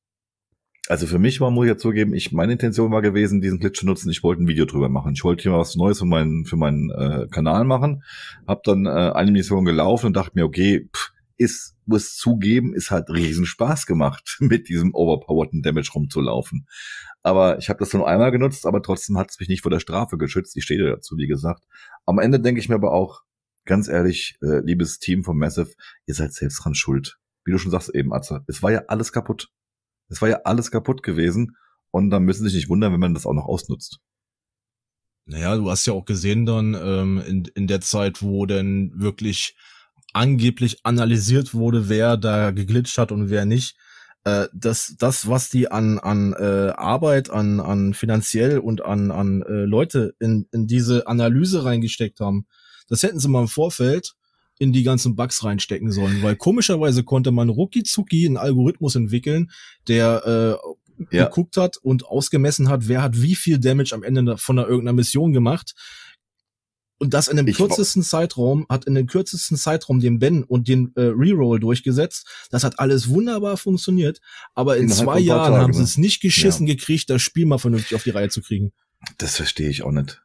[0.88, 3.80] also für mich war, muss ich jetzt zugeben, ich, meine Intention war gewesen, diesen Glitch
[3.80, 4.10] zu nutzen.
[4.10, 5.14] Ich wollte ein Video drüber machen.
[5.14, 8.04] Ich wollte hier mal was Neues für meinen, für meinen äh, Kanal machen.
[8.48, 12.92] Hab dann äh, eine Mission gelaufen und dachte mir, okay, pff, ist, muss zugeben, ist
[12.92, 16.68] halt riesen Spaß gemacht, mit diesem overpowerten Damage rumzulaufen.
[17.24, 19.80] Aber ich habe das nur einmal genutzt, aber trotzdem hat es mich nicht vor der
[19.80, 20.56] Strafe geschützt.
[20.58, 21.66] Ich stehe dazu, wie gesagt.
[22.06, 23.22] Am Ende denke ich mir aber auch,
[23.66, 25.74] ganz ehrlich, äh, liebes Team von Massive,
[26.06, 27.20] ihr seid selbst dran schuld.
[27.46, 29.50] Wie du schon sagst eben, Atze, es war ja alles kaputt.
[30.10, 31.56] Es war ja alles kaputt gewesen
[31.92, 34.00] und dann müssen Sie sich nicht wundern, wenn man das auch noch ausnutzt.
[35.26, 39.56] Naja, du hast ja auch gesehen dann ähm, in, in der Zeit, wo denn wirklich
[40.14, 43.78] angeblich analysiert wurde, wer da geglitscht hat und wer nicht,
[44.24, 49.44] äh, das, das, was die an, an äh, Arbeit, an, an finanziell und an, an
[49.44, 52.48] äh, Leute in, in diese Analyse reingesteckt haben,
[52.88, 54.16] das hätten sie mal im Vorfeld
[54.60, 59.50] in die ganzen Bugs reinstecken sollen, weil komischerweise konnte man rucki zucki einen Algorithmus entwickeln,
[59.88, 61.26] der äh, ja.
[61.26, 64.96] geguckt hat und ausgemessen hat, wer hat wie viel Damage am Ende von einer irgendeiner
[64.96, 65.74] Mission gemacht
[67.00, 70.68] und das in dem ich kürzesten Zeitraum, hat in dem kürzesten Zeitraum den Ben und
[70.68, 72.28] den äh, Reroll durchgesetzt.
[72.52, 74.20] Das hat alles wunderbar funktioniert.
[74.54, 76.76] Aber in Innerhalb zwei Jahren Tage, haben sie es nicht geschissen ja.
[76.76, 78.74] gekriegt, das Spiel mal vernünftig auf die Reihe zu kriegen.
[79.18, 80.22] Das verstehe ich auch nicht.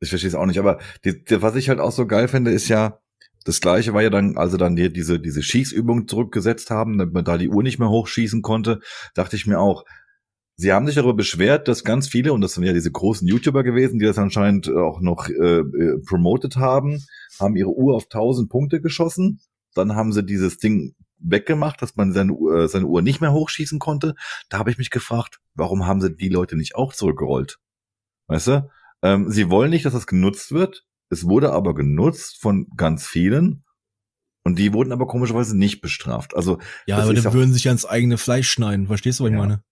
[0.00, 0.58] Ich verstehe es auch nicht.
[0.58, 3.00] Aber die, die, was ich halt auch so geil finde, ist ja,
[3.44, 7.24] das gleiche war ja dann, also dann die, diese, diese Schießübung zurückgesetzt haben, damit man
[7.24, 8.80] da die Uhr nicht mehr hochschießen konnte,
[9.14, 9.84] dachte ich mir auch,
[10.54, 13.64] Sie haben sich darüber beschwert, dass ganz viele, und das sind ja diese großen YouTuber
[13.64, 17.02] gewesen, die das anscheinend auch noch äh, äh promoted haben,
[17.40, 19.40] haben ihre Uhr auf 1000 Punkte geschossen.
[19.74, 23.78] Dann haben sie dieses Ding weggemacht, dass man seine, äh, seine Uhr nicht mehr hochschießen
[23.78, 24.14] konnte.
[24.50, 27.58] Da habe ich mich gefragt, warum haben sie die Leute nicht auch zurückgerollt?
[28.26, 28.70] Weißt du?
[29.02, 30.84] Ähm, sie wollen nicht, dass das genutzt wird.
[31.12, 33.64] Es wurde aber genutzt von ganz vielen.
[34.44, 36.34] Und die wurden aber komischerweise nicht bestraft.
[36.34, 38.86] Also ja, aber dann würden sich ja ins eigene Fleisch schneiden.
[38.86, 39.36] Verstehst du, was ja.
[39.36, 39.62] ich meine?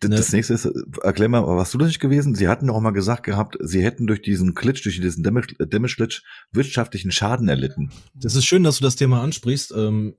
[0.00, 0.16] Das, ne?
[0.16, 0.68] das nächste ist,
[1.02, 2.34] erklär mal, warst du das nicht gewesen?
[2.34, 5.94] Sie hatten doch mal gesagt gehabt, sie hätten durch diesen Glitch, durch diesen Damage, Damage
[5.96, 7.92] Glitch wirtschaftlichen Schaden erlitten.
[8.14, 9.72] Das ist schön, dass du das Thema ansprichst.
[9.74, 10.16] Ähm,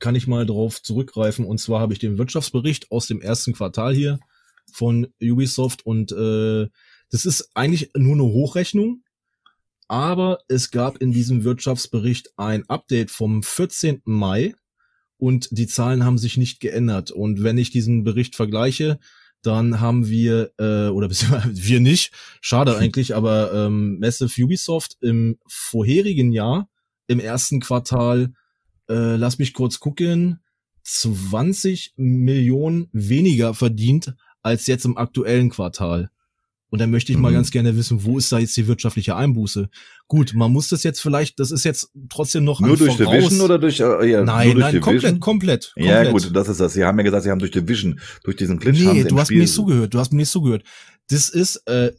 [0.00, 1.46] kann ich mal drauf zurückgreifen.
[1.46, 4.18] Und zwar habe ich den Wirtschaftsbericht aus dem ersten Quartal hier
[4.72, 6.66] von Ubisoft und äh,
[7.10, 9.02] das ist eigentlich nur eine Hochrechnung
[9.90, 14.02] Aber es gab in diesem Wirtschaftsbericht ein Update vom 14.
[14.04, 14.54] Mai
[15.16, 17.10] und die Zahlen haben sich nicht geändert.
[17.10, 19.00] Und wenn ich diesen Bericht vergleiche,
[19.42, 26.30] dann haben wir, äh, oder wir nicht, schade eigentlich, aber ähm, Massive Ubisoft im vorherigen
[26.30, 26.68] Jahr,
[27.08, 28.32] im ersten Quartal,
[28.88, 30.38] äh, lass mich kurz gucken,
[30.84, 36.10] 20 Millionen weniger verdient als jetzt im aktuellen Quartal.
[36.70, 37.34] Und dann möchte ich mal mhm.
[37.34, 39.68] ganz gerne wissen, wo ist da jetzt die wirtschaftliche Einbuße?
[40.06, 43.40] Gut, man muss das jetzt vielleicht, das ist jetzt trotzdem noch nur durch Voraus Division
[43.40, 45.72] oder durch äh, ja, nein, durch nein, komplett, komplett, komplett.
[45.76, 46.72] Ja gut, das ist das.
[46.72, 48.80] Sie haben ja gesagt, Sie haben durch Division, durch diesen Glitch.
[48.80, 49.92] Nee, du hast Spiel mir nicht zugehört.
[49.92, 50.62] Du hast mir nicht zugehört.
[51.08, 51.92] Das ist, äh,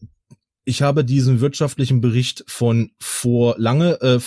[0.63, 4.19] ich habe diesen wirtschaftlichen Bericht von vor lange äh,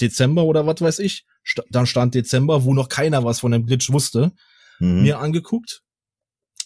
[0.00, 3.64] Dezember oder was weiß ich, st dann stand Dezember, wo noch keiner was von dem
[3.64, 4.32] Glitch wusste,
[4.78, 5.02] mhm.
[5.02, 5.82] mir angeguckt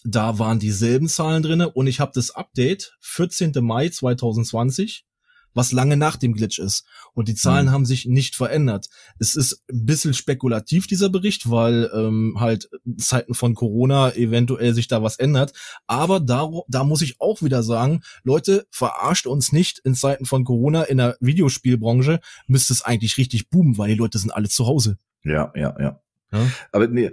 [0.04, 3.52] da waren dieselben Zahlen drinne und ich habe das Update 14.
[3.60, 5.04] Mai 2020,
[5.52, 6.86] was lange nach dem Glitch ist.
[7.12, 7.70] Und die Zahlen mhm.
[7.72, 8.88] haben sich nicht verändert.
[9.18, 14.88] Es ist ein bisschen spekulativ, dieser Bericht, weil ähm, halt Zeiten von Corona eventuell sich
[14.88, 15.52] da was ändert.
[15.86, 20.44] Aber da, da muss ich auch wieder sagen, Leute, verarscht uns nicht in Zeiten von
[20.44, 24.66] Corona in der Videospielbranche, müsste es eigentlich richtig boomen, weil die Leute sind alle zu
[24.66, 24.98] Hause.
[25.24, 26.00] Ja, ja, ja.
[26.32, 26.46] ja?
[26.72, 27.10] Aber nee,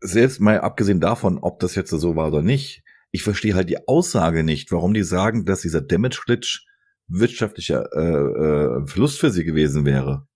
[0.00, 3.88] selbst mal abgesehen davon, ob das jetzt so war oder nicht, ich verstehe halt die
[3.88, 6.66] Aussage nicht, warum die sagen, dass dieser Damage-Glitch
[7.08, 10.26] wirtschaftlicher äh, äh, Verlust für sie gewesen wäre.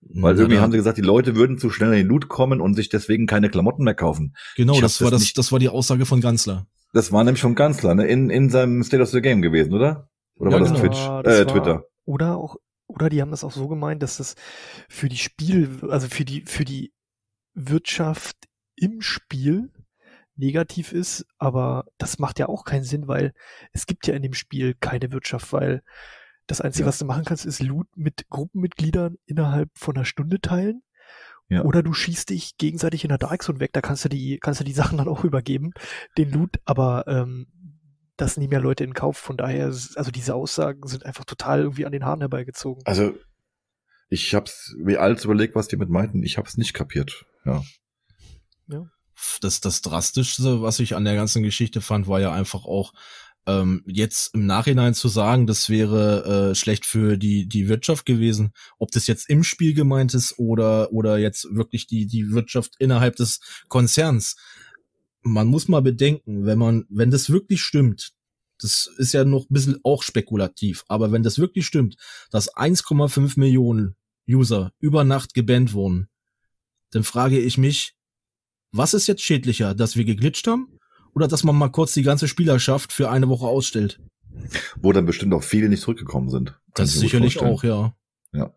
[0.00, 2.60] Weil ja, irgendwie haben sie gesagt, die Leute würden zu schnell in den Loot kommen
[2.60, 4.34] und sich deswegen keine Klamotten mehr kaufen.
[4.56, 6.66] Genau, das war das, nicht, das war die Aussage von Ganzler.
[6.92, 8.06] Das war nämlich von Ganzler, ne?
[8.06, 10.08] In, in seinem State of the Game gewesen, oder?
[10.36, 10.80] Oder ja, war das genau.
[10.80, 10.98] Twitch?
[11.24, 11.84] Das äh, war, Twitter.
[12.04, 12.56] Oder auch,
[12.86, 14.36] oder die haben das auch so gemeint, dass das
[14.88, 16.92] für die Spiel, also für die, für die
[17.54, 18.36] Wirtschaft
[18.76, 19.70] im Spiel
[20.36, 23.32] negativ ist, aber das macht ja auch keinen Sinn, weil
[23.72, 25.82] es gibt ja in dem Spiel keine Wirtschaft, weil
[26.46, 26.88] das Einzige, ja.
[26.88, 30.82] was du machen kannst, ist Loot mit Gruppenmitgliedern innerhalb von einer Stunde teilen.
[31.48, 31.62] Ja.
[31.62, 34.60] Oder du schießt dich gegenseitig in der Dark Zone weg, da kannst du die, kannst
[34.60, 35.72] du die Sachen dann auch übergeben,
[36.18, 37.46] den Loot, aber ähm,
[38.16, 41.86] das nehmen ja Leute in Kauf, von daher, also diese Aussagen sind einfach total irgendwie
[41.86, 42.82] an den Haaren herbeigezogen.
[42.84, 43.14] Also,
[44.08, 47.62] ich hab's mir alles überlegt, was die mit meinten, ich hab's nicht kapiert, ja.
[49.40, 52.92] Das, das Drastischste, was ich an der ganzen Geschichte fand, war ja einfach auch,
[53.46, 58.52] ähm, jetzt im Nachhinein zu sagen, das wäre äh, schlecht für die die Wirtschaft gewesen,
[58.78, 63.16] ob das jetzt im Spiel gemeint ist oder oder jetzt wirklich die die Wirtschaft innerhalb
[63.16, 64.36] des Konzerns.
[65.22, 68.12] Man muss mal bedenken, wenn man wenn das wirklich stimmt,
[68.58, 71.96] das ist ja noch ein bisschen auch spekulativ, aber wenn das wirklich stimmt,
[72.30, 73.96] dass 1,5 Millionen
[74.28, 76.08] User über Nacht gebannt wurden,
[76.90, 77.95] dann frage ich mich,
[78.72, 80.78] was ist jetzt schädlicher, dass wir geglitscht haben
[81.14, 84.00] oder dass man mal kurz die ganze Spielerschaft für eine Woche ausstellt?
[84.76, 86.60] Wo dann bestimmt auch viele nicht zurückgekommen sind.
[86.74, 87.94] Das ist sicherlich auch, ja.
[88.32, 88.54] Ja.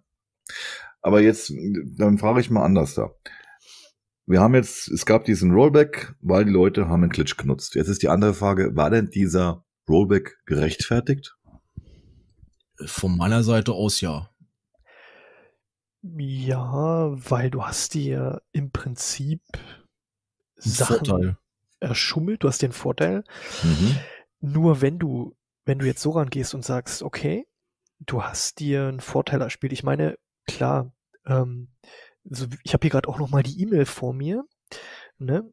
[1.02, 1.54] Aber jetzt,
[1.98, 3.12] dann frage ich mal anders da.
[4.26, 7.76] Wir haben jetzt, es gab diesen Rollback, weil die Leute haben einen Glitch genutzt.
[7.76, 11.36] Jetzt ist die andere Frage, war denn dieser Rollback gerechtfertigt?
[12.86, 14.30] Von meiner Seite aus ja.
[16.02, 19.42] Ja, weil du hast dir im Prinzip
[20.60, 21.38] Sachen Vorteil.
[21.80, 23.24] erschummelt, du hast den Vorteil.
[23.64, 23.98] Mhm.
[24.42, 25.36] Nur wenn du,
[25.66, 27.48] wenn du jetzt so rangehst und sagst, okay,
[28.00, 29.74] du hast dir einen Vorteil erspielt.
[29.74, 30.94] Ich meine, klar,
[31.26, 31.70] ähm,
[32.24, 34.46] so, ich habe hier gerade auch noch mal die E-Mail vor mir,
[35.18, 35.52] ne?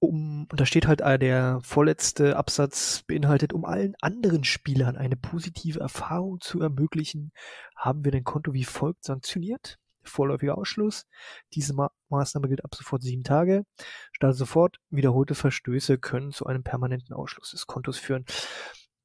[0.00, 5.16] Um, und da steht halt, äh, der vorletzte Absatz beinhaltet, um allen anderen Spielern eine
[5.16, 7.32] positive Erfahrung zu ermöglichen,
[7.74, 9.78] haben wir dein Konto wie folgt sanktioniert
[10.08, 11.06] vorläufiger Ausschluss.
[11.52, 13.64] Diese Ma Maßnahme gilt ab sofort sieben Tage.
[14.12, 14.78] Starte sofort.
[14.90, 18.24] Wiederholte Verstöße können zu einem permanenten Ausschluss des Kontos führen.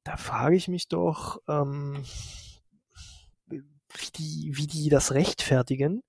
[0.03, 2.03] Da frage ich mich doch, ähm,
[3.47, 6.03] wie, die, wie die das rechtfertigen,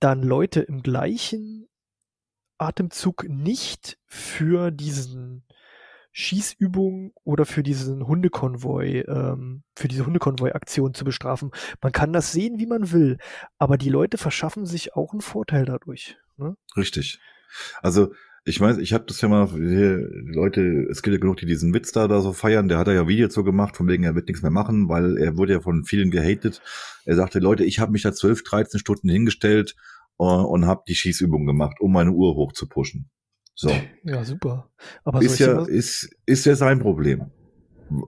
[0.00, 1.68] dann Leute im gleichen
[2.58, 5.44] Atemzug nicht für diesen
[6.12, 11.50] Schießübung oder für diesen Hundekonvoi, ähm, für diese Hundekonvoi-Aktion zu bestrafen.
[11.80, 13.18] Man kann das sehen, wie man will,
[13.58, 16.16] aber die Leute verschaffen sich auch einen Vorteil dadurch.
[16.36, 16.56] Ne?
[16.76, 17.18] Richtig.
[17.82, 18.12] Also
[18.44, 21.92] ich weiß, ich habe das ja mal, Leute, es gibt ja genug, die diesen Witz
[21.92, 24.42] da, da so feiern, der hat ja Video zu gemacht, von wegen, er wird nichts
[24.42, 26.60] mehr machen, weil er wurde ja von vielen gehatet.
[27.04, 29.76] Er sagte, Leute, ich habe mich da 12, 13 Stunden hingestellt
[30.18, 33.10] uh, und habe die Schießübung gemacht, um meine Uhr hoch zu pushen.
[33.54, 33.70] So.
[34.04, 34.70] Ja, super.
[35.04, 37.30] Aber ist ja, ist, ist ja sein Problem.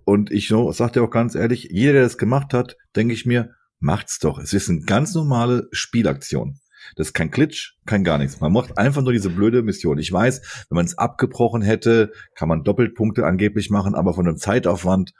[0.04, 3.26] Und ich so, sag dir auch ganz ehrlich, jeder, der das gemacht hat, denke ich
[3.26, 4.38] mir, macht's doch.
[4.38, 6.58] Es ist eine ganz normale Spielaktion.
[6.96, 8.40] Das ist kein Glitch, kein gar nichts.
[8.40, 9.98] Man macht einfach nur diese blöde Mission.
[9.98, 14.36] Ich weiß, wenn man es abgebrochen hätte, kann man Doppelpunkte angeblich machen, aber von dem
[14.36, 15.12] Zeitaufwand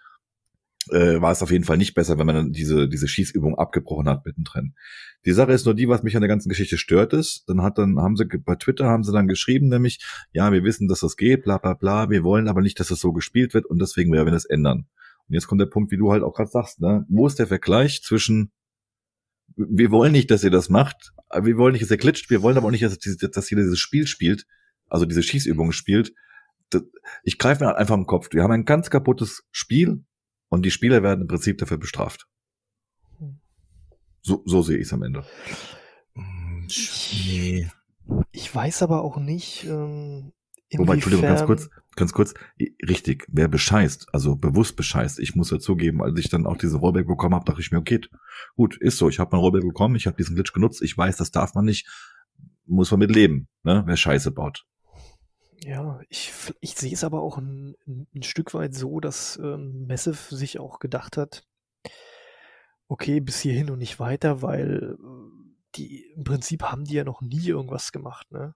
[0.90, 4.08] äh, war es auf jeden Fall nicht besser, wenn man dann diese, diese Schießübung abgebrochen
[4.08, 4.74] hat mittendrin.
[5.24, 7.78] Die Sache ist nur die, was mich an der ganzen Geschichte stört ist, dann hat
[7.78, 11.16] dann, haben sie, bei Twitter haben sie dann geschrieben, nämlich, ja, wir wissen, dass das
[11.16, 14.12] geht, bla, bla, bla, wir wollen aber nicht, dass das so gespielt wird und deswegen
[14.12, 14.86] werden wir das ändern.
[15.26, 17.46] Und jetzt kommt der Punkt, wie du halt auch gerade sagst, ne, wo ist der
[17.46, 18.52] Vergleich zwischen,
[19.56, 21.12] wir wollen nicht, dass ihr das macht,
[21.42, 23.78] wir wollen nicht, dass ihr glitscht, wir wollen aber auch nicht, dass, dass ihr dieses
[23.78, 24.46] Spiel spielt,
[24.88, 26.12] also diese Schießübung spielt.
[27.22, 28.28] Ich greife mir halt einfach im Kopf.
[28.32, 30.04] Wir haben ein ganz kaputtes Spiel,
[30.54, 32.26] und die Spieler werden im Prinzip dafür bestraft.
[34.22, 35.24] So, so sehe ich es am Ende.
[36.14, 37.68] Nee.
[38.32, 40.32] Ich weiß aber auch nicht, ähm,
[40.78, 42.34] Wobei, Entschuldigung, ganz kurz, ganz kurz,
[42.88, 46.78] richtig, wer bescheißt, also bewusst bescheißt, ich muss ja zugeben, als ich dann auch diesen
[46.78, 48.00] Rollback bekommen habe, dachte ich mir, okay,
[48.56, 51.16] gut, ist so, ich habe meinen Rollback bekommen, ich habe diesen Glitch genutzt, ich weiß,
[51.16, 51.86] das darf man nicht,
[52.66, 54.66] muss man mit leben, ne, wer Scheiße baut.
[55.64, 60.34] Ja, ich, ich sehe es aber auch ein, ein Stück weit so, dass ähm, Massive
[60.34, 61.46] sich auch gedacht hat,
[62.86, 67.22] okay, bis hierhin und nicht weiter, weil äh, die im Prinzip haben die ja noch
[67.22, 68.54] nie irgendwas gemacht, ne?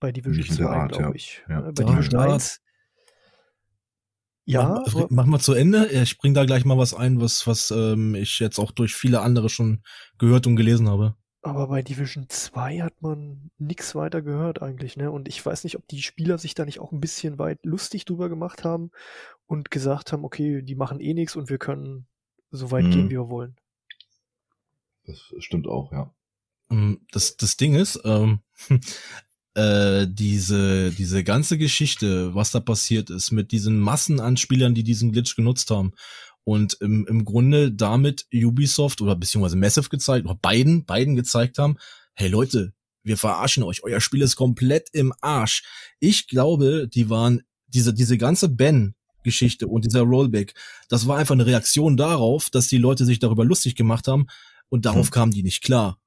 [0.00, 1.42] Bei Division 2, glaube ich.
[1.48, 1.60] Ja.
[1.72, 2.60] Bei ja, Division 1.
[4.44, 4.84] Ja.
[4.86, 5.86] Mach, mach, mal zu Ende.
[5.86, 9.22] Ich bring da gleich mal was ein, was, was ähm, ich jetzt auch durch viele
[9.22, 9.82] andere schon
[10.18, 11.16] gehört und gelesen habe.
[11.42, 15.10] Aber bei Division 2 hat man nichts weiter gehört eigentlich, ne?
[15.10, 18.04] Und ich weiß nicht, ob die Spieler sich da nicht auch ein bisschen weit lustig
[18.04, 18.90] drüber gemacht haben
[19.46, 22.06] und gesagt haben, okay, die machen eh nichts und wir können
[22.50, 22.90] so weit mhm.
[22.90, 23.56] gehen, wie wir wollen.
[25.04, 26.12] Das stimmt auch, ja.
[26.70, 28.40] Ähm, das, das Ding ist, ähm,
[29.54, 34.84] äh, diese, diese ganze Geschichte, was da passiert ist mit diesen Massen an Spielern, die
[34.84, 35.92] diesen Glitch genutzt haben
[36.48, 41.76] und im, im Grunde damit Ubisoft oder beziehungsweise Massive gezeigt, oder beiden, beiden gezeigt haben,
[42.14, 42.72] hey Leute,
[43.02, 45.62] wir verarschen euch, euer Spiel ist komplett im Arsch.
[46.00, 50.54] Ich glaube, die waren, diese, diese ganze Ben, Geschichte und dieser Rollback,
[50.88, 54.26] das war einfach eine Reaktion darauf, dass die Leute sich darüber lustig gemacht haben
[54.70, 55.12] und darauf hm.
[55.12, 55.98] kamen die nicht klar.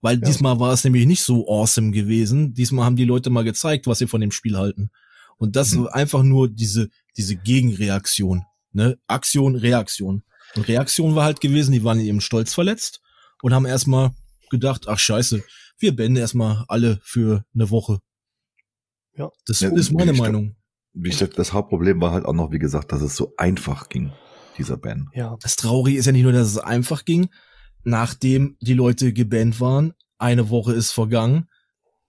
[0.00, 0.26] Weil ja.
[0.26, 2.54] diesmal war es nämlich nicht so awesome gewesen.
[2.54, 4.90] Diesmal haben die Leute mal gezeigt, was sie von dem Spiel halten.
[5.36, 5.86] Und das mhm.
[5.86, 8.46] einfach nur diese, diese Gegenreaktion.
[8.72, 8.98] Ne?
[9.06, 10.22] Aktion, Reaktion.
[10.56, 13.00] Und Reaktion war halt gewesen, die waren in ihrem Stolz verletzt
[13.42, 14.10] und haben erstmal
[14.50, 15.42] gedacht, ach scheiße,
[15.78, 18.00] wir beenden erstmal alle für eine Woche.
[19.14, 19.30] Ja.
[19.46, 20.56] Das ja, ist meine Meinung.
[20.92, 24.12] Wie ich, das Hauptproblem war halt auch noch, wie gesagt, dass es so einfach ging,
[24.58, 25.08] dieser Ban.
[25.14, 25.36] Ja.
[25.40, 27.28] Das Traurige ist ja nicht nur, dass es einfach ging,
[27.84, 31.48] nachdem die Leute gebannt waren, eine Woche ist vergangen,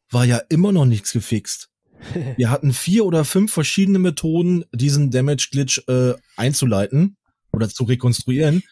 [0.09, 1.70] war ja immer noch nichts gefixt.
[2.37, 7.17] Wir hatten vier oder fünf verschiedene Methoden, diesen Damage Glitch äh, einzuleiten
[7.51, 8.63] oder zu rekonstruieren.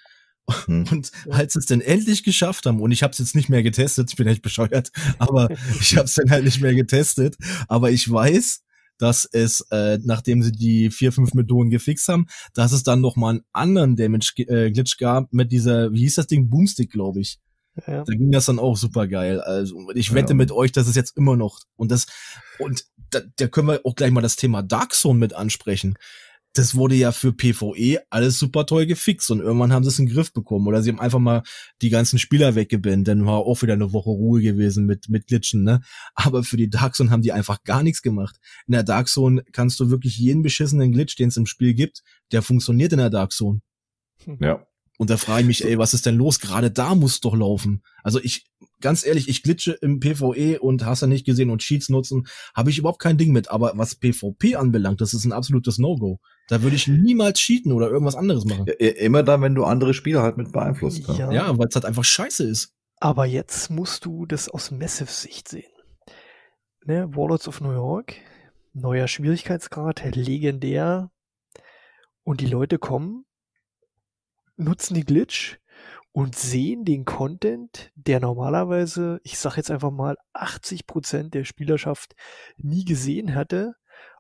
[0.66, 0.86] Hm.
[0.92, 3.64] Und als sie es dann endlich geschafft haben, und ich habe es jetzt nicht mehr
[3.64, 5.50] getestet, ich bin echt bescheuert, aber
[5.80, 7.38] ich habe es dann halt nicht mehr getestet,
[7.68, 8.62] aber ich weiß,
[8.98, 13.16] dass es, äh, nachdem sie die vier, fünf Methoden gefixt haben, dass es dann noch
[13.16, 17.40] mal einen anderen Damage-Glitch äh, gab mit dieser, wie hieß das Ding, Boomstick, glaube ich.
[17.88, 18.04] Ja.
[18.04, 19.42] Da ging das dann auch super geil.
[19.42, 20.36] Also ich wette ja.
[20.36, 22.08] mit euch, dass es jetzt immer noch und das
[22.58, 25.96] und da, da können wir auch gleich mal das Thema Dark Zone mit ansprechen.
[26.54, 30.08] Das wurde ja für PvE alles super toll gefixt und irgendwann haben sie es in
[30.08, 31.44] den Griff bekommen oder sie haben einfach mal
[31.84, 35.64] die ganzen Spieler weggebannt, dann war auch wieder eine Woche Ruhe gewesen mit, mit Glitchen,
[35.64, 35.82] ne?
[36.16, 38.38] Aber für die Dark Zone haben die einfach gar nichts gemacht.
[38.66, 42.02] In der Dark Zone kannst du wirklich jeden beschissenen Glitch, den es im Spiel gibt,
[42.32, 43.62] der funktioniert in der Dark Zone.
[44.40, 44.66] Ja.
[45.00, 46.42] Und da frage ich mich, ey, was ist denn los?
[46.42, 47.84] Gerade da muss doch laufen.
[48.04, 48.46] Also ich,
[48.82, 52.70] ganz ehrlich, ich glitsche im PvE und hast ja nicht gesehen und Cheats nutzen, habe
[52.70, 53.50] ich überhaupt kein Ding mit.
[53.50, 56.20] Aber was PvP anbelangt, das ist ein absolutes No-Go.
[56.50, 58.66] Da würde ich niemals cheaten oder irgendwas anderes machen.
[58.68, 61.08] Ja, immer dann, wenn du andere Spieler halt mit beeinflusst.
[61.08, 61.34] Ja, ne?
[61.34, 62.74] ja weil es halt einfach scheiße ist.
[62.98, 65.72] Aber jetzt musst du das aus Massive-Sicht sehen.
[66.84, 68.16] Ne, Warlords of New York,
[68.74, 71.10] neuer Schwierigkeitsgrad, legendär.
[72.24, 73.24] Und die Leute kommen
[74.60, 75.60] nutzen die Glitch
[76.12, 82.16] und sehen den Content, der normalerweise, ich sag jetzt einfach mal, 80% der Spielerschaft
[82.58, 83.76] nie gesehen hatte,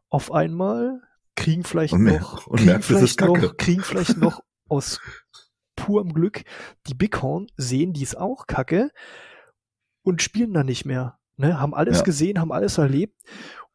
[0.09, 1.01] auf einmal
[1.35, 4.99] kriegen vielleicht und noch, und kriegen, vielleicht noch kriegen vielleicht noch aus
[5.75, 6.43] purem Glück
[6.87, 8.91] die Bighorn, sehen dies auch kacke
[10.03, 11.17] und spielen dann nicht mehr.
[11.37, 12.03] Ne, haben alles ja.
[12.03, 13.15] gesehen, haben alles erlebt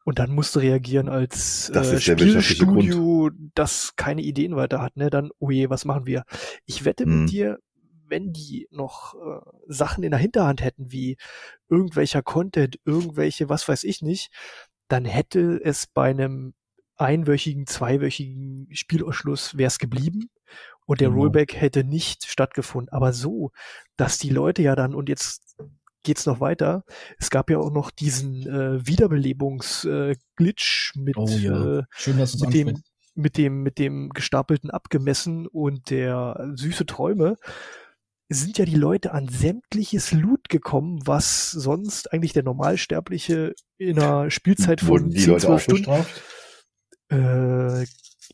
[0.05, 4.95] und dann musst du reagieren als äh, Spielstudio, das keine Ideen weiter hat.
[4.95, 5.09] Ne?
[5.09, 6.23] Dann, oh je, was machen wir?
[6.65, 7.21] Ich wette mhm.
[7.21, 7.57] mit dir,
[8.07, 11.17] wenn die noch äh, Sachen in der Hinterhand hätten, wie
[11.69, 14.31] irgendwelcher Content, irgendwelche, was weiß ich nicht,
[14.87, 16.53] dann hätte es bei einem
[16.97, 20.29] einwöchigen, zweiwöchigen Spielausschluss wäre es geblieben
[20.85, 21.17] und der mhm.
[21.17, 22.93] Rollback hätte nicht stattgefunden.
[22.93, 23.51] Aber so,
[23.97, 25.57] dass die Leute ja dann, und jetzt
[26.05, 26.85] geht's noch weiter.
[27.19, 31.79] Es gab ja auch noch diesen äh, Wiederbelebungs-Glitch äh, mit, oh, ja.
[31.79, 32.81] äh, Schön, dass mit dem
[33.17, 37.37] mit dem, mit dem gestapelten abgemessen und der süße Träume
[38.27, 44.31] sind ja die Leute an sämtliches Loot gekommen, was sonst eigentlich der Normalsterbliche in einer
[44.31, 45.83] Spielzeit von Wurden die 10, Leute auch 12 Stunden.
[45.83, 46.23] bestraft?
[47.11, 47.85] Äh,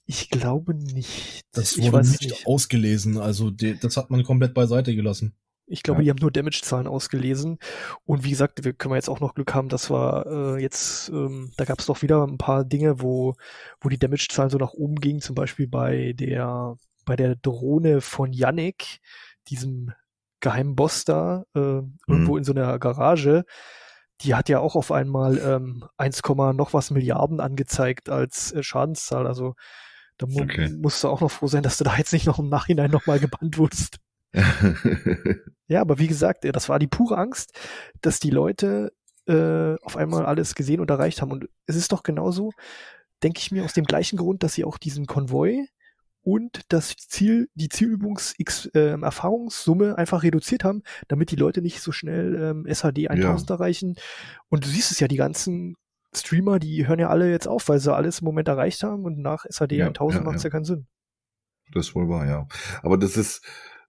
[0.06, 1.42] ich glaube nicht.
[1.52, 2.48] Das ich wurde nicht, nicht.
[2.48, 3.18] ausgelesen.
[3.18, 5.36] Also die, das hat man komplett beiseite gelassen.
[5.68, 6.04] Ich glaube, Ja.
[6.04, 7.58] die haben nur Damage-Zahlen ausgelesen.
[8.04, 10.26] Und wie gesagt, wir können jetzt auch noch Glück haben, dass wir
[10.58, 13.36] äh, jetzt, ähm, da gab es doch wieder ein paar Dinge, wo,
[13.80, 16.76] wo die Damage-Zahlen so nach oben gingen, zum Beispiel bei der,
[17.06, 19.00] bei der Drohne von Yannick,
[19.48, 19.94] diesem
[20.42, 23.46] geheimen Boss da, äh, irgendwo in so einer Garage.
[24.22, 26.22] Die hat ja auch auf einmal ähm, 1,
[26.54, 29.26] noch was Milliarden angezeigt als äh, Schadenszahl.
[29.26, 29.56] Also
[30.18, 30.70] da mu Okay.
[30.80, 33.20] musst du auch noch froh sein, dass du da jetzt nicht noch im Nachhinein nochmal
[33.20, 33.98] gebannt wurdest.
[35.72, 37.58] Ja, aber wie gesagt, äh, das war die pure Angst,
[38.02, 38.92] dass die Leute
[39.26, 41.32] äh, auf einmal alles gesehen und erreicht haben.
[41.32, 42.52] Und es ist doch genauso,
[43.24, 45.66] denke ich mir, aus dem gleichen Grund, dass sie auch diesen Konvoi
[46.24, 48.36] und das Ziel, die Zielübungs
[48.74, 53.96] ähm, einfach reduziert haben, damit die Leute nicht so schnell ähm, SHD 1000 erreichen.
[54.50, 55.78] Und du siehst es ja, die ganzen
[56.14, 59.20] Streamer, die hören ja alle jetzt auf, weil sie alles im Moment erreicht haben und
[59.20, 60.50] nach SHD Ja, 1000 ja, macht es ja.
[60.50, 60.88] ja keinen Sinn.
[61.74, 62.46] das ist wohl wahr, ja.
[62.84, 63.42] Aber das ist,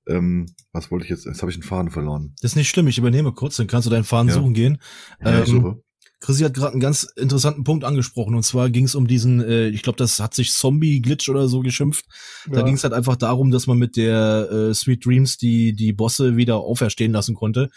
[0.09, 1.27] ähm, was wollte ich jetzt?
[1.27, 2.35] Jetzt habe ich einen Faden verloren.
[2.41, 4.35] Das ist nicht schlimm, ich übernehme kurz, dann kannst du deinen Faden Ja.
[4.35, 4.79] suchen gehen.
[5.21, 5.83] Ja, ich Ähm, suche.
[6.21, 9.69] Chrissy hat gerade einen ganz interessanten Punkt angesprochen und zwar ging es um diesen, äh,
[9.69, 12.05] ich glaube, das hat sich Zombie-Glitch oder so geschimpft.
[12.49, 12.63] Da Ja.
[12.63, 16.37] ging es halt einfach darum, dass man mit der äh, Sweet Dreams die die Bosse
[16.37, 17.71] wieder auferstehen lassen konnte.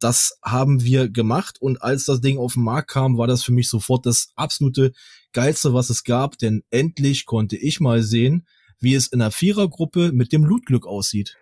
[0.00, 3.52] Das haben wir gemacht und als das Ding auf den Markt kam, war das für
[3.52, 4.92] mich sofort das absolute
[5.32, 8.46] geilste, was es gab, denn endlich konnte ich mal sehen,
[8.82, 11.36] wie es in einer Vierergruppe mit dem Lootglück aussieht.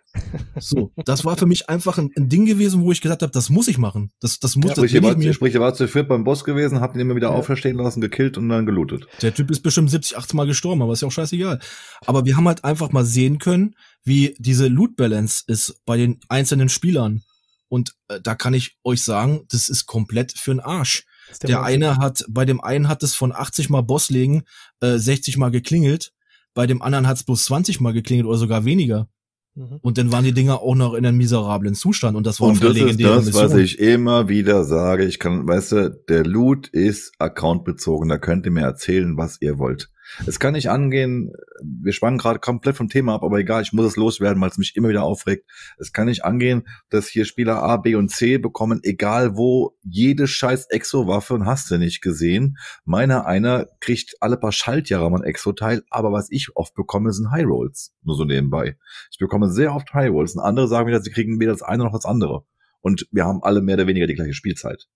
[0.59, 3.49] So, das war für mich einfach ein, ein Ding gewesen, wo ich gesagt habe, das
[3.49, 4.11] muss ich machen.
[4.21, 5.33] Das, das muss, das Sprich, ihr will ich mir.
[5.33, 7.35] sprich, ihr wart zu viert beim Boss gewesen, habt ihn immer wieder Ja.
[7.35, 9.07] auferstehen lassen, gekillt und dann gelootet.
[9.23, 11.61] Der Typ ist bestimmt 70, 80 Mal gestorben, aber ist ja auch scheißegal.
[12.07, 16.19] Aber wir haben halt einfach mal sehen können, wie diese Loot Balance ist bei den
[16.29, 17.23] einzelnen Spielern.
[17.69, 21.05] Und äh, da kann ich euch sagen, das ist komplett für den Arsch.
[21.29, 21.85] Das Der Wahnsinn.
[21.85, 24.43] eine hat, bei dem einen hat es von 80 Mal Bosslegen
[24.81, 26.11] äh, 60 Mal geklingelt,
[26.55, 29.09] bei dem anderen hat es bloß 20 Mal geklingelt oder sogar weniger.
[29.55, 29.79] Mhm.
[29.81, 32.63] Und dann waren die Dinger auch noch in einem miserablen Zustand und das war Und
[32.63, 35.05] das ist das, was ich immer wieder sage.
[35.05, 38.09] Ich kann, weißt du, der Loot ist accountbezogen.
[38.09, 39.91] Da könnt ihr mir erzählen, was ihr wollt.
[40.27, 41.33] Es kann nicht angehen,
[41.63, 44.59] wir spannen gerade komplett vom Thema ab, aber egal, ich muss es loswerden, weil es
[44.59, 45.49] mich immer wieder aufregt.
[45.79, 50.27] Es kann nicht angehen, dass hier Spieler A, B und C bekommen, egal wo, jede
[50.27, 52.57] scheiß Exo-Waffe und hast du nicht gesehen.
[52.85, 57.31] Meiner einer kriegt alle paar Schaltjahre mal ein Exo-Teil, aber was ich oft bekomme, sind
[57.31, 57.93] High Rolls.
[58.03, 58.77] Nur so nebenbei.
[59.11, 61.85] Ich bekomme sehr oft High Rolls und andere sagen wieder, sie kriegen weder das eine
[61.85, 62.45] noch das andere.
[62.81, 64.89] Und wir haben alle mehr oder weniger die gleiche Spielzeit.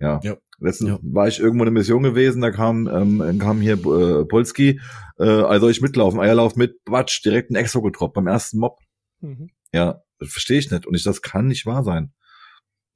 [0.00, 0.20] Ja.
[0.22, 0.36] Ja.
[0.60, 0.98] Letztens Ja.
[1.02, 4.80] war ich irgendwo in einer Mission gewesen, da kam, ähm, kam hier äh, Polski,
[5.18, 8.78] äh, also ich mitlaufen, Eierlauf mit, Batsch, direkt ein Exo getroppt beim ersten Mob.
[9.20, 9.48] Mhm.
[9.72, 10.86] Ja, das verstehe ich nicht.
[10.86, 12.12] Und ich, das kann nicht wahr sein.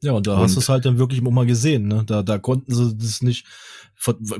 [0.01, 2.05] Ja, und da Und- hast du es halt dann wirklich mal gesehen, ne?
[2.07, 3.47] Da, da konnten sie das nicht.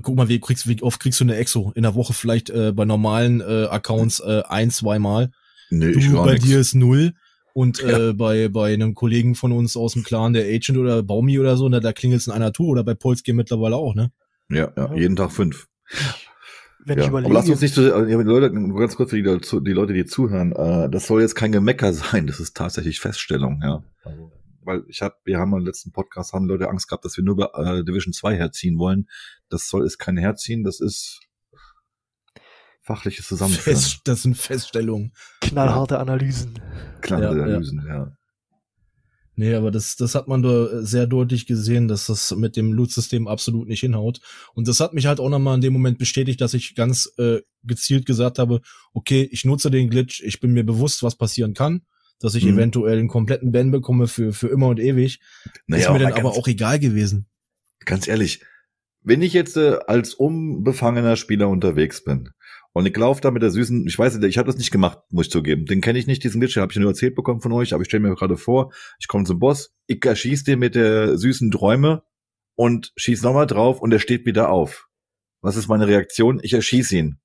[0.03, 1.73] Guck mal, wie kriegst, wie oft kriegst du eine Exo?
[1.75, 5.33] In der Woche vielleicht äh, bei normalen äh, Accounts äh, ein, zweimal.
[5.71, 6.45] Nee, Du, ich gar bei nix.
[6.45, 7.15] dir ist null.
[7.59, 11.41] Und äh, bei, bei einem Kollegen von uns aus dem Clan, der Agent oder Baumi
[11.41, 14.13] oder so, ne, da klingelt es in einer Tour oder bei Polski mittlerweile auch, ne?
[14.49, 14.95] Ja, ja, Ja.
[14.95, 15.67] jeden Tag fünf.
[16.85, 17.03] Wenn Ja.
[17.05, 19.23] ich Aber überlege, lass uns nicht so, äh, ja, Leute, nur ganz kurz für die,
[19.23, 23.01] Leute- die Leute, die zuhören, äh, das soll jetzt kein Gemecker sein, das ist tatsächlich
[23.01, 23.83] Feststellung, ja.
[24.05, 24.31] Also,
[24.63, 27.37] weil ich habe, wir haben im letzten Podcast haben Leute Angst gehabt, dass wir nur
[27.37, 29.09] bei äh, Division 2 herziehen wollen.
[29.49, 31.21] Das soll ist kein Herziehen, das ist
[32.89, 33.77] fachliches Zusammenführen.
[33.79, 35.13] Fest, das sind Feststellungen.
[35.43, 36.59] knallharte Analysen.
[37.03, 37.43] Klare Ja, ja.
[37.45, 38.13] Analysen, ja.
[39.37, 43.29] Nee, aber das, das hat man da sehr deutlich gesehen, dass das mit dem Loot-System
[43.29, 44.21] absolut nicht hinhaut.
[44.55, 47.39] Und das hat mich halt auch nochmal in dem Moment bestätigt, dass ich ganz äh,
[47.63, 48.61] gezielt gesagt habe,
[48.95, 51.83] okay, ich nutze den Glitch, ich bin mir bewusst, was passieren kann,
[52.19, 52.55] dass ich Mhm.
[52.55, 55.21] eventuell einen kompletten Ban bekomme für, für immer und ewig.
[55.69, 57.27] ist mir dann aber auch egal gewesen.
[57.85, 58.43] ganz ehrlich,
[59.05, 62.31] wenn ich jetzt äh, als unbefangener Spieler unterwegs bin
[62.79, 64.99] und ich laufe da mit der süßen, ich weiß nicht, ich habe das nicht gemacht,
[65.11, 65.67] muss ich zugeben.
[65.67, 67.89] Den kenne ich nicht, diesen Glitch, habe ich nur erzählt bekommen von euch, aber ich
[67.89, 72.03] stelle mir gerade vor, ich komme zum Boss, ich erschieß den mit der süßen Träume
[72.55, 74.89] und schieß nochmal drauf und er steht wieder auf.
[75.43, 76.39] Was ist meine Reaktion?
[76.43, 77.19] Ich erschieß ihn.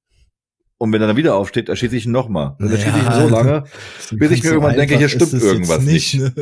[0.80, 2.56] Und wenn er dann wieder aufsteht, erschieße ich ihn nochmal.
[2.60, 3.64] Dann erschieße ich ihn so lange.
[4.12, 6.16] Bis ich mir irgendwann denke, hier stimmt irgendwas nicht.
[6.16, 6.34] Ne?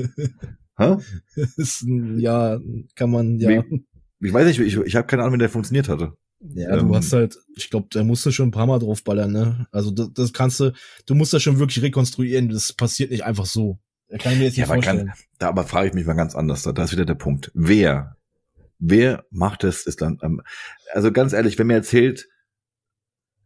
[0.78, 0.96] Hä?
[1.58, 1.86] ist,
[2.18, 2.60] ja,
[2.96, 3.50] kann man, ja.
[3.50, 3.86] Wie-
[4.22, 6.14] Ich weiß nicht, ich, ich habe keine Ahnung, wie der funktioniert hatte.
[6.44, 9.32] Ja, Ähm, du hast halt, ich glaube, da musst du schon ein paar Mal draufballern,
[9.32, 9.68] ne?
[9.72, 10.74] Also das, das kannst du,
[11.06, 12.50] du musst das schon wirklich rekonstruieren.
[12.50, 13.80] Das passiert nicht einfach so.
[14.08, 15.14] Da kann ich mir jetzt Ja, nicht aber kann- vorstellen.
[15.38, 16.64] Da aber frage ich mich mal ganz anders.
[16.64, 17.52] Da da ist wieder der Punkt.
[17.54, 18.18] Wer?
[18.80, 19.86] Wer macht es?
[19.86, 20.42] Ist dann, ähm,
[20.94, 22.28] also ganz ehrlich, wenn mir erzählt,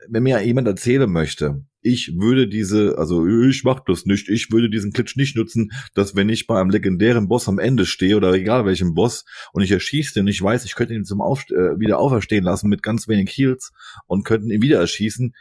[0.08, 4.72] wenn mir jemand erzählen möchte, ich würde diese, also ich mach das nicht, ich würde
[4.72, 8.34] diesen Glitch nicht nutzen, dass wenn ich bei einem legendären Boss am Ende stehe oder
[8.34, 11.80] egal welchem Boss und ich erschieße den, ich weiß, ich könnte ihn zum Auf, äh,
[11.80, 13.72] wieder auferstehen lassen mit ganz wenig Heals
[14.08, 15.36] und könnten ihn wieder erschießen.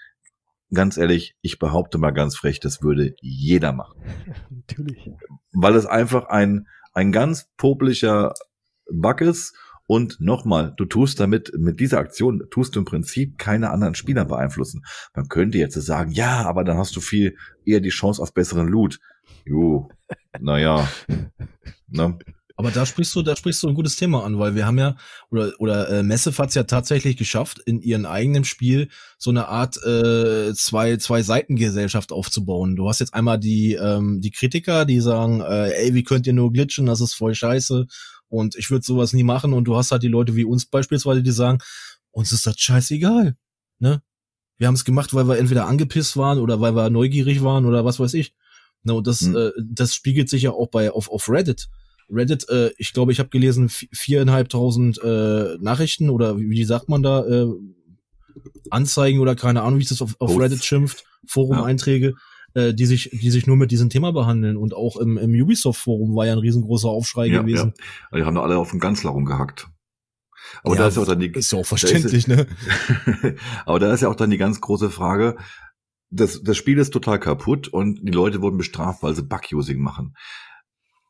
[0.73, 4.03] Ganz ehrlich, ich behaupte mal ganz frech, das würde jeder machen.
[4.51, 5.11] Natürlich.
[5.53, 8.35] Weil es einfach ein, ein ganz poplicher
[8.91, 13.71] Bug ist und nochmal, du tust damit, mit dieser Aktion tust du im Prinzip keine
[13.71, 14.85] anderen Spieler beeinflussen.
[15.15, 18.69] Man könnte jetzt sagen, ja, aber dann hast du viel eher die Chance auf besseren
[18.69, 18.99] Loot.
[19.45, 19.91] Jo,
[20.41, 20.89] naja.
[21.89, 22.19] Ne?
[22.57, 24.97] Aber da sprichst du, da sprichst du ein gutes Thema an, weil wir haben ja,
[25.31, 28.89] oder, oder äh, Massive hat es ja tatsächlich geschafft, in ihrem eigenen Spiel
[29.19, 32.77] so eine Art äh, zwei, zwei Seitengesellschaft aufzubauen.
[32.77, 36.33] Du hast jetzt einmal die, ähm, die Kritiker, die sagen, äh, ey, wie könnt ihr
[36.33, 37.87] nur glitchen, das ist voll scheiße.
[38.29, 39.53] Und ich würde sowas nie machen.
[39.53, 41.59] Und du hast halt die Leute wie uns beispielsweise, die sagen,
[42.11, 43.37] uns ist das scheißegal.
[43.79, 44.03] Ne?
[44.57, 47.85] Wir haben es gemacht, weil wir entweder angepisst waren oder weil wir neugierig waren oder
[47.85, 48.35] was weiß ich.
[48.83, 49.37] Ne, und das, mhm.
[49.37, 51.69] äh, das spiegelt sich ja auch bei auf, auf Reddit.
[52.11, 57.03] Reddit, äh, ich glaube, ich habe gelesen viereinhalbtausend äh, Nachrichten oder wie, wie sagt man
[57.03, 57.47] da, äh,
[58.71, 62.11] Anzeigen oder keine Ahnung, wie es das auf, auf Reddit schimpft, Forum-Einträge.
[62.11, 64.57] Ja äh, die sich, die sich nur mit diesem Thema behandeln.
[64.57, 67.75] Und auch im, im Ubisoft-Forum war ja ein riesengroßer Aufschrei ja, gewesen.
[68.13, 68.19] Ja.
[68.19, 69.69] Die haben alle auf den Ganzler rumgehackt.
[70.63, 72.47] Aber ja, da ist ja auch dann die, ist ja auch verständlich, ne?
[73.67, 75.37] aber da ist ja auch dann die ganz große Frage,
[76.11, 80.15] das, das Spiel ist total kaputt und die Leute wurden bestraft, weil sie Bug-Using machen.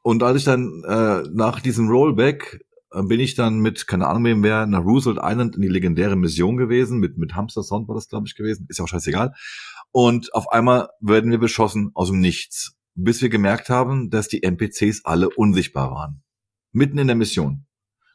[0.03, 4.25] Und als ich dann äh, nach diesem Rollback äh, bin ich dann mit, keine Ahnung
[4.25, 7.95] wem wer, nach Roosevelt Island in die legendäre Mission gewesen, mit, mit Hamster Sound war
[7.95, 9.35] das, glaube ich, gewesen, ist ja auch scheißegal.
[9.97, 14.43] Und auf einmal werden wir beschossen aus dem Nichts, bis wir gemerkt haben, dass die
[14.43, 16.25] NPCs alle unsichtbar waren.
[16.73, 17.67] Mitten in der Mission.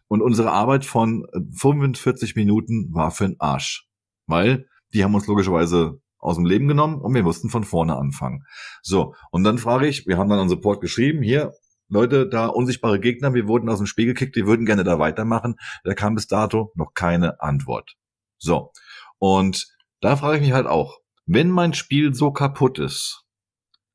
[0.10, 3.88] Und unsere Arbeit von 45 Minuten war für den Arsch.
[4.28, 8.44] Weil die haben uns logischerweise aus dem Leben genommen und wir mussten von vorne anfangen.
[8.82, 11.54] So, und dann frage ich, wir haben dann an Support geschrieben, hier,
[11.88, 15.56] Leute, da unsichtbare Gegner, wir wurden aus dem Spiel gekickt, wir würden gerne da weitermachen.
[15.86, 17.96] Da kam bis dato noch keine Antwort.
[18.38, 18.74] So,
[19.18, 19.66] und
[20.02, 21.00] da frage ich mich halt auch,
[21.30, 23.24] wenn mein Spiel so kaputt ist,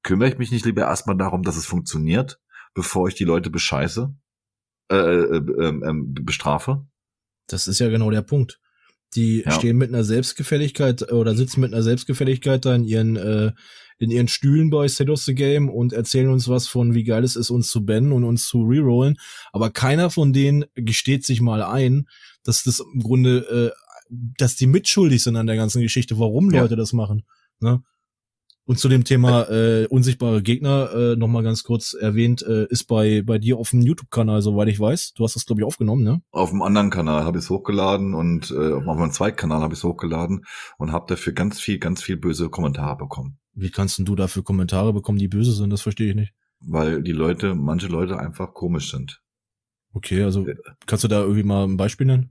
[0.05, 2.40] kümmere ich mich nicht lieber erstmal darum, dass es funktioniert,
[2.74, 4.15] bevor ich die Leute bescheiße,
[4.90, 5.93] äh, äh, äh, äh,
[6.23, 6.86] bestrafe?
[7.48, 8.61] Das ist ja genau der Punkt.
[9.16, 9.51] Die ja.
[9.51, 13.52] stehen mit einer Selbstgefälligkeit oder sitzen mit einer Selbstgefälligkeit da in ihren äh,
[13.98, 17.23] in ihren Stühlen bei State of the Game und erzählen uns was von, wie geil
[17.23, 19.19] es ist, uns zu bannen und uns zu rerollen.
[19.52, 22.09] Aber keiner von denen gesteht sich mal ein,
[22.43, 26.63] dass das im Grunde äh, dass die mitschuldig sind an der ganzen Geschichte, warum ja.
[26.63, 27.25] Leute das machen.
[27.61, 27.83] Ne?
[28.67, 32.85] Und zu dem Thema äh, unsichtbare Gegner äh, noch mal ganz kurz erwähnt, äh, ist
[32.85, 35.13] bei bei dir auf dem YouTube-Kanal, soweit ich weiß.
[35.13, 36.23] Du hast das glaube ich aufgenommen, ne?
[36.31, 39.75] Auf dem anderen Kanal habe ich es hochgeladen und äh, auf meinem zweiten Kanal habe
[39.75, 40.47] ich es hochgeladen
[40.79, 43.39] und habe dafür ganz viel, ganz viel böse Kommentare bekommen.
[43.53, 45.69] Wie kannst denn du dafür Kommentare bekommen, die böse sind?
[45.71, 46.33] Das verstehe ich nicht.
[46.61, 49.21] Weil die Leute, manche Leute einfach komisch sind.
[49.93, 50.57] Okay, also äh.
[50.87, 52.31] kannst du da irgendwie mal ein Beispiel nennen?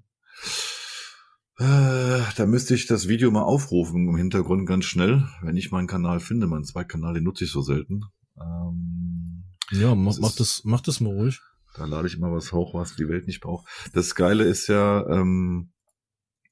[1.59, 5.87] Äh, da müsste ich das Video mal aufrufen im Hintergrund ganz schnell, wenn ich meinen
[5.87, 6.47] Kanal finde.
[6.47, 8.01] Meinen Zweitkanal, den nutze ich so selten.
[8.39, 11.39] Ähm, ja, mach, mach, das, mach das mal ruhig.
[11.75, 13.67] Da lade ich immer was hoch, was die Welt nicht braucht.
[13.93, 15.71] Das Geile ist ja, ähm,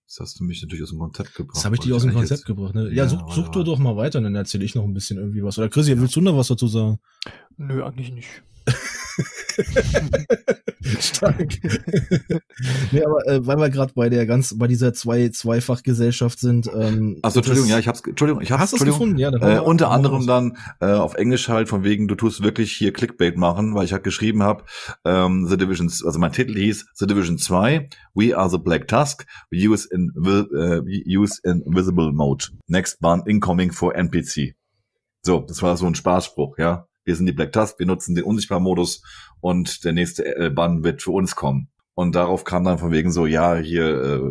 [0.05, 1.57] das hast du mich natürlich aus dem Konzept gebracht.
[1.57, 2.45] Das habe ich dich aus dem Konzept jetzt...
[2.45, 2.75] gebracht.
[2.75, 2.89] Ne?
[2.89, 5.43] Ja, ja such, such du doch mal weiter, dann erzähle ich noch ein bisschen irgendwie
[5.43, 5.57] was.
[5.57, 6.99] Oder Chrissy, willst du noch was dazu sagen?
[7.57, 8.27] Nö, eigentlich nicht.
[10.99, 11.57] Stark.
[12.91, 16.69] nee, aber äh, weil wir gerade bei der ganz, bei dieser zwei Zweifachgesellschaft sind.
[16.73, 19.57] Ähm, Achso, Entschuldigung, ja, ich hab's, Entschuldigung, ich hab's, hast Entschuldigung, gefunden, ja.
[19.57, 23.37] Äh, unter anderem dann äh, auf Englisch halt von wegen, du tust wirklich hier Clickbait
[23.37, 24.63] machen, weil ich halt geschrieben habe,
[25.05, 29.25] ähm, The Division, also mein Titel hieß The Division 2, We are the Black Tusk,
[29.49, 32.45] we use in, uh, we use invisible mode.
[32.67, 34.55] Next ban incoming for NPC.
[35.23, 38.23] So, das war so ein Spaßspruch, ja wir sind die Black Tusk, wir nutzen den
[38.23, 39.03] Unsichtbar-Modus
[39.39, 41.69] und der nächste äh, Bann wird für uns kommen.
[41.93, 44.21] Und darauf kam dann von wegen so, ja, hier, äh,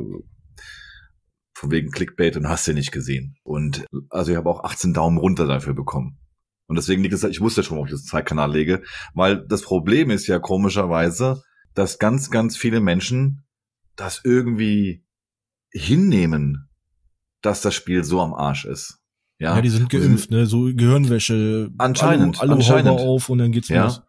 [1.54, 3.36] von wegen Clickbait und hast du nicht gesehen.
[3.42, 6.18] Und also ich habe auch 18 Daumen runter dafür bekommen.
[6.66, 8.82] Und deswegen liegt es, ich wusste schon, ob ich das Zweitkanal lege,
[9.12, 11.42] weil das Problem ist ja komischerweise,
[11.74, 13.44] dass ganz, ganz viele Menschen
[13.96, 15.04] das irgendwie
[15.72, 16.68] hinnehmen,
[17.42, 18.99] dass das Spiel so am Arsch ist.
[19.40, 20.46] Ja, ja die sind geimpft, ne?
[20.46, 21.70] So Gehirnwäsche.
[21.78, 22.40] Anscheinend.
[22.40, 23.00] Alle, alle anscheinend.
[23.00, 23.84] auf und dann geht's ja.
[23.84, 24.02] los.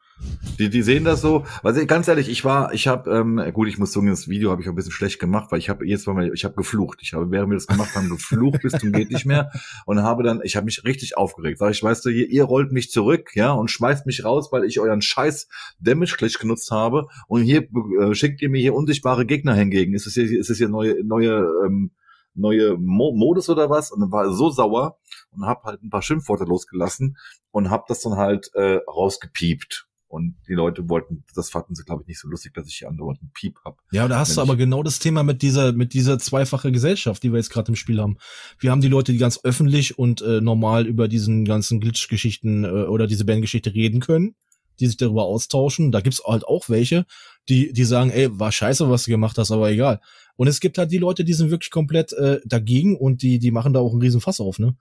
[0.60, 1.46] Die, die sehen das so.
[1.64, 4.62] Also ganz ehrlich, ich war, ich habe, ähm, gut, ich muss sagen, das Video habe
[4.62, 7.00] ich auch ein bisschen schlecht gemacht, weil ich habe jetzt mal, ich habe geflucht.
[7.02, 9.52] Ich habe, während wir das gemacht haben, geflucht bis zum geht nicht mehr
[9.86, 11.58] und habe dann, ich habe mich richtig aufgeregt.
[11.58, 14.66] Sag ich, weißt du, ihr, ihr rollt mich zurück, ja, und schmeißt mich raus, weil
[14.66, 15.48] ich euren Scheiß
[15.80, 17.68] Damage Glitch genutzt habe und hier
[18.00, 19.96] äh, schickt ihr mir hier unsichtbare Gegner hingegen.
[19.96, 21.92] Ist es hier, ist es hier neue, neue ähm,
[22.34, 24.98] neue Mo Modus oder was und dann war er so sauer
[25.32, 27.18] und hab halt ein paar Schimpfworte losgelassen
[27.52, 29.88] und hab das dann halt äh, rausgepiept.
[30.12, 32.90] Und die Leute wollten, das fanden sie, glaube ich, nicht so lustig, dass ich hier
[32.90, 33.78] andauernd einen Piep hab.
[33.94, 37.32] Ja, da hast du aber genau das Thema mit dieser, mit dieser zweifache Gesellschaft, die
[37.32, 38.18] wir jetzt gerade im Spiel haben.
[38.60, 42.68] Wir haben die Leute, die ganz öffentlich und äh, normal über diesen ganzen Glitch-Geschichten äh,
[42.68, 44.36] oder diese Bandgeschichte reden können,
[44.82, 45.94] die sich darüber austauschen.
[45.94, 47.06] Da gibt's halt auch welche,
[47.48, 50.02] die, die sagen, ey, war scheiße, was du gemacht hast, aber egal.
[50.36, 53.52] Und es gibt halt die Leute, die sind wirklich komplett äh, dagegen und die, die
[53.52, 54.76] machen da auch einen riesen Fass auf, ne?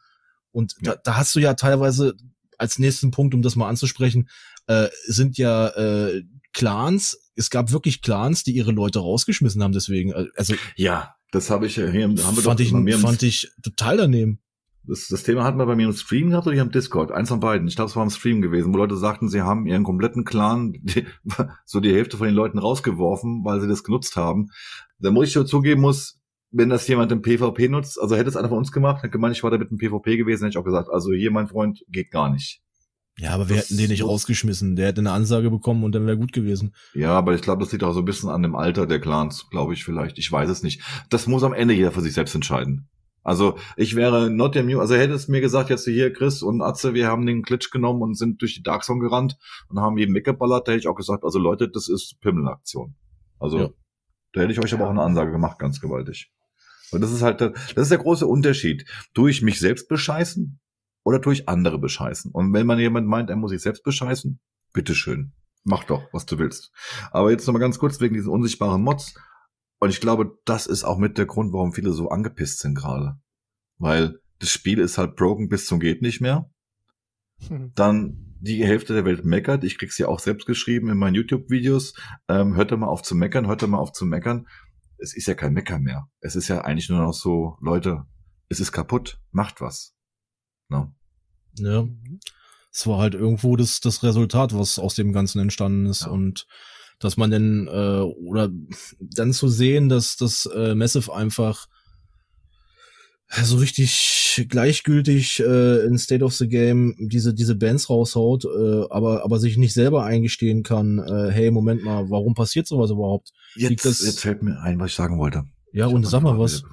[0.53, 0.95] Und ja.
[0.95, 2.15] da, da hast du ja teilweise
[2.59, 4.29] als nächsten Punkt, um das mal anzusprechen,
[4.67, 6.23] äh, sind ja äh,
[6.53, 7.31] Clans.
[7.35, 9.73] Es gab wirklich Clans, die ihre Leute rausgeschmissen haben.
[9.73, 13.51] Deswegen, äh, also ja, das habe ich hier haben wir fand doch ich, fand ich
[13.63, 14.41] total daneben.
[14.85, 17.13] Das, das Thema hatten wir bei mir im Stream gehabt oder hier im Discord?
[17.13, 17.69] Eins von beiden.
[17.69, 20.73] Ich glaube, es war im Stream gewesen, wo Leute sagten, sie haben ihren kompletten Clan,
[20.73, 21.07] die,
[21.65, 24.51] so die Hälfte von den Leuten rausgeworfen, weil sie das genutzt haben.
[24.99, 26.20] Da muss ich schon zugeben muss,
[26.51, 29.37] wenn das jemand im PvP nutzt, also hätte es einer von uns gemacht, hätte gemeint,
[29.37, 31.85] ich war da mit dem PvP gewesen, hätte ich auch gesagt, also hier, mein Freund,
[31.89, 32.63] geht gar nicht.
[33.19, 34.77] Ja, aber wir das, hätten den nicht rausgeschmissen.
[34.77, 36.75] Der hätte eine Ansage bekommen und dann wäre gut gewesen.
[36.95, 39.51] Ja, aber ich glaube, das liegt auch so ein bisschen an dem Alter der Clans,
[39.51, 40.19] glaube ich vielleicht.
[40.19, 40.83] Ich weiß es nicht.
[41.11, 42.89] Das muss am Ende jeder für sich selbst entscheiden.
[43.23, 46.95] Also ich wäre not immune, also hätte es mir gesagt, jetzt hier Chris und Atze,
[46.95, 49.37] wir haben den Glitch genommen und sind durch die Dark Zone gerannt
[49.69, 52.95] und haben jeden weggeballert, da hätte ich auch gesagt, also Leute, das ist Pimmelaktion.
[53.39, 53.69] Also ja.
[54.33, 56.33] da hätte ich euch aber auch eine Ansage gemacht, ganz gewaltig.
[56.93, 58.85] Und das ist halt, das ist der große Unterschied.
[59.15, 60.61] Tue ich mich selbst bescheißen
[61.05, 62.33] oder tue ich andere bescheißen?
[62.33, 64.41] Und wenn man jemand meint, er muss sich selbst bescheißen,
[64.73, 65.33] bitteschön.
[65.65, 66.73] Mach doch, was du willst.
[67.11, 69.15] Aber jetzt nochmal ganz kurz wegen diesen unsichtbaren Mods.
[69.79, 73.19] Und ich glaube, das ist auch mit der Grund, warum viele so angepisst sind gerade.
[73.79, 76.51] Weil das Spiel ist halt broken bis zum geht nicht mehr.
[77.49, 77.73] Hm.
[77.75, 79.65] Dann die Hälfte der Welt meckert.
[79.65, 81.95] Ich krieg's ja auch selbst geschrieben in meinen YouTube-Videos.
[82.29, 84.47] Ähm, hört da mal auf zu meckern, hört da mal auf zu meckern.
[85.01, 86.09] Es ist ja kein Mecker mehr.
[86.21, 88.05] Es ist ja eigentlich nur noch so, Leute,
[88.49, 89.95] es ist kaputt, macht was.
[90.69, 90.93] No.
[91.55, 91.87] Ja.
[92.73, 96.03] Es war halt irgendwo das, das Resultat, was aus dem Ganzen entstanden ist.
[96.03, 96.09] Ja.
[96.09, 96.47] Und
[96.99, 98.51] dass man denn, äh, oder
[99.01, 101.67] dann zu sehen, dass das äh, Massive einfach
[103.31, 109.24] so richtig gleichgültig äh, in State of the Game diese diese Bands raushaut, äh, aber
[109.24, 113.31] aber sich nicht selber eingestehen kann, äh, hey Moment mal, warum passiert sowas überhaupt?
[113.55, 115.44] Jetzt, jetzt fällt mir ein, was ich sagen wollte.
[115.73, 116.65] Ja ich und sag mal was.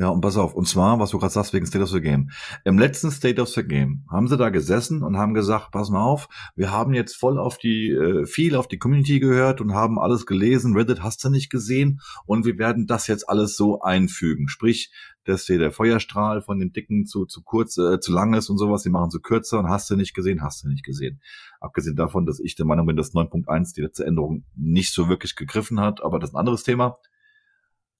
[0.00, 2.30] Ja, und pass auf, und zwar, was du gerade sagst, wegen State of the Game.
[2.64, 6.02] Im letzten State of the Game haben sie da gesessen und haben gesagt, pass mal
[6.02, 9.98] auf, wir haben jetzt voll auf die, äh, viel auf die Community gehört und haben
[9.98, 14.48] alles gelesen, Reddit hast du nicht gesehen und wir werden das jetzt alles so einfügen.
[14.48, 14.90] Sprich,
[15.30, 18.58] dass hier der Feuerstrahl von dem Dicken zu, zu kurz, äh, zu lang ist und
[18.58, 21.20] sowas, die machen sie kürzer und hast du nicht gesehen, hast du nicht gesehen.
[21.60, 25.36] Abgesehen davon, dass ich der Meinung bin, dass 9.1 die letzte Änderung nicht so wirklich
[25.36, 26.98] gegriffen hat, aber das ist ein anderes Thema.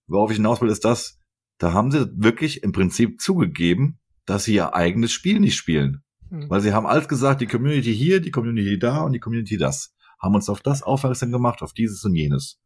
[0.06, 1.18] Worauf ich hinaus will, ist das,
[1.58, 6.02] da haben sie wirklich im Prinzip zugegeben, dass sie ihr eigenes Spiel nicht spielen.
[6.30, 6.48] Mhm.
[6.48, 9.94] Weil sie haben alles gesagt, die Community hier, die Community da und die Community das.
[10.18, 12.60] Haben uns auf das aufmerksam gemacht, auf dieses und jenes.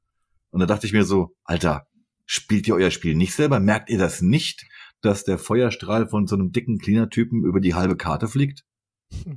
[0.51, 1.86] Und da dachte ich mir so, Alter,
[2.27, 3.61] spielt ihr euer Spiel nicht selber?
[3.61, 4.67] Merkt ihr das nicht,
[5.01, 8.65] dass der Feuerstrahl von so einem dicken Cleaner-Typen über die halbe Karte fliegt?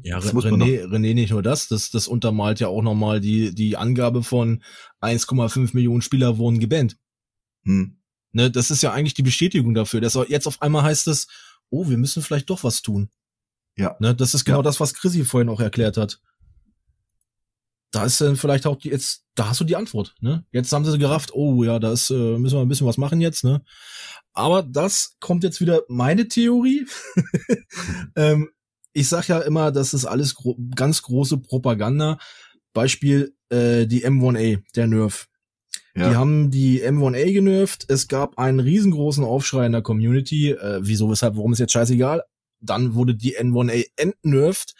[0.04, 3.78] Ja, das René, René, nicht nur das, das, das untermalt ja auch nochmal die, die
[3.78, 4.64] Angabe von
[5.02, 6.98] 1,5 Millionen Spieler wurden gebannt.
[7.64, 7.98] Hm.
[8.32, 11.28] Ne, das ist ja eigentlich die Bestätigung dafür, dass jetzt auf einmal heißt es,
[11.70, 13.10] oh, wir müssen vielleicht doch was tun.
[13.78, 13.96] Ja.
[14.00, 14.64] Ne, das ist genau ja.
[14.64, 16.22] das, was Chrissy vorhin auch erklärt hat.
[17.92, 20.46] Da ist dann vielleicht auch die, jetzt, da hast du die Antwort, ne?
[20.52, 23.22] Jetzt haben sie gerafft, oh ja, da ist, äh, müssen wir ein bisschen was machen
[23.22, 23.64] jetzt, ne?
[24.34, 26.86] Aber das kommt jetzt wieder meine Theorie.
[28.16, 28.50] ähm,
[28.94, 32.18] ich sag ja immer, das ist alles gro ganz große Propaganda.
[32.74, 35.28] Beispiel äh, die M1A, der Nerf.
[35.96, 36.10] Ja.
[36.10, 37.86] Die haben die M1A genervt.
[37.88, 40.52] Es gab einen riesengroßen Aufschrei in der Community.
[40.52, 42.24] Äh, wieso, weshalb, warum ist jetzt scheißegal?
[42.60, 44.76] Dann wurde die N1A entnervt.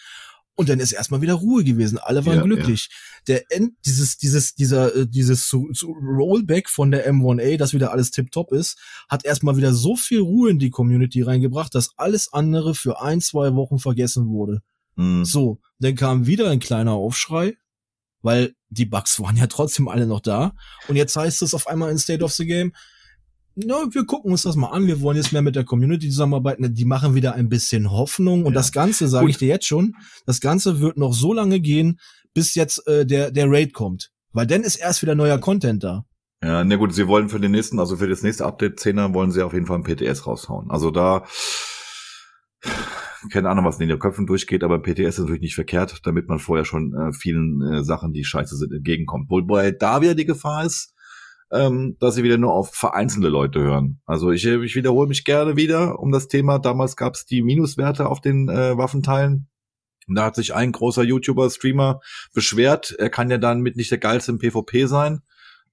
[0.58, 2.00] Und dann ist erstmal wieder Ruhe gewesen.
[2.00, 2.90] Alle waren ja, glücklich.
[2.90, 3.24] Ja.
[3.28, 7.92] Der End, dieses, dieses, dieser, äh, dieses zu, zu Rollback von der M1A, dass wieder
[7.92, 8.78] alles tipptopp ist,
[9.08, 13.22] hat erstmal wieder so viel Ruhe in die Community reingebracht, dass alles andere für ein,
[13.22, 14.62] zwei Wochen vergessen wurde.
[14.96, 15.26] Mhm.
[15.26, 17.56] So, dann kam wieder ein kleiner Aufschrei
[18.22, 20.54] weil die Bugs waren ja trotzdem alle noch da.
[20.88, 22.74] Und jetzt heißt es auf einmal in State of the Game,
[23.66, 26.74] na, wir gucken uns das mal an, wir wollen jetzt mehr mit der Community zusammenarbeiten,
[26.74, 28.60] die machen wieder ein bisschen Hoffnung und ja.
[28.60, 32.00] das Ganze, sage ich dir jetzt schon, das Ganze wird noch so lange gehen,
[32.34, 34.12] bis jetzt äh, der, der Raid kommt.
[34.32, 36.06] Weil dann ist erst wieder neuer Content da.
[36.44, 39.32] Ja, na gut, sie wollen für den nächsten, also für das nächste Update 10er wollen
[39.32, 40.70] sie auf jeden Fall ein PTS raushauen.
[40.70, 41.26] Also da
[43.32, 46.40] keine Ahnung, was in den Köpfen durchgeht, aber PTS ist natürlich nicht verkehrt, damit man
[46.40, 49.30] vorher schon äh, vielen äh, Sachen, die scheiße sind, entgegenkommt.
[49.30, 50.94] Wobei da wieder die Gefahr ist,
[51.52, 54.02] ähm, dass sie wieder nur auf vereinzelte Leute hören.
[54.06, 56.60] Also ich, ich wiederhole mich gerne wieder um das Thema.
[56.60, 59.48] Damals gab es die Minuswerte auf den äh, Waffenteilen.
[60.08, 62.00] Und da hat sich ein großer YouTuber, Streamer
[62.34, 65.22] beschwert, er kann ja dann mit nicht der geilste im PvP sein,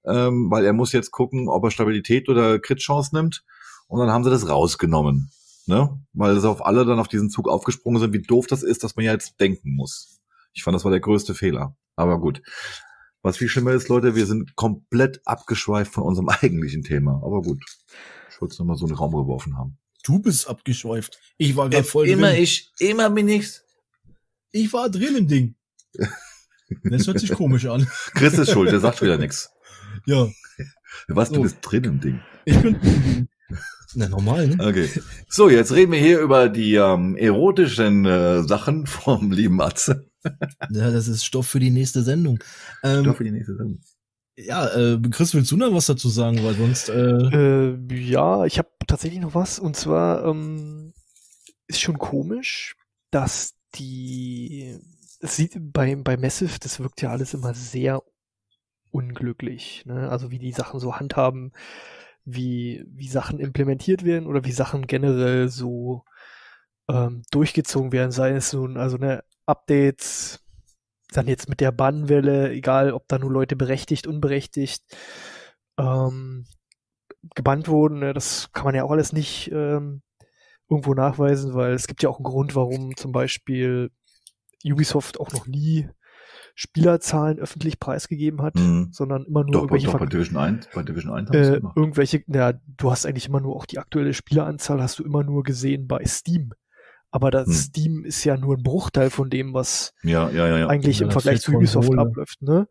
[0.05, 3.43] ähm, weil er muss jetzt gucken, ob er Stabilität oder Crit-Chance nimmt.
[3.87, 5.31] Und dann haben sie das rausgenommen.
[5.67, 5.99] Ne?
[6.13, 8.95] Weil sie auf alle dann auf diesen Zug aufgesprungen sind, wie doof das ist, dass
[8.95, 10.19] man ja jetzt denken muss.
[10.53, 11.75] Ich fand, das war der größte Fehler.
[11.95, 12.41] Aber gut.
[13.25, 17.23] Was viel schlimmer ist, Leute, wir sind komplett abgeschweift von unserem eigentlichen Thema.
[17.25, 17.59] Aber gut.
[18.29, 19.79] Ich wollte es nochmal so in den Raum geworfen haben.
[20.03, 21.19] Du bist abgeschweift.
[21.37, 22.43] Ich war gerade voll immer drin.
[22.43, 23.63] ich, immer bin ich's.
[24.51, 25.55] Ich war drin im Ding.
[26.83, 27.87] Das hört sich komisch an.
[28.15, 29.51] Chris ist schuld, der sagt wieder nichts.
[30.07, 30.27] Ja,
[31.07, 31.41] Was, du So.
[31.43, 32.19] bist drin im Ding.
[32.45, 33.29] ich bin drin im Ding.
[33.93, 34.55] Na, normal, ne?
[34.59, 34.89] Okay.
[35.29, 40.09] So, jetzt reden wir hier über die ähm, erotischen äh, Sachen vom lieben Atze.
[40.69, 42.39] Ja, das ist Stoff für die nächste Sendung.
[42.83, 43.79] Ähm, Doch für die nächste Sendung.
[44.37, 46.43] ja, äh, Chris, willst du noch was dazu sagen?
[46.43, 49.59] Weil sonst, äh, Äh, ja, ich habe tatsächlich noch was.
[49.59, 50.93] Und zwar ähm,
[51.67, 52.75] ist schon komisch,
[53.11, 54.79] dass die.
[55.21, 58.03] Es sieht bei, bei Massive, das wirkt ja alles immer sehr
[58.91, 59.83] unglücklich.
[59.85, 60.09] Ne?
[60.09, 61.51] Also wie die Sachen so handhaben,
[62.25, 66.03] wie, wie Sachen implementiert werden oder wie Sachen generell so
[66.89, 70.43] ähm, durchgezogen werden, sei es nun, also ne, Updates,
[71.11, 74.83] dann jetzt mit der Bannwelle, egal ob da nur Leute berechtigt, unberechtigt,
[75.77, 76.45] ähm,
[77.35, 80.01] gebannt wurden, ne, das kann man ja auch alles nicht ähm,
[80.69, 83.91] irgendwo nachweisen, weil es gibt ja auch einen Grund, warum zum Beispiel
[84.63, 85.89] Ubisoft auch noch nie
[86.55, 88.87] Spielerzahlen öffentlich preisgegeben hat, Mhm.
[88.91, 91.55] sondern immer nur Doch, irgendwelche doch bei Division 1, bei Division 1 haben sie äh,
[91.57, 91.77] gemacht.
[91.77, 95.43] irgendwelche, na, du hast eigentlich immer nur auch die aktuelle Spieleranzahl hast du immer nur
[95.43, 96.53] gesehen bei Steam.
[97.11, 97.53] Aber das Hm.
[97.53, 100.67] Steam ist ja nur ein Bruchteil von dem, was Ja, ja, ja, ja.
[100.67, 102.09] eigentlich Ja, im Vergleich zu Ubisoft Konsole.
[102.09, 102.41] abläuft.
[102.41, 102.67] Ne?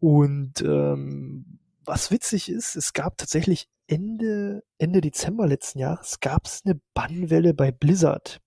[0.00, 6.62] Und ähm, was witzig ist, es gab tatsächlich Ende, Ende Dezember letzten Jahres gab es
[6.64, 8.40] eine Bannwelle bei Blizzard.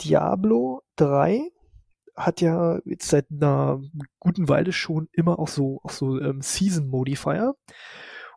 [0.00, 1.40] Diablo 3
[2.16, 3.80] hat ja jetzt seit einer
[4.18, 7.54] guten Weile schon immer auch so, auch so ähm, Season Modifier.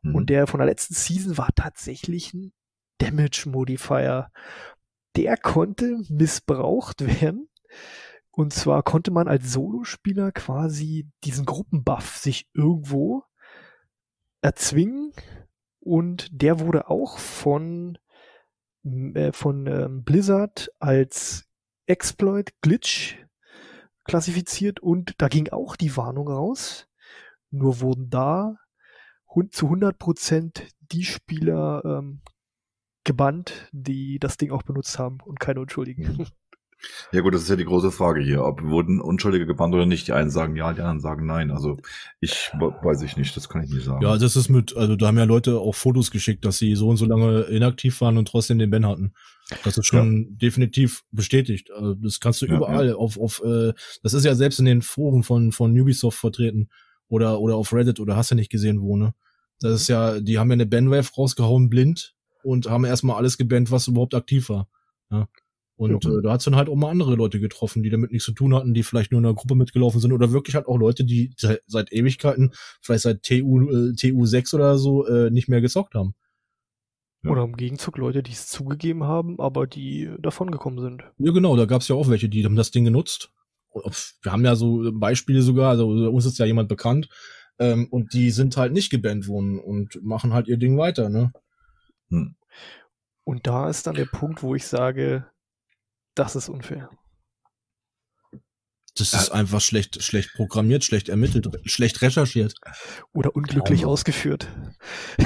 [0.02, 0.16] Mhm.
[0.16, 2.54] Und der von der letzten Season war tatsächlich ein
[3.00, 4.32] Damage Modifier.
[5.16, 7.50] Der konnte missbraucht werden.
[8.32, 13.24] Und zwar konnte man als Solospieler quasi diesen Gruppenbuff sich irgendwo
[14.41, 15.12] erzwingen.
[15.80, 17.98] Und der wurde auch von,
[18.84, 21.48] äh, von ähm, Blizzard als
[21.86, 23.23] Exploit Glitch
[24.06, 26.88] klassifiziert und da ging auch die Warnung raus.
[27.52, 28.58] Nur wurden da
[29.52, 30.62] zu 100%
[30.92, 32.22] die Spieler ähm,
[33.04, 36.28] gebannt, die das Ding auch benutzt haben und keine Unschuldigen.
[37.14, 38.44] Ja gut, das ist ja die große Frage hier.
[38.44, 40.06] Ob wurden Unschuldige gebannt oder nicht?
[40.08, 41.50] Die einen sagen ja, die anderen sagen nein.
[41.50, 41.78] Also
[42.20, 44.04] ich we- weiß ich nicht, das kann ich nicht sagen.
[44.04, 46.90] ja, das ist mit, also da haben ja Leute auch Fotos geschickt, dass sie so
[46.90, 49.14] und so lange inaktiv waren und trotzdem den Ben hatten.
[49.64, 51.72] Das ist schon definitiv bestätigt.
[51.72, 54.82] Also das kannst du Ja, überall auf, auf, äh, das ist ja selbst in den
[54.82, 56.70] Foren von, von Ubisoft vertreten
[57.08, 59.14] oder, oder auf Reddit oder hast du nicht gesehen, wo, ne?
[59.60, 63.72] Das ist ja, die haben ja eine Bandwave rausgehauen blind und haben erstmal alles gebannt,
[63.72, 64.68] was überhaupt aktiv war.
[65.12, 65.28] Ja.
[65.76, 66.12] Und Ja.
[66.12, 68.54] äh, da hat's dann halt auch mal andere Leute getroffen, die damit nichts zu tun
[68.54, 71.34] hatten, die vielleicht nur in einer Gruppe mitgelaufen sind oder wirklich halt auch Leute, die
[71.38, 72.52] se- seit Ewigkeiten,
[72.82, 76.14] vielleicht seit TU, äh, TU6 oder so, äh, nicht mehr gezockt haben.
[77.24, 77.32] Ja.
[77.32, 81.04] Oder im Gegenzug Leute, die es zugegeben haben, aber die davongekommen sind.
[81.18, 83.32] Ja, genau, da gab's ja auch welche, die haben das Ding genutzt.
[84.22, 87.10] Wir haben ja so Beispiele sogar, also uns ist ja jemand bekannt,
[87.60, 91.32] ähm, und die sind halt nicht gebannt worden und machen halt ihr Ding weiter, ne?
[92.10, 92.36] Hm.
[93.24, 95.26] Und da ist dann der Punkt, wo ich sage,
[96.16, 96.90] das ist unfair.
[98.95, 99.20] Das Ja.
[99.20, 102.53] ist einfach schlecht, schlecht programmiert, schlecht ermittelt, schlecht recherchiert.
[103.11, 103.91] Oder unglücklich Genau.
[103.94, 104.48] ausgeführt.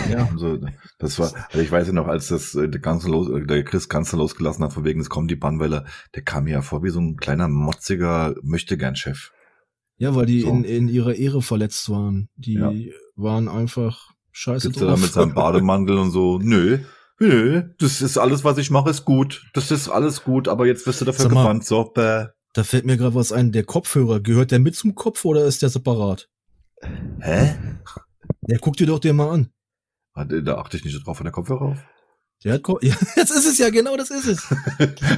[0.09, 0.59] Ja, also
[0.99, 3.63] das war, also ich weiß ja noch, als das äh, der ganze los, äh, der
[3.65, 5.85] Chris Ganze losgelassen hat, von wegen es kommt die Bannwelle,
[6.15, 9.31] der kam mir ja vor wie so ein kleiner motziger Möchtegern-Chef.
[9.97, 10.49] Ja, weil die So.
[10.49, 12.29] in, in ihrer Ehre verletzt waren.
[12.37, 12.71] Die Ja.
[13.15, 16.79] waren einfach scheiße Sitzt er da mit seinem Bademantel und so, nö,
[17.19, 19.43] nö, das ist alles, was ich mache, ist gut.
[19.53, 21.65] Das ist alles gut, aber jetzt wirst du dafür gebannt.
[21.65, 22.27] So, bäh.
[22.57, 23.51] Da fällt mir gerade was ein.
[23.51, 26.27] Der Kopfhörer, gehört der mit zum Kopf oder ist der separat?
[27.21, 27.55] Hä?
[28.47, 29.51] Ja, guck dir doch den mal an.
[30.15, 31.77] Da da achte ich nicht drauf, von der Kopfhörer auf.
[32.43, 34.51] Der hat Ko ja, jetzt ist es ja, genau das ist es.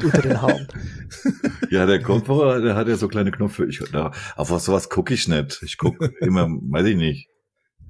[0.04, 0.68] Unter den Haaren.
[1.72, 3.68] Ja, der Kopfhörer, der hat ja so kleine Knöpfe.
[3.68, 5.62] Ich, da, auf was sowas gucke ich nicht.
[5.64, 7.30] Ich guck immer, weiß ich nicht.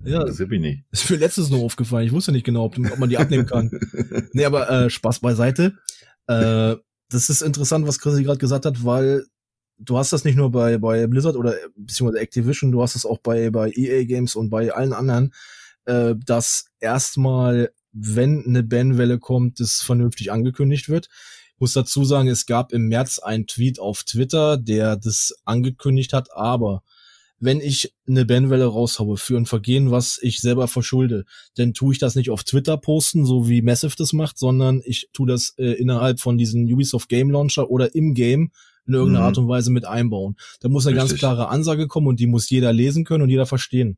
[0.04, 0.84] Ja, Das ist ich nicht.
[0.92, 2.06] ist mir letztens nur aufgefallen.
[2.06, 3.72] Ich wusste nicht genau, ob, ob man die abnehmen kann.
[4.32, 5.74] Nee, aber äh, Spaß beiseite.
[6.28, 6.76] Äh,
[7.10, 9.26] das ist interessant, was Chrissy gerade gesagt hat, weil
[9.80, 13.06] du hast das nicht nur bei, bei Blizzard oder äh, beziehungsweise Activision, du hast das
[13.06, 15.34] auch bei, bei EA Games und bei allen anderen.
[15.86, 21.08] äh, dass erstmal, wenn eine Banwelle kommt, das vernünftig angekündigt wird.
[21.56, 26.14] Ich muss dazu sagen, es gab im März einen Tweet auf Twitter, der das angekündigt
[26.14, 26.84] hat, aber
[27.42, 31.26] wenn ich eine Banwelle raushaue für ein Vergehen, was ich selber verschulde,
[31.56, 35.10] dann tue ich das nicht auf Twitter posten, so wie Massive das macht, sondern ich
[35.14, 38.52] tue das äh, innerhalb von diesen Ubisoft Game Launcher oder im Game
[38.90, 39.28] in irgendeiner mhm.
[39.28, 40.36] Art und Weise mit einbauen.
[40.60, 41.12] Da muss eine Richtig.
[41.12, 43.98] ganz klare Ansage kommen und die muss jeder lesen können und jeder verstehen.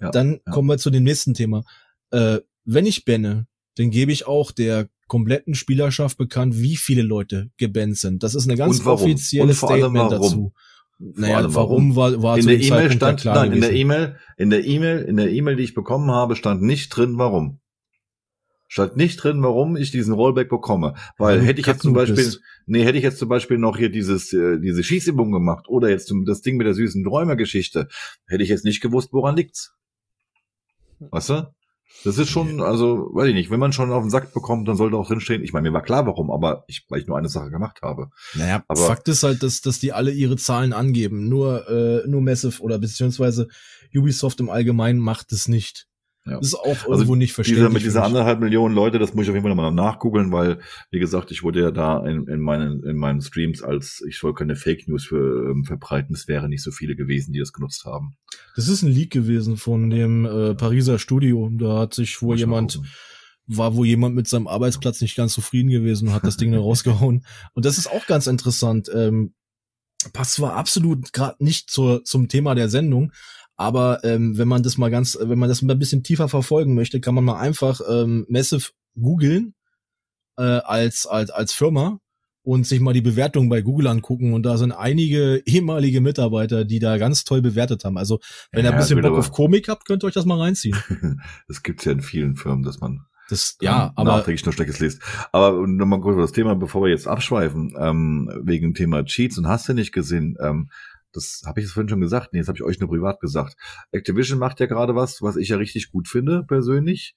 [0.00, 0.52] Ja, dann ja.
[0.52, 1.62] kommen wir zu dem nächsten Thema.
[2.10, 3.46] Äh, wenn ich benne,
[3.76, 8.22] dann gebe ich auch der kompletten Spielerschaft bekannt, wie viele Leute gebannt sind.
[8.22, 10.52] Das ist eine ganz offizielle Statement dazu.
[10.98, 13.54] Naja, warum war, war in der E-Mail stand, nein, gewesen.
[13.54, 16.88] in der E-Mail, in der E-Mail, in der E-Mail, die ich bekommen habe, stand nicht
[16.90, 17.60] drin, warum.
[18.74, 20.94] Stand nicht drin, warum ich diesen Rollback bekomme.
[21.16, 22.40] Weil hätte ich jetzt zum Beispiel, bist.
[22.66, 26.12] nee, hätte ich jetzt zum Beispiel noch hier dieses, äh, diese Schießübung gemacht oder jetzt
[26.26, 27.86] das Ding mit der süßen Träumergeschichte,
[28.26, 29.76] hätte ich jetzt nicht gewusst, woran liegt's.
[30.98, 31.54] Weißt du?
[32.02, 34.76] Das ist schon, also, weiß ich nicht, wenn man schon auf den Sack bekommt, dann
[34.76, 35.44] sollte auch drinstehen.
[35.44, 38.10] Ich meine, mir war klar, warum, aber ich, weil ich nur eine Sache gemacht habe.
[38.34, 41.28] Naja, aber Fakt ist halt, dass, dass die alle ihre Zahlen angeben.
[41.28, 43.46] Nur, äh, nur Massive oder beziehungsweise
[43.94, 45.86] Ubisoft im Allgemeinen macht es nicht.
[46.26, 46.38] Ja.
[46.38, 47.66] Das ist auch also irgendwo also nicht verständlich.
[47.66, 50.58] Dieser, mit dieser anderthalb Millionen Leute, das muss ich auf jeden Fall nochmal nachgoogeln, weil,
[50.90, 54.32] wie gesagt, ich wurde ja da in, in, meinen, in meinen Streams als, ich soll
[54.32, 57.84] keine Fake News für, ähm, verbreiten, es wären nicht so viele gewesen, die das genutzt
[57.84, 58.16] haben.
[58.56, 61.50] Das ist ein Leak gewesen von dem äh, Pariser Studio.
[61.52, 62.80] Da hat sich wohl jemand,
[63.46, 66.58] war wohl jemand mit seinem Arbeitsplatz nicht ganz zufrieden gewesen und hat das Ding da
[66.60, 67.26] rausgehauen.
[67.52, 68.90] Und das ist auch ganz interessant.
[68.94, 69.34] Ähm,
[70.12, 73.12] passt zwar absolut gerade nicht zur, zum Thema der Sendung,
[73.56, 76.74] aber ähm, wenn man das mal ganz, wenn man das mal ein bisschen tiefer verfolgen
[76.74, 78.70] möchte, kann man mal einfach ähm, Massive
[79.00, 79.54] googeln
[80.36, 81.98] äh, als, als, als Firma
[82.42, 84.34] und sich mal die Bewertung bei Google angucken.
[84.34, 87.96] Und da sind einige ehemalige Mitarbeiter, die da ganz toll bewertet haben.
[87.96, 88.20] Also
[88.52, 90.76] wenn ja, ihr ein bisschen Bock auf Komik habt, könnt ihr euch das mal reinziehen.
[91.48, 95.00] das gibt's ja in vielen Firmen, dass man das, ja, aber nachträglich nur Schlechtes liest.
[95.32, 99.66] Aber nochmal kurz das Thema, bevor wir jetzt abschweifen, ähm, wegen Thema Cheats und hast
[99.68, 100.68] du nicht gesehen, ähm,
[101.14, 102.32] das habe ich vorhin schon gesagt.
[102.32, 103.56] Nee, jetzt habe ich euch nur privat gesagt.
[103.92, 107.14] Activision macht ja gerade was, was ich ja richtig gut finde, persönlich.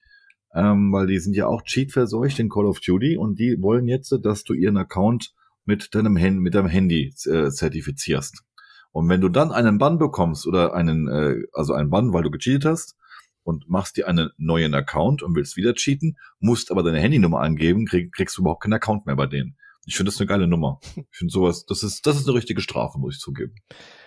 [0.54, 4.16] Ähm, weil die sind ja auch cheat-verseucht in Call of Duty und die wollen jetzt,
[4.22, 5.34] dass du ihren Account
[5.66, 8.42] mit deinem, Hand, mit deinem Handy äh, zertifizierst.
[8.90, 12.30] Und wenn du dann einen Bann bekommst oder einen, äh, also einen Bann, weil du
[12.30, 12.96] gecheatet hast
[13.42, 17.84] und machst dir einen neuen Account und willst wieder cheaten, musst aber deine Handynummer angeben,
[17.84, 19.56] krieg, kriegst du überhaupt keinen Account mehr bei denen.
[19.88, 20.80] Ich finde das eine geile Nummer.
[21.10, 23.54] Ich finde sowas, das ist, das ist eine richtige Strafe, muss ich zugeben.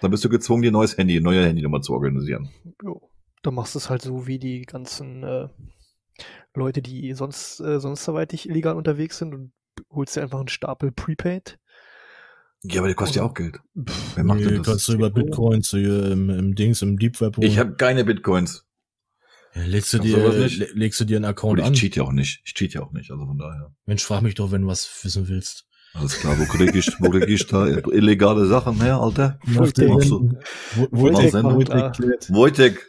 [0.01, 2.49] Dann bist du gezwungen, dir ein neues Handy, eine neue Handynummer zu organisieren.
[2.83, 3.09] Jo,
[3.41, 5.47] dann machst du es halt so wie die ganzen äh,
[6.53, 9.53] Leute, die sonst, äh, sonst soweit illegal unterwegs sind und
[9.89, 11.57] holst dir einfach einen Stapel Prepaid.
[12.63, 13.57] Ja, aber der kostet ja auch Geld.
[13.73, 14.67] Wer macht nee, denn das?
[14.67, 17.47] Kannst du über Bitcoins hier im, im Dings, im Deep Web holen.
[17.47, 18.67] Ich habe keine Bitcoins.
[19.55, 20.15] Ja, legst, du dir,
[20.73, 21.73] legst du dir einen Account ich an?
[21.73, 22.41] Ich cheat ja auch nicht.
[22.45, 23.75] Ich cheat ja auch nicht, also von daher.
[23.85, 25.67] Mensch, frag mich doch, wenn du was wissen willst.
[25.93, 29.37] Alles klar, wo krieg ich, wo krieg ich da illegale Sachen her, Alter?
[29.43, 29.89] Wojtek,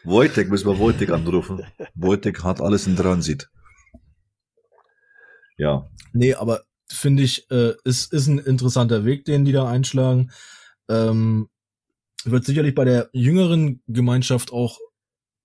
[0.04, 1.62] Wojtek, müssen wir Wojtek anrufen.
[1.94, 3.50] Wojtek hat alles in Transit.
[5.58, 5.88] Ja.
[6.12, 10.30] Nee, aber finde ich, äh, ist, ist ein interessanter Weg, den die da einschlagen.
[10.88, 11.48] Ähm,
[12.24, 14.78] wird sicherlich bei der jüngeren Gemeinschaft auch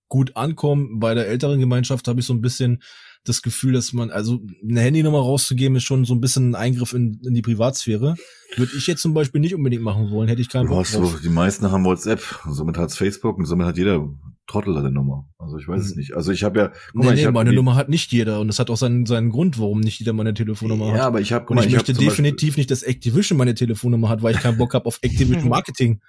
[0.10, 1.00] gut ankommen.
[1.00, 2.84] Bei der älteren Gemeinschaft habe ich so ein bisschen
[3.28, 6.94] das Gefühl, dass man, also eine Handynummer rauszugeben, ist schon so ein bisschen ein Eingriff
[6.94, 8.16] in, in die Privatsphäre.
[8.56, 11.20] Würde ich jetzt zum Beispiel nicht unbedingt machen wollen, hätte ich keinen Bock drauf.
[11.22, 14.08] Die meisten haben WhatsApp, somit hat's Facebook und somit hat jeder
[14.48, 15.28] Trottel eine Nummer.
[15.38, 15.98] Also ich weiß es hm.
[15.98, 16.16] nicht.
[16.16, 18.60] Also ich habe ja, guck nee, mal, nee, meine Nummer hat nicht jeder und das
[18.60, 20.98] hat auch seinen, seinen Grund, warum nicht jeder meine Telefonnummer ja, hat.
[21.00, 24.24] Ja, aber ich habe und ich, ich möchte definitiv nicht, dass Activision meine Telefonnummer hat,
[24.24, 26.00] weil ich keinen Bock habe auf Activision Marketing.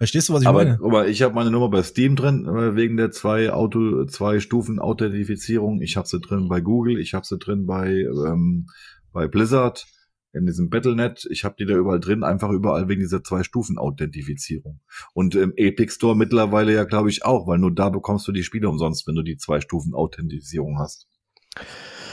[0.00, 0.78] Verstehst du, was ich aber, meine?
[0.82, 4.78] Aber ich habe meine Nummer bei Steam drin, äh, wegen der zwei Auto, zwei Stufen
[4.78, 5.82] Authentifizierung.
[5.82, 8.66] Ich habe sie drin bei Google, ich habe sie drin bei, ähm,
[9.12, 9.86] bei Blizzard,
[10.32, 11.26] in diesem Battlenet.
[11.30, 14.80] Ich habe die da überall drin, einfach überall wegen dieser zwei Stufen Authentifizierung.
[15.12, 18.42] Und im Epic Store mittlerweile ja, glaube ich, auch, weil nur da bekommst du die
[18.42, 21.08] Spiele umsonst, wenn du die zwei Stufen Authentifizierung hast.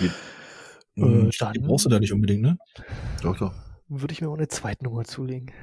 [0.01, 0.07] Die,
[1.01, 2.57] äh, die brauchst du da nicht unbedingt, ne?
[3.21, 3.53] Doch, doch.
[3.87, 5.53] Würde ich mir auch eine zweite Nummer zulegen.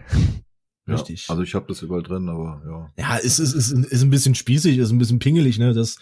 [0.86, 1.26] Richtig.
[1.26, 3.02] Ja, also ich habe das überall drin, aber ja.
[3.02, 5.72] Ja, es ist, ist, ist ein bisschen spießig, ist ein bisschen pingelig, ne?
[5.72, 5.96] Das,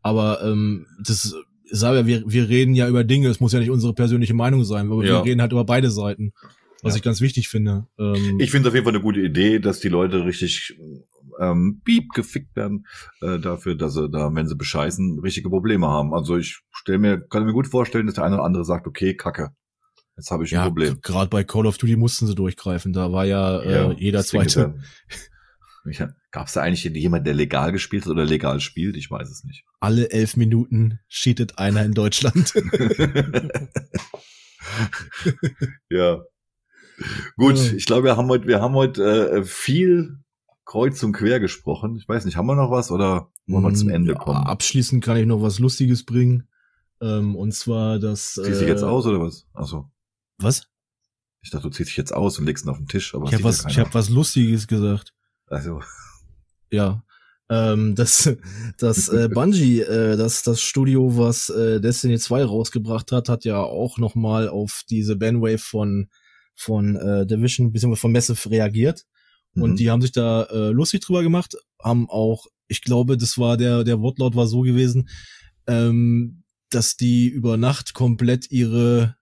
[0.00, 1.34] aber ähm, das
[1.70, 4.64] sage ja, wir, wir reden ja über Dinge, es muss ja nicht unsere persönliche Meinung
[4.64, 5.12] sein, aber ja.
[5.12, 6.32] wir reden halt über beide Seiten,
[6.82, 6.98] was ja.
[6.98, 7.86] ich ganz wichtig finde.
[7.98, 10.78] Ähm, ich finde auf jeden Fall eine gute Idee, dass die Leute richtig
[11.40, 12.86] ähm, piep gefickt werden
[13.20, 16.14] äh, dafür, dass sie da, wenn sie bescheißen, richtige Probleme haben.
[16.14, 19.14] Also ich stell mir, kann mir gut vorstellen, dass der eine oder andere sagt, okay,
[19.14, 19.50] Kacke.
[20.22, 21.00] Jetzt habe ich ja, ein Problem.
[21.02, 22.92] Gerade bei Call of Duty mussten sie durchgreifen.
[22.92, 24.76] Da war ja, äh, ja jeder zweite.
[25.84, 28.96] Ja, Gab es da eigentlich jemand, der legal gespielt hat oder legal spielt?
[28.96, 29.64] Ich weiß es nicht.
[29.80, 32.54] Alle elf Minuten cheatet einer in Deutschland.
[35.90, 36.22] ja.
[37.36, 40.20] Gut, ich glaube, wir haben heute, wir haben heute äh, viel
[40.64, 41.96] kreuz und quer gesprochen.
[41.96, 44.38] Ich weiß nicht, haben wir noch was oder wollen wir zum Mm, Ende ja, kommen?
[44.38, 46.46] Abschließend kann ich noch was Lustiges bringen.
[47.00, 48.34] Ähm, und zwar das.
[48.34, 49.48] Ziehst du dich jetzt aus oder was?
[49.52, 49.91] Achso.
[50.42, 50.66] Was?
[51.42, 53.34] Ich dachte, du ziehst dich jetzt aus und legst ihn auf den Tisch, aber Ich
[53.34, 55.12] habe was, ja ich hab was Lustiges gesagt.
[55.46, 55.80] Also,
[56.72, 57.04] Ja.
[57.50, 58.34] Ähm, das
[58.78, 63.58] das äh, Bungie, äh, das, das Studio, was äh, Destiny 2 rausgebracht hat, hat ja
[63.58, 66.08] auch noch mal auf diese Bandwave von,
[66.54, 67.96] von äh, Division bzw.
[67.96, 69.04] von Massive reagiert.
[69.54, 69.62] mhm.
[69.62, 73.56] Und die haben sich da äh, lustig drüber gemacht, haben auch, ich glaube, das war
[73.56, 75.10] der, der Wortlaut war so gewesen,
[75.66, 79.16] ähm, dass die über Nacht komplett ihre,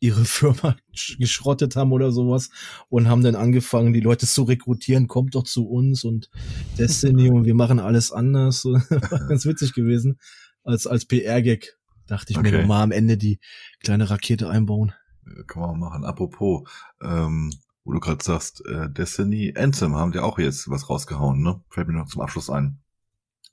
[0.00, 2.50] ihre Firma sch- geschrottet haben oder sowas
[2.88, 6.30] und haben dann angefangen, die Leute zu rekrutieren, kommt doch zu uns und
[6.78, 8.66] Destiny und wir machen alles anders.
[9.28, 10.18] Ganz witzig gewesen.
[10.64, 12.60] Als, als PR-Gag dachte ich mir Okay.
[12.62, 13.38] noch mal am Ende die
[13.82, 14.92] kleine Rakete einbauen.
[15.26, 16.04] Äh, Kann man machen.
[16.04, 16.68] Apropos,
[17.02, 17.52] ähm,
[17.84, 21.62] wo du gerade sagst, äh, Destiny, Anthem haben die auch jetzt was rausgehauen, ne?
[21.70, 22.78] Fällt mir noch zum Abschluss ein.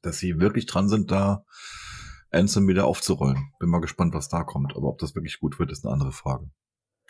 [0.01, 1.45] Dass sie wirklich dran sind, da
[2.37, 3.51] Anthem wieder aufzurollen.
[3.59, 4.75] Bin mal gespannt, was da kommt.
[4.75, 6.49] Aber ob das wirklich gut wird, ist eine andere Frage.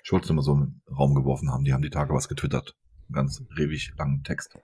[0.03, 1.63] Ich wollte es nur mal so in den Raum geworfen haben.
[1.63, 2.75] Die haben die Tage was getwittert.
[3.07, 4.57] Einen ganz ewig langen Text.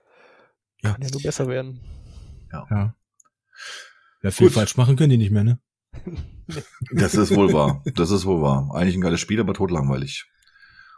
[0.81, 1.79] Kann ja nur besser werden.
[2.51, 2.95] Ja.
[4.21, 4.55] Ja, viel Gut.
[4.55, 5.59] falsch machen können die nicht mehr, ne?
[6.91, 7.81] Das ist wohl wahr.
[7.95, 8.69] Das ist wohl wahr.
[8.73, 10.29] Eigentlich ein geiles Spiel, aber totlangweilig.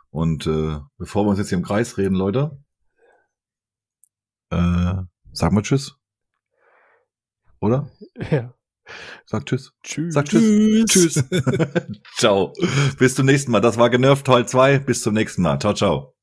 [0.10, 2.64] Und äh, bevor wir uns jetzt hier im Kreis reden, Leute,
[4.50, 4.96] äh,
[5.34, 6.00] sagen wir Tschüss.
[7.60, 7.92] Oder?
[8.32, 8.55] Ja.
[9.26, 9.74] Sag Tschüss.
[9.84, 10.14] Tschüss.
[10.14, 10.86] Sag Tschüss.
[10.86, 11.24] Tschüss.
[12.18, 12.54] ciao.
[12.98, 13.62] Bis zum nächsten Mal.
[13.62, 14.80] Das war Genervt Teil 2.
[14.80, 15.60] Bis zum nächsten Mal.
[15.60, 16.15] Ciao, ciao.